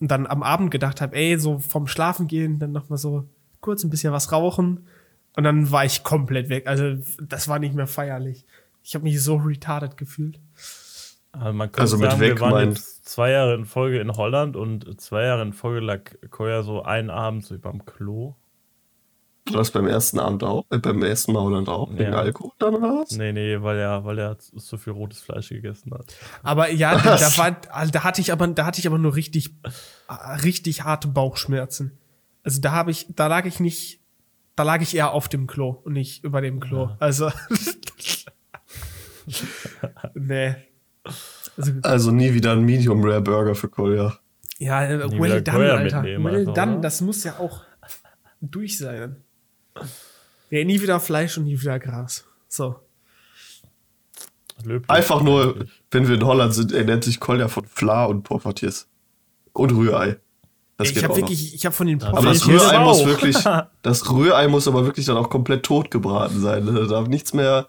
Und 0.00 0.10
dann 0.10 0.26
am 0.26 0.42
Abend 0.42 0.72
gedacht 0.72 1.00
habe, 1.00 1.14
ey, 1.14 1.38
so 1.38 1.60
vom 1.60 1.86
Schlafen 1.86 2.26
gehen, 2.26 2.58
dann 2.58 2.72
noch 2.72 2.88
mal 2.88 2.96
so 2.96 3.28
kurz 3.60 3.84
ein 3.84 3.90
bisschen 3.90 4.12
was 4.12 4.32
rauchen. 4.32 4.88
Und 5.36 5.44
dann 5.44 5.70
war 5.70 5.84
ich 5.84 6.02
komplett 6.02 6.48
weg. 6.48 6.66
Also 6.66 6.96
das 7.22 7.46
war 7.46 7.60
nicht 7.60 7.74
mehr 7.74 7.86
feierlich. 7.86 8.44
Ich 8.82 8.94
habe 8.94 9.04
mich 9.04 9.22
so 9.22 9.36
retarded 9.36 9.96
gefühlt. 9.96 10.40
Also, 11.32 11.52
man 11.52 11.68
könnte 11.68 11.80
Also 11.82 11.96
mit 11.98 12.10
sagen, 12.10 12.20
weg 12.20 12.34
wir 12.36 12.40
waren 12.40 12.50
meint- 12.50 12.76
jetzt 12.78 13.04
zwei 13.08 13.30
Jahre 13.30 13.54
in 13.54 13.64
Folge 13.64 14.00
in 14.00 14.12
Holland 14.12 14.56
und 14.56 15.00
zwei 15.00 15.24
Jahre 15.24 15.42
in 15.42 15.52
Folge 15.52 15.80
lag 15.80 16.00
Koya 16.30 16.62
so 16.62 16.82
einen 16.82 17.10
Abend 17.10 17.44
so 17.44 17.54
überm 17.54 17.84
Klo. 17.84 18.34
War 19.48 19.58
das 19.58 19.70
beim 19.70 19.86
ersten 19.86 20.18
Abend 20.18 20.44
auch? 20.44 20.64
Äh, 20.70 20.78
beim 20.78 21.02
ersten 21.02 21.32
Mal 21.32 21.40
Holland 21.42 21.68
auch? 21.68 21.90
Wegen 21.92 22.12
Ja. 22.12 22.18
Alkohol 22.20 22.52
dann 22.58 22.74
oder 22.74 23.00
was? 23.00 23.12
Nee, 23.12 23.32
nee, 23.32 23.60
weil 23.62 23.78
er, 23.78 24.04
weil 24.04 24.18
er 24.18 24.36
so 24.38 24.76
viel 24.76 24.92
rotes 24.92 25.20
Fleisch 25.22 25.48
gegessen 25.48 25.92
hat. 25.94 26.14
Aber 26.42 26.70
ja, 26.70 26.96
da, 26.98 27.18
war, 27.38 27.52
da 27.52 28.04
hatte 28.04 28.20
ich 28.20 28.32
aber, 28.32 28.46
da 28.48 28.66
hatte 28.66 28.80
ich 28.80 28.86
aber 28.86 28.98
nur 28.98 29.14
richtig, 29.16 29.54
äh, 30.08 30.12
richtig 30.44 30.84
harte 30.84 31.08
Bauchschmerzen. 31.08 31.98
Also 32.44 32.60
da 32.60 32.72
habe 32.72 32.90
ich, 32.90 33.06
da 33.16 33.26
lag 33.28 33.44
ich 33.46 33.60
nicht, 33.60 34.00
da 34.56 34.62
lag 34.62 34.82
ich 34.82 34.94
eher 34.94 35.12
auf 35.12 35.28
dem 35.28 35.46
Klo 35.46 35.70
und 35.84 35.94
nicht 35.94 36.22
über 36.22 36.40
dem 36.42 36.60
Klo. 36.60 36.86
Ja. 36.88 36.96
Also 37.00 37.30
nee. 40.14 40.54
Also, 41.56 41.72
Also 41.82 42.10
nie 42.10 42.32
wieder 42.34 42.52
ein 42.52 42.62
Medium 42.64 43.02
Rare 43.04 43.20
Burger 43.20 43.54
für 43.54 43.68
Kolja. 43.68 44.18
ja, 44.58 44.84
äh, 44.84 45.08
Nie 45.08 45.20
well 45.20 45.42
done, 45.42 45.72
Alter. 45.72 46.02
Well 46.02 46.16
einfach, 46.40 46.54
done, 46.54 46.72
oder? 46.72 46.80
das 46.80 47.00
muss 47.00 47.24
ja 47.24 47.38
auch 47.38 47.62
durch 48.40 48.78
sein. 48.78 49.16
Ja, 50.50 50.64
nie 50.64 50.80
wieder 50.80 51.00
Fleisch 51.00 51.38
und 51.38 51.44
nie 51.44 51.60
wieder 51.60 51.78
Gras. 51.78 52.24
So. 52.48 52.76
Löblich. 54.64 54.90
Einfach 54.90 55.22
nur, 55.22 55.64
wenn 55.90 56.06
wir 56.08 56.16
in 56.16 56.24
Holland 56.24 56.52
sind, 56.54 56.72
er 56.72 56.84
nennt 56.84 57.04
sich 57.04 57.18
Kolja 57.18 57.48
von 57.48 57.64
Fla 57.64 58.04
und 58.04 58.24
Poffertiers. 58.24 58.88
Und 59.52 59.72
Rührei. 59.72 60.18
Das 60.76 60.90
ich 60.90 60.96
habe 61.02 61.12
auch 61.12 61.16
noch. 61.16 61.22
wirklich, 61.22 61.54
ich 61.54 61.64
habe 61.66 61.74
von 61.74 61.86
den 61.86 62.02
Aber 62.02 62.18
Aber 62.18 62.26
das 62.28 62.46
Rührei 62.46 62.76
aber 62.76 62.84
muss 62.84 63.00
auch. 63.00 63.06
wirklich, 63.06 63.36
das 63.82 64.10
Rührei 64.10 64.48
muss 64.48 64.68
aber 64.68 64.84
wirklich 64.84 65.06
dann 65.06 65.16
auch 65.16 65.30
komplett 65.30 65.62
tot 65.64 65.90
gebraten 65.90 66.40
sein. 66.40 66.64
ne? 66.64 66.72
Da 66.72 66.84
darf 66.86 67.08
nichts 67.08 67.32
mehr. 67.32 67.68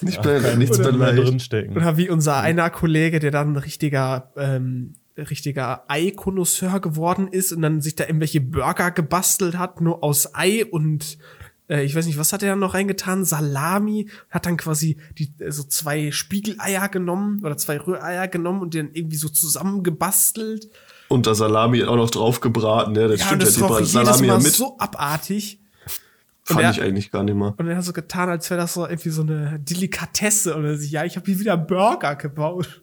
Nicht 0.00 0.22
beleidigt, 0.22 0.58
nichts 0.58 0.78
Oder 0.78 0.92
mehr 0.92 1.12
drinstecken. 1.14 1.76
Oder 1.76 1.96
wie 1.96 2.10
unser 2.10 2.38
einer 2.40 2.70
Kollege, 2.70 3.18
der 3.20 3.30
dann 3.30 3.52
ein 3.52 3.56
richtiger, 3.56 4.32
ähm, 4.36 4.94
richtiger 5.16 5.84
Ei-Konnoisseur 5.88 6.80
geworden 6.80 7.28
ist 7.28 7.52
und 7.52 7.62
dann 7.62 7.80
sich 7.80 7.96
da 7.96 8.04
irgendwelche 8.04 8.40
Burger 8.40 8.90
gebastelt 8.90 9.58
hat, 9.58 9.80
nur 9.80 10.04
aus 10.04 10.34
Ei 10.34 10.64
und 10.64 11.18
äh, 11.68 11.82
ich 11.84 11.94
weiß 11.94 12.06
nicht, 12.06 12.18
was 12.18 12.32
hat 12.32 12.42
er 12.42 12.50
dann 12.50 12.60
noch 12.60 12.74
reingetan? 12.74 13.24
Salami, 13.24 14.08
hat 14.30 14.46
dann 14.46 14.56
quasi 14.56 14.96
die 15.18 15.32
äh, 15.40 15.50
so 15.50 15.64
zwei 15.64 16.10
Spiegeleier 16.12 16.88
genommen 16.88 17.42
oder 17.44 17.56
zwei 17.56 17.78
Rühreier 17.78 18.28
genommen 18.28 18.62
und 18.62 18.74
die 18.74 18.78
dann 18.78 18.90
irgendwie 18.92 19.16
so 19.16 19.28
zusammengebastelt. 19.28 20.68
Und 21.08 21.26
da 21.26 21.34
Salami 21.34 21.84
auch 21.84 21.96
noch 21.96 22.10
drauf 22.10 22.40
gebraten, 22.40 22.94
ja, 22.94 23.08
das 23.08 23.20
Ja, 23.20 23.26
stimmt 23.26 23.42
ja, 23.42 23.46
das 23.46 23.54
die 23.56 23.60
war 23.62 23.68
braten 23.68 23.86
für 23.86 23.98
jedes 23.98 24.06
Salami 24.06 24.26
ja 24.26 24.32
Mal 24.34 24.42
mit. 24.42 24.52
so 24.52 24.78
abartig. 24.78 25.60
Fand 26.54 26.62
er- 26.62 26.70
ich 26.70 26.82
eigentlich 26.82 27.10
gar 27.10 27.22
nicht 27.24 27.34
mal. 27.36 27.54
Und 27.56 27.68
er 27.68 27.76
hat 27.76 27.84
so 27.84 27.92
getan, 27.92 28.28
als 28.28 28.48
wäre 28.50 28.60
das 28.60 28.74
so 28.74 28.86
irgendwie 28.86 29.10
so 29.10 29.22
eine 29.22 29.58
Delikatesse. 29.60 30.54
Und 30.56 30.64
er 30.64 30.76
sich, 30.76 30.90
ja, 30.90 31.04
ich 31.04 31.16
habe 31.16 31.26
hier 31.26 31.38
wieder 31.40 31.56
Burger 31.56 32.16
gebaut. 32.16 32.82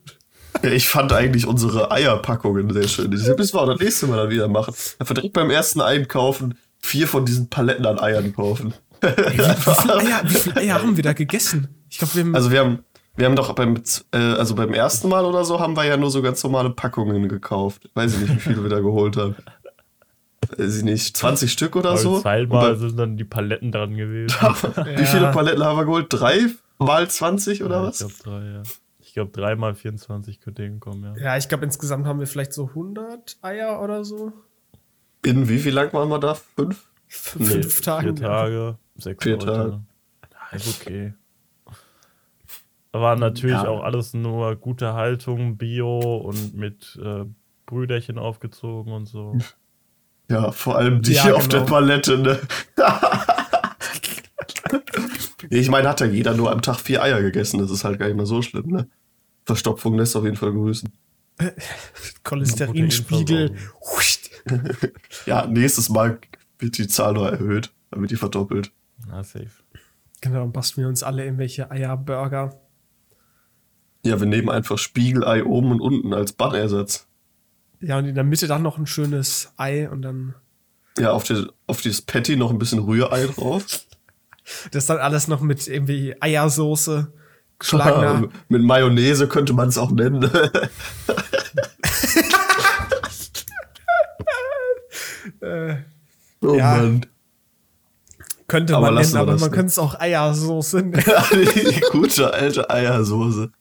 Ja, 0.63 0.69
ich 0.71 0.87
fand 0.87 1.11
eigentlich 1.11 1.45
unsere 1.47 1.91
Eierpackungen 1.91 2.71
sehr 2.71 2.87
schön. 2.87 3.11
Das 3.11 3.27
müssen 3.37 3.55
wir 3.57 3.61
auch 3.61 3.67
das 3.67 3.79
nächste 3.79 4.07
Mal 4.07 4.17
dann 4.17 4.29
wieder 4.29 4.47
machen. 4.47 4.73
Einfach 4.99 5.13
direkt 5.13 5.33
beim 5.33 5.49
ersten 5.49 5.81
Einkaufen 5.81 6.57
vier 6.79 7.07
von 7.07 7.25
diesen 7.25 7.49
Paletten 7.49 7.85
an 7.85 7.99
Eiern 7.99 8.33
kaufen. 8.33 8.73
Ey, 9.01 9.11
wie, 9.17 9.37
wie 9.39 9.75
viele 9.81 9.97
Eier, 9.97 10.21
wie 10.23 10.29
viele 10.35 10.55
Eier 10.55 10.75
haben 10.81 10.95
wir 10.95 11.03
da 11.03 11.13
gegessen? 11.13 11.67
Ich 11.89 11.97
glaube, 11.97 12.15
wir 12.15 12.23
haben 12.23 12.35
Also 12.35 12.51
wir 12.51 12.59
haben, 12.61 12.79
wir 13.17 13.25
haben 13.25 13.35
doch 13.35 13.53
beim, 13.53 13.75
äh, 14.13 14.17
also 14.17 14.55
beim 14.55 14.73
ersten 14.73 15.09
Mal 15.09 15.25
oder 15.25 15.43
so 15.43 15.59
haben 15.59 15.75
wir 15.75 15.83
ja 15.83 15.97
nur 15.97 16.09
so 16.09 16.21
ganz 16.21 16.41
normale 16.43 16.69
Packungen 16.69 17.27
gekauft. 17.27 17.89
Weiß 17.93 18.13
ich 18.13 18.19
nicht, 18.21 18.35
wie 18.35 18.39
viele 18.39 18.63
wir 18.63 18.69
da 18.69 18.79
geholt 18.79 19.17
haben. 19.17 19.35
Weiß 20.57 20.77
ich 20.77 20.83
nicht, 20.83 21.15
20 21.17 21.51
Stück 21.51 21.75
oder 21.75 21.97
so. 21.97 22.19
Zweimal 22.21 22.75
sind 22.77 22.97
dann 22.97 23.17
die 23.17 23.23
Paletten 23.23 23.71
dran 23.71 23.95
gewesen. 23.95 24.35
Wie 24.95 25.05
viele 25.05 25.31
Paletten 25.31 25.63
haben 25.63 25.77
wir 25.77 25.85
geholt? 25.85 26.07
Drei 26.09 26.39
mal 26.79 27.09
20 27.09 27.63
oder 27.63 27.77
Ja, 27.77 27.83
was? 27.83 28.01
Ich 28.01 28.07
glaube 28.23 28.39
drei, 28.39 28.45
ja. 28.51 28.63
Ich 28.99 29.13
glaube 29.13 29.31
drei 29.31 29.55
mal 29.55 29.73
24 29.75 30.41
könnte 30.41 30.63
hinkommen, 30.63 31.15
ja. 31.15 31.23
Ja, 31.23 31.37
ich 31.37 31.47
glaube, 31.47 31.63
insgesamt 31.65 32.05
haben 32.05 32.19
wir 32.19 32.27
vielleicht 32.27 32.53
so 32.53 32.67
100 32.69 33.37
Eier 33.41 33.81
oder 33.81 34.03
so. 34.03 34.33
In 35.23 35.47
wie 35.47 35.59
viel 35.59 35.73
lang 35.73 35.91
waren 35.93 36.09
wir 36.09 36.19
da? 36.19 36.33
Fünf? 36.35 36.85
F 37.07 37.35
Nee, 37.39 37.45
fünf 37.45 37.81
Tagen. 37.81 38.17
Vier 38.17 38.27
Tage, 38.27 38.77
sechs 38.97 39.23
Vier 39.23 39.33
Leute. 39.37 39.45
Tage. 39.45 39.81
Ja, 40.51 40.55
ist 40.57 40.81
okay. 40.81 41.13
War 42.91 43.15
natürlich 43.17 43.55
Ja. 43.57 43.67
auch 43.67 43.83
alles 43.83 44.13
nur 44.13 44.55
gute 44.55 44.93
Haltung, 44.93 45.57
Bio 45.57 46.17
und 46.17 46.55
mit 46.55 46.97
äh, 47.03 47.25
Brüderchen 47.65 48.17
aufgezogen 48.17 48.93
und 48.93 49.05
so. 49.07 49.37
Ja, 50.29 50.51
vor 50.51 50.77
allem 50.77 51.01
die 51.01 51.13
Ja, 51.13 51.23
hier 51.23 51.35
auf 51.35 51.47
genau. 51.47 51.63
der 51.63 51.71
Palette, 51.71 52.17
ne? 52.17 52.39
ich 55.49 55.69
meine, 55.69 55.89
hat 55.89 55.99
ja 55.99 56.07
jeder 56.07 56.33
nur 56.33 56.51
am 56.51 56.61
Tag 56.61 56.79
vier 56.79 57.03
Eier 57.03 57.21
gegessen. 57.21 57.59
Das 57.59 57.71
ist 57.71 57.83
halt 57.83 57.99
gar 57.99 58.07
nicht 58.07 58.15
mehr 58.15 58.25
so 58.25 58.41
schlimm, 58.41 58.67
ne? 58.67 58.87
Verstopfung 59.45 59.97
lässt 59.97 60.15
auf 60.15 60.23
jeden 60.23 60.37
Fall 60.37 60.51
grüßen. 60.51 60.91
Cholesterinspiegel. 62.23 63.55
Ja, 65.25 65.47
nächstes 65.47 65.89
Mal 65.89 66.19
wird 66.59 66.77
die 66.77 66.87
Zahl 66.87 67.13
noch 67.13 67.25
erhöht, 67.25 67.71
dann 67.89 68.01
wird 68.01 68.11
die 68.11 68.15
verdoppelt. 68.15 68.71
Na, 69.07 69.23
safe. 69.23 69.49
Genau, 70.21 70.41
dann 70.41 70.51
basteln 70.51 70.83
wir 70.83 70.89
uns 70.89 71.01
alle 71.01 71.23
irgendwelche 71.23 71.71
Eierburger. 71.71 72.53
Ja, 74.05 74.19
wir 74.19 74.27
nehmen 74.27 74.51
einfach 74.51 74.77
Spiegelei 74.77 75.43
oben 75.43 75.71
und 75.71 75.81
unten 75.81 76.13
als 76.13 76.33
Bannersatz. 76.33 77.07
Ja, 77.87 77.99
und 77.99 78.05
in 78.05 78.15
der 78.15 78.23
Mitte 78.23 78.47
dann 78.47 78.63
noch 78.63 78.77
ein 78.79 78.87
schönes 78.87 79.51
Ei 79.57 79.87
und 79.89 80.01
dann 80.01 80.33
Ja, 80.97 81.11
auf, 81.11 81.23
die, 81.23 81.45
auf 81.67 81.81
dieses 81.81 82.01
Patty 82.01 82.35
noch 82.35 82.49
ein 82.49 82.57
bisschen 82.57 82.79
Rührei 82.79 83.27
drauf. 83.27 83.63
das 84.71 84.87
dann 84.87 84.97
alles 84.97 85.27
noch 85.27 85.41
mit 85.41 85.67
irgendwie 85.67 86.15
Eiersoße, 86.19 87.11
geschlagener. 87.59 88.27
Mit 88.49 88.63
Mayonnaise 88.63 89.27
könnte 89.27 89.53
man 89.53 89.69
es 89.69 89.77
auch 89.77 89.91
nennen. 89.91 90.23
äh, 95.41 95.75
oh 96.41 96.55
Ja. 96.55 96.77
Mann. 96.77 97.05
könnte 98.47 98.75
Aber 98.75 98.91
man 98.91 99.01
nennen, 99.03 99.15
aber 99.17 99.37
man 99.37 99.51
könnte 99.51 99.67
es 99.67 99.79
auch 99.79 99.99
Eiersoße 99.99 100.77
nennen. 100.81 101.03
die 101.31 101.81
gute 101.91 102.33
alte 102.33 102.69
Eiersoße. 102.69 103.51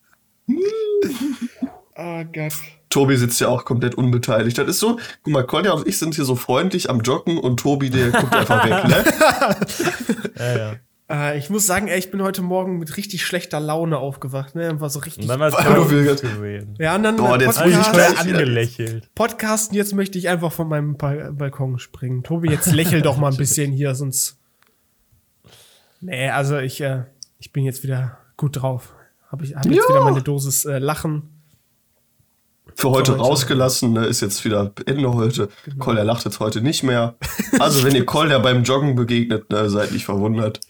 oh 1.96 2.24
Gott. 2.32 2.52
Tobi 2.94 3.16
sitzt 3.16 3.40
ja 3.40 3.48
auch 3.48 3.64
komplett 3.64 3.94
unbeteiligt. 3.96 4.56
Das 4.56 4.68
ist 4.68 4.78
so, 4.78 4.98
guck 5.22 5.32
mal, 5.32 5.44
Kolja 5.44 5.72
und 5.72 5.86
ich 5.86 5.98
sind 5.98 6.14
hier 6.14 6.24
so 6.24 6.36
freundlich 6.36 6.88
am 6.88 7.00
Joggen 7.00 7.38
und 7.38 7.58
Tobi, 7.60 7.90
der 7.90 8.10
guckt 8.10 8.32
einfach 8.34 8.64
weg, 8.64 8.84
ne? 8.88 9.04
Ja, 10.38 10.56
ja. 10.56 10.74
Äh, 11.10 11.38
ich 11.38 11.50
muss 11.50 11.66
sagen, 11.66 11.88
ey, 11.88 11.98
ich 11.98 12.10
bin 12.10 12.22
heute 12.22 12.40
Morgen 12.40 12.78
mit 12.78 12.96
richtig 12.96 13.26
schlechter 13.26 13.60
Laune 13.60 13.98
aufgewacht, 13.98 14.54
ne? 14.54 14.70
Und 14.70 14.80
war 14.80 14.88
so 14.90 15.00
richtig. 15.00 15.24
Und 15.24 15.28
dann 15.28 15.38
Weil 15.40 15.50
du 15.50 15.86
gesehen. 15.88 16.76
ja, 16.78 16.94
und 16.96 17.02
dann 17.02 17.16
Boah, 17.16 17.38
jetzt 17.38 17.58
ich 17.58 17.74
Podcast- 17.74 17.92
Podcast- 17.92 18.20
angelächelt. 18.20 19.14
Podcasten, 19.14 19.76
jetzt 19.76 19.92
möchte 19.94 20.16
ich 20.18 20.28
einfach 20.28 20.50
von 20.52 20.68
meinem 20.68 20.96
ba 20.96 21.30
Balkon 21.32 21.78
springen. 21.78 22.22
Tobi, 22.22 22.48
jetzt 22.50 22.72
lächel 22.72 23.02
doch 23.02 23.16
mal 23.18 23.30
ein 23.32 23.36
bisschen 23.36 23.70
hier, 23.72 23.94
sonst. 23.94 24.38
Nee, 26.00 26.30
also 26.30 26.58
ich, 26.58 26.80
äh, 26.80 27.04
ich 27.38 27.52
bin 27.52 27.64
jetzt 27.64 27.82
wieder 27.82 28.18
gut 28.36 28.62
drauf. 28.62 28.94
Hab 29.30 29.42
ich 29.42 29.54
hab 29.56 29.66
jetzt 29.66 29.88
wieder 29.88 30.04
meine 30.04 30.22
Dosis 30.22 30.64
äh, 30.64 30.78
Lachen. 30.78 31.33
Für 32.84 32.90
heute 32.90 33.12
heute. 33.12 33.22
rausgelassen, 33.22 33.92
ne? 33.92 34.06
Ist 34.06 34.20
jetzt 34.20 34.44
wieder 34.44 34.72
Ende 34.86 35.12
heute. 35.12 35.48
Kolja 35.78 36.02
lacht 36.02 36.24
jetzt 36.24 36.40
heute 36.40 36.60
nicht 36.60 36.82
mehr. 36.82 37.16
Also, 37.58 37.84
wenn 37.84 37.94
ihr 37.94 38.04
Kolja 38.06 38.38
beim 38.38 38.62
Joggen 38.62 38.94
begegnet, 38.94 39.50
ne, 39.50 39.68
seid 39.70 39.92
nicht 39.92 40.04
verwundert. 40.04 40.60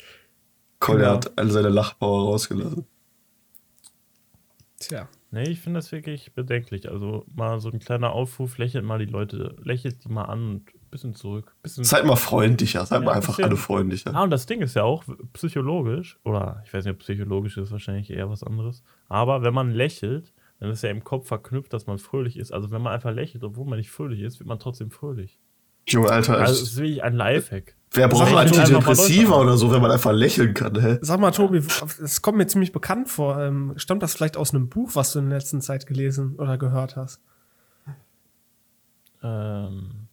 Kolja 0.79 0.99
Genau. 1.07 1.15
hat 1.17 1.33
all 1.39 1.51
seine 1.51 1.69
Lachpower 1.71 2.25
rausgelassen. 2.25 2.87
Tja. 4.81 5.09
Nee, 5.31 5.49
ich 5.51 5.61
finde 5.61 5.79
das 5.79 5.91
wirklich 5.91 6.33
bedenklich. 6.35 6.89
Also 6.89 7.25
mal 7.35 7.59
so 7.59 7.69
ein 7.71 7.81
kleiner 7.81 8.12
Aufruf, 8.12 8.57
lächelt 8.59 8.85
mal 8.85 8.99
die 9.01 9.11
Leute, 9.11 9.57
lächelt 9.65 10.05
die 10.05 10.09
mal 10.09 10.25
an 10.27 10.49
und 10.49 10.69
ein 10.69 10.91
bisschen 10.91 11.15
zurück. 11.15 11.57
Bisschen 11.62 11.83
Seid 11.83 12.05
mal 12.07 12.15
freundlicher, 12.15 12.87
seid 12.87 13.01
Ja, 13.01 13.05
mal 13.07 13.12
einfach 13.15 13.35
bisschen. 13.37 13.47
alle 13.47 13.57
freundlicher. 13.57 14.15
Ah, 14.15 14.23
und 14.23 14.31
das 14.31 14.47
Ding 14.47 14.61
ist 14.61 14.77
ja 14.77 14.85
auch 14.85 15.03
psychologisch, 15.33 16.19
oder 16.25 16.62
ich 16.65 16.73
weiß 16.73 16.85
nicht, 16.85 16.93
ob 16.95 17.01
psychologisch 17.01 17.57
ist 17.57 17.73
wahrscheinlich 17.73 18.11
eher 18.11 18.31
was 18.31 18.45
anderes. 18.45 18.85
Aber 19.09 19.43
wenn 19.43 19.55
man 19.55 19.73
lächelt, 19.73 20.33
dann 20.65 20.73
ist 20.73 20.83
ja 20.83 20.91
im 20.91 21.05
Kopf 21.05 21.29
verknüpft, 21.29 21.73
dass 21.73 21.87
man 21.87 21.99
fröhlich 21.99 22.37
ist. 22.39 22.53
Also 22.53 22.71
wenn 22.71 22.83
man 22.83 22.93
einfach 22.93 23.12
lächelt, 23.12 23.45
obwohl 23.45 23.67
man 23.67 23.79
nicht 23.79 23.91
fröhlich 23.91 24.21
ist, 24.21 24.39
wird 24.41 24.49
man 24.49 24.59
trotzdem 24.59 24.91
fröhlich. 24.91 25.39
Junge, 25.87 26.09
Alter, 26.11 26.39
Also 26.39 26.55
es 26.55 26.62
ist 26.71 26.77
wirklich 26.79 27.03
ein 27.03 27.15
Lifehack. 27.15 27.77
wer 27.93 28.09
braucht 28.09 28.21
Sag 28.21 28.29
ich 28.29 28.33
doch 28.33 28.39
einfach 28.41 28.57
mal 28.57 28.71
Antidepressiva 28.91 29.39
oder 29.39 29.57
so, 29.59 29.71
wenn 29.71 29.83
man 29.83 29.91
einfach 29.91 30.12
lächeln 30.12 30.55
kann, 30.55 30.81
hä? 30.81 30.99
Sag 31.03 31.21
mal, 31.21 31.31
Tobi, 31.31 31.59
es 31.59 32.23
kommt 32.23 32.39
mir 32.39 32.47
ziemlich 32.47 32.73
bekannt 32.73 33.11
vor. 33.11 33.39
Ähm, 33.39 33.75
stammt 33.77 34.03
das 34.03 34.15
vielleicht 34.15 34.39
aus 34.39 34.55
einem 34.55 34.71
Buch, 34.71 34.93
was 34.95 35.12
du 35.12 35.19
in 35.19 35.29
der 35.29 35.39
letzten 35.39 35.61
Zeit 35.61 35.87
gelesen 35.87 36.37
oder 36.37 36.57
gehört 36.57 36.97
hast? 36.97 37.21
Ähm, 39.23 40.09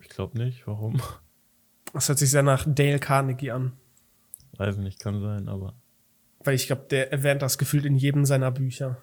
ich 0.00 0.08
glaube 0.08 0.36
nicht. 0.38 0.66
Warum? 0.66 1.00
Das 1.92 2.08
hört 2.08 2.18
sich 2.18 2.30
sehr 2.30 2.42
nach 2.42 2.64
Dale 2.66 2.98
Carnegie 2.98 3.52
an. 3.52 3.72
Weiß 4.56 4.76
nicht, 4.78 4.98
kann 5.00 5.20
sein, 5.20 5.48
aber. 5.48 5.74
Weil 6.42 6.54
ich 6.54 6.66
glaube, 6.66 6.86
der 6.90 7.12
erwähnt 7.12 7.40
das 7.42 7.56
gefühlt 7.58 7.84
in 7.84 7.96
jedem 7.96 8.24
seiner 8.24 8.50
Bücher. 8.50 8.98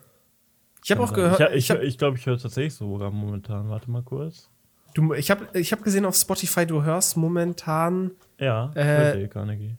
Ich 0.84 0.92
habe 0.92 1.04
auch 1.04 1.14
gehört, 1.14 1.40
Ich, 1.40 1.48
ich, 1.50 1.56
ich 1.56 1.72
habe 1.72 1.84
ich 1.86 1.98
glaube, 1.98 2.18
ich 2.18 2.26
höre 2.26 2.38
tatsächlich 2.38 2.74
sogar 2.74 3.12
momentan. 3.12 3.70
Warte 3.70 3.90
mal 3.92 4.02
kurz. 4.04 4.50
du, 4.94 5.14
ich 5.14 5.30
hab, 5.32 5.56
ich 5.56 5.72
hab 5.72 5.84
gesehen 5.84 6.06
auf 6.06 6.16
Spotify, 6.16 6.66
du 6.66 6.84
hörst 6.84 7.18
momentan, 7.18 8.12
Ja, 8.40 8.72
Äh, 8.76 9.14
Dale 9.14 9.28
Carnegie. 9.30 9.76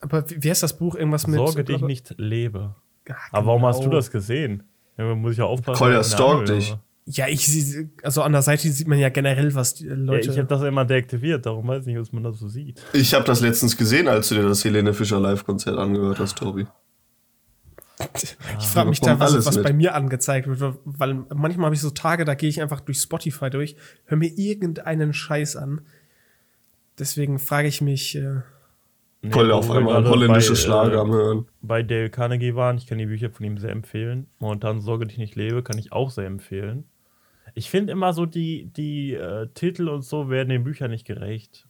aber 0.00 0.28
wie, 0.30 0.42
wie 0.42 0.50
heißt 0.50 0.62
das 0.62 0.76
Buch? 0.76 0.94
Irgendwas 0.94 1.26
mit. 1.26 1.36
Sorge 1.36 1.64
dich 1.64 1.80
nicht, 1.80 2.14
lebe. 2.18 2.74
Ja, 3.08 3.16
Aber 3.32 3.46
warum 3.48 3.64
hast 3.66 3.78
du 3.78 3.84
genau. 3.84 3.96
das 3.96 4.10
gesehen? 4.10 4.62
Ja, 4.98 5.14
muss 5.14 5.32
ich 5.32 5.38
ja 5.38 5.44
aufpassen. 5.44 6.00
Ich 6.00 6.06
stalkt 6.06 6.48
dich. 6.48 6.76
Ja, 7.08 7.28
ich 7.28 7.76
also 8.02 8.22
an 8.22 8.32
der 8.32 8.42
Seite 8.42 8.68
sieht 8.68 8.88
man 8.88 8.98
ja 8.98 9.10
generell, 9.10 9.54
was 9.54 9.74
die 9.74 9.86
Ja, 9.86 9.94
Leute. 9.94 10.28
ich 10.28 10.36
habe 10.38 10.48
das 10.48 10.60
immer 10.62 10.84
deaktiviert, 10.84 11.46
darum 11.46 11.68
weiß 11.68 11.82
ich 11.82 11.86
nicht, 11.86 12.00
was 12.00 12.12
man 12.12 12.24
das 12.24 12.38
so 12.40 12.48
sieht. 12.48 12.82
Ich 12.92 13.14
habe 13.14 13.24
das 13.24 13.40
letztens 13.40 13.76
gesehen, 13.76 14.08
als 14.08 14.28
du 14.28 14.34
dir 14.34 14.42
das 14.42 14.64
Helene 14.64 14.92
Fischer 14.92 15.20
Live-Konzert 15.20 15.78
angehört 15.78 16.18
hast, 16.18 16.36
Tobi. 16.38 16.66
Ich 18.18 18.66
frage 18.66 18.90
mich 18.90 19.02
alles 19.02 19.46
was 19.46 19.56
mit. 19.56 19.64
bei 19.64 19.72
mir 19.72 19.94
angezeigt 19.94 20.46
wird, 20.46 20.78
weil 20.84 21.14
manchmal 21.34 21.66
habe 21.66 21.74
ich 21.74 21.80
so 21.80 21.90
Tage, 21.90 22.24
da 22.24 22.34
gehe 22.34 22.48
ich 22.48 22.60
einfach 22.60 22.80
durch 22.80 22.98
Spotify 23.00 23.48
durch, 23.48 23.76
höre 24.04 24.18
mir 24.18 24.30
irgendeinen 24.36 25.12
Scheiß 25.14 25.56
an. 25.56 25.80
Deswegen 26.98 27.38
frage 27.38 27.68
ich 27.68 27.80
mich, 27.80 28.16
äh, 28.16 28.40
Nee, 29.22 29.34
wo 29.34 29.40
auf 29.52 29.70
einmal 29.70 30.06
holländische 30.08 30.50
bei, 30.50 30.56
Schlager 30.56 31.00
am 31.00 31.10
Äh, 31.10 31.14
Hören. 31.14 31.46
bei 31.62 31.82
Dale 31.82 32.10
Carnegie 32.10 32.54
waren, 32.54 32.76
ich 32.76 32.86
kann 32.86 32.98
die 32.98 33.06
Bücher 33.06 33.30
von 33.30 33.44
ihm 33.46 33.58
sehr 33.58 33.70
empfehlen. 33.70 34.28
Momentan 34.38 34.80
Sorge 34.80 35.06
dich 35.06 35.18
nicht 35.18 35.34
lebe, 35.34 35.62
kann 35.62 35.78
ich 35.78 35.92
auch 35.92 36.10
sehr 36.10 36.26
empfehlen. 36.26 36.84
Ich 37.54 37.70
finde 37.70 37.92
immer 37.92 38.12
so, 38.12 38.26
die, 38.26 38.66
die 38.76 39.14
äh, 39.14 39.48
Titel 39.54 39.88
und 39.88 40.02
so 40.02 40.28
werden 40.28 40.50
den 40.50 40.64
Büchern 40.64 40.90
nicht 40.90 41.06
gerecht. 41.06 41.66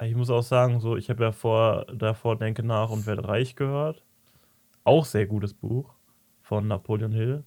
Ich 0.00 0.14
muss 0.14 0.30
auch 0.30 0.42
sagen, 0.44 0.78
so, 0.78 0.96
ich 0.96 1.10
habe 1.10 1.24
ja 1.24 1.32
vor, 1.32 1.86
davor 1.92 2.38
Denke 2.38 2.62
nach 2.62 2.90
und 2.90 3.06
werde 3.06 3.26
reich 3.26 3.56
gehört. 3.56 4.04
Auch 4.88 5.04
sehr 5.04 5.26
gutes 5.26 5.52
Buch 5.52 5.94
von 6.40 6.66
Napoleon 6.66 7.12
Hill. 7.12 7.44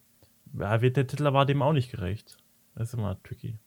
Ja, 0.60 0.82
wird 0.82 0.96
der 0.98 1.08
Titel 1.08 1.26
aber 1.26 1.46
dem 1.46 1.62
auch 1.64 1.74
nicht 1.74 1.92
gerecht. 1.92 2.38
Das 2.76 2.90
ist 2.90 2.94
immer 2.94 3.22
tricky. 3.24 3.58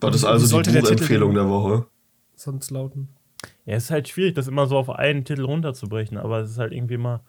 Das 0.00 0.16
ist 0.16 0.24
also 0.24 0.44
sollte 0.46 0.70
die 0.70 0.74
der 0.74 0.82
Buchempfehlung 0.82 1.30
denn- 1.34 1.44
der 1.44 1.48
Woche. 1.48 1.86
sonst 2.34 2.70
lauten. 2.70 3.08
Ja, 3.64 3.74
es 3.76 3.84
ist 3.84 3.90
halt 3.90 4.08
schwierig, 4.08 4.34
das 4.34 4.48
immer 4.48 4.66
so 4.66 4.76
auf 4.76 4.90
einen 4.90 5.24
Titel 5.24 5.44
runterzubrechen, 5.44 6.18
aber 6.18 6.40
es 6.40 6.50
ist 6.50 6.58
halt 6.58 6.72
irgendwie 6.72 6.96
mal 6.96 7.20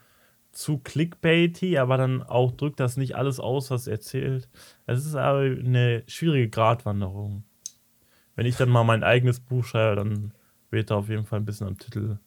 zu 0.52 0.80
clickbaity, 0.80 1.78
aber 1.78 1.98
dann 1.98 2.24
auch 2.24 2.52
drückt 2.54 2.80
das 2.80 2.98
nicht 2.98 3.16
alles 3.16 3.40
aus, 3.40 3.70
was 3.70 3.86
erzählt. 3.88 4.50
Es 4.88 5.06
ist 5.06 5.16
aber 5.16 5.40
eine 5.42 6.04
schwierige 6.08 6.50
Gratwanderung. 6.50 7.44
Wenn 8.36 8.46
ich 8.48 8.56
dann 8.58 8.70
mal 8.70 8.84
mein 8.84 9.04
eigenes 9.04 9.40
Buch 9.40 9.64
schreibe, 9.66 9.98
dann 9.98 10.34
wird 10.72 10.90
da 10.90 10.96
auf 10.96 11.10
jeden 11.10 11.26
Fall 11.26 11.40
ein 11.40 11.46
bisschen 11.46 11.68
am 11.68 11.78
Titel 11.78 12.18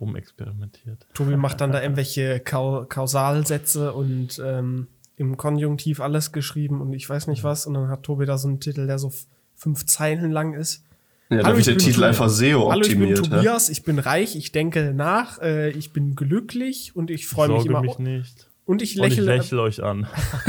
rumexperimentiert. 0.00 1.06
Tobi 1.14 1.36
macht 1.36 1.60
dann 1.60 1.72
da 1.72 1.82
irgendwelche 1.82 2.40
Kau 2.40 2.84
Kausalsätze 2.88 3.92
und 3.92 4.40
ähm, 4.44 4.88
im 5.16 5.36
Konjunktiv 5.36 6.00
alles 6.00 6.32
geschrieben 6.32 6.80
und 6.80 6.92
ich 6.94 7.08
weiß 7.08 7.26
nicht 7.26 7.44
was. 7.44 7.66
Und 7.66 7.74
dann 7.74 7.88
hat 7.88 8.02
Tobi 8.02 8.26
da 8.26 8.38
so 8.38 8.48
einen 8.48 8.60
Titel, 8.60 8.86
der 8.86 8.98
so 8.98 9.12
fünf 9.54 9.84
Zeilen 9.86 10.30
lang 10.30 10.54
ist. 10.54 10.82
Ja, 11.28 11.42
da 11.42 11.48
wird 11.48 11.58
ich 11.58 11.64
der 11.66 11.78
Titel 11.78 12.02
einfach 12.02 12.28
SEO 12.28 12.70
Hallo, 12.72 12.80
ich 12.82 12.88
bin 12.88 13.02
optimiert. 13.02 13.26
ja. 13.28 13.36
Tobias, 13.36 13.68
ich 13.68 13.84
bin 13.84 13.98
reich, 13.98 14.34
ich 14.34 14.50
denke 14.50 14.92
nach, 14.94 15.38
äh, 15.40 15.70
ich 15.70 15.92
bin 15.92 16.16
glücklich 16.16 16.96
und 16.96 17.10
ich 17.10 17.28
freue 17.28 17.50
mich 17.50 17.66
immer. 17.66 17.82
mich 17.82 17.98
nicht. 17.98 18.48
Und 18.64 18.82
ich 18.82 18.98
Und 18.98 19.06
ich 19.06 19.16
lächle, 19.16 19.36
lächle 19.36 19.60
euch 19.62 19.82
an. 19.82 20.08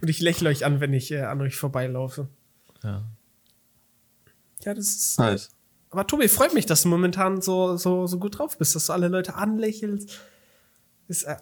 und 0.00 0.08
ich 0.08 0.20
lächle 0.20 0.48
euch 0.48 0.64
an, 0.64 0.80
wenn 0.80 0.92
ich 0.92 1.12
äh, 1.12 1.20
an 1.20 1.40
euch 1.40 1.56
vorbeilaufe. 1.56 2.28
Ja. 2.82 3.04
Ja, 4.64 4.74
das 4.74 4.88
ist. 4.88 5.18
Nice. 5.18 5.50
Aber 5.90 6.06
Tobi, 6.06 6.28
freut 6.28 6.52
mich, 6.54 6.66
dass 6.66 6.82
du 6.82 6.88
momentan 6.88 7.40
so, 7.40 7.76
so, 7.76 8.06
so 8.06 8.18
gut 8.18 8.38
drauf 8.38 8.58
bist, 8.58 8.74
dass 8.74 8.86
du 8.86 8.92
alle 8.92 9.08
Leute 9.08 9.34
anlächelst. 9.36 10.18
Ist, 11.08 11.22
äh, 11.24 11.36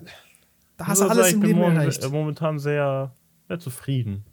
da 0.77 0.87
hast 0.87 1.01
du 1.01 1.05
Also 1.07 1.15
alles 1.15 1.29
ich 1.29 1.35
im 1.35 1.41
bin 1.41 1.49
Leben 1.49 1.61
momentan- 1.61 1.83
erreicht. 1.83 2.11
momentan 2.11 2.59
sehr, 2.59 3.13
sehr 3.49 3.59
zufrieden. 3.59 4.25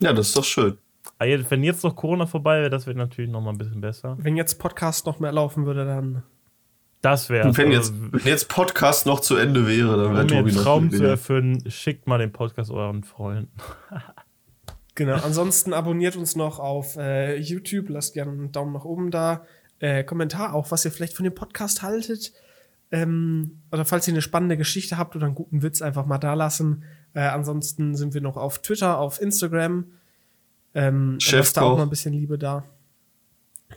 Ja, 0.00 0.12
das 0.12 0.28
ist 0.28 0.36
doch 0.36 0.44
schön. 0.44 0.78
Ah, 1.18 1.24
Wenn 1.24 1.64
jetzt 1.64 1.82
noch 1.82 1.96
Corona 1.96 2.26
vorbei 2.26 2.60
wäre, 2.60 2.70
das 2.70 2.86
wäre 2.86 2.96
natürlich 2.96 3.30
noch 3.30 3.40
mal 3.40 3.50
ein 3.50 3.58
bisschen 3.58 3.80
besser. 3.80 4.16
Wenn 4.20 4.36
jetzt 4.36 4.58
Podcast 4.58 5.06
noch 5.06 5.18
mehr 5.18 5.32
laufen 5.32 5.66
würde, 5.66 5.84
dann. 5.84 6.22
Das 7.02 7.30
wäre. 7.30 7.56
Wenn 7.56 7.72
jetzt, 7.72 7.94
wenn 8.12 8.26
jetzt 8.26 8.48
Podcast 8.50 9.06
noch 9.06 9.20
zu 9.20 9.36
Ende 9.36 9.66
wäre, 9.66 9.96
dann 9.96 10.12
wäre 10.12 10.20
um 10.22 10.28
Tobi 10.28 10.50
den 10.50 10.56
noch 10.56 10.62
Traum 10.62 10.90
zu 10.90 11.02
erfüllen, 11.02 11.64
schickt 11.70 12.06
mal 12.06 12.18
den 12.18 12.30
Podcast 12.32 12.70
euren 12.70 13.02
Freunden. 13.02 13.50
Genau. 14.94 15.14
Ansonsten 15.22 15.72
abonniert 15.72 16.16
uns 16.16 16.36
noch 16.36 16.58
auf 16.58 16.96
äh, 16.96 17.36
YouTube, 17.36 17.88
lasst 17.88 18.14
gerne 18.14 18.32
einen 18.32 18.52
Daumen 18.52 18.72
nach 18.72 18.84
oben 18.84 19.10
da. 19.10 19.44
Äh, 19.78 20.04
Kommentar 20.04 20.54
auch, 20.54 20.70
was 20.70 20.84
ihr 20.84 20.90
vielleicht 20.90 21.14
von 21.14 21.24
dem 21.24 21.34
Podcast 21.34 21.82
haltet. 21.82 22.32
Ähm, 22.92 23.62
oder 23.70 23.84
falls 23.84 24.06
ihr 24.08 24.14
eine 24.14 24.22
spannende 24.22 24.56
Geschichte 24.56 24.98
habt 24.98 25.14
oder 25.16 25.26
einen 25.26 25.34
guten 25.34 25.62
Witz, 25.62 25.80
einfach 25.80 26.06
mal 26.06 26.18
da 26.18 26.34
lassen. 26.34 26.84
Äh, 27.14 27.20
ansonsten 27.20 27.94
sind 27.94 28.14
wir 28.14 28.20
noch 28.20 28.36
auf 28.36 28.60
Twitter, 28.60 28.98
auf 28.98 29.20
Instagram. 29.20 29.86
Ähm, 30.74 31.18
lasst 31.32 31.56
da 31.56 31.62
auch 31.62 31.76
mal 31.76 31.84
ein 31.84 31.90
bisschen 31.90 32.12
Liebe 32.12 32.38
da. 32.38 32.64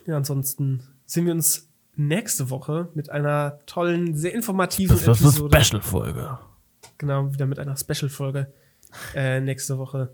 Ja, 0.06 0.18
ansonsten 0.18 0.84
sehen 1.06 1.26
wir 1.26 1.34
uns 1.34 1.70
nächste 1.96 2.50
Woche 2.50 2.90
mit 2.96 3.10
einer 3.10 3.60
tollen, 3.66 4.16
sehr 4.16 4.34
informativen 4.34 4.98
Episode. 4.98 5.64
Special-Folge. 5.64 6.40
Genau, 6.98 7.32
wieder 7.32 7.46
mit 7.46 7.60
einer 7.60 7.78
Special-Folge 7.78 8.52
äh, 9.16 9.40
nächste 9.42 9.78
Woche. 9.78 10.14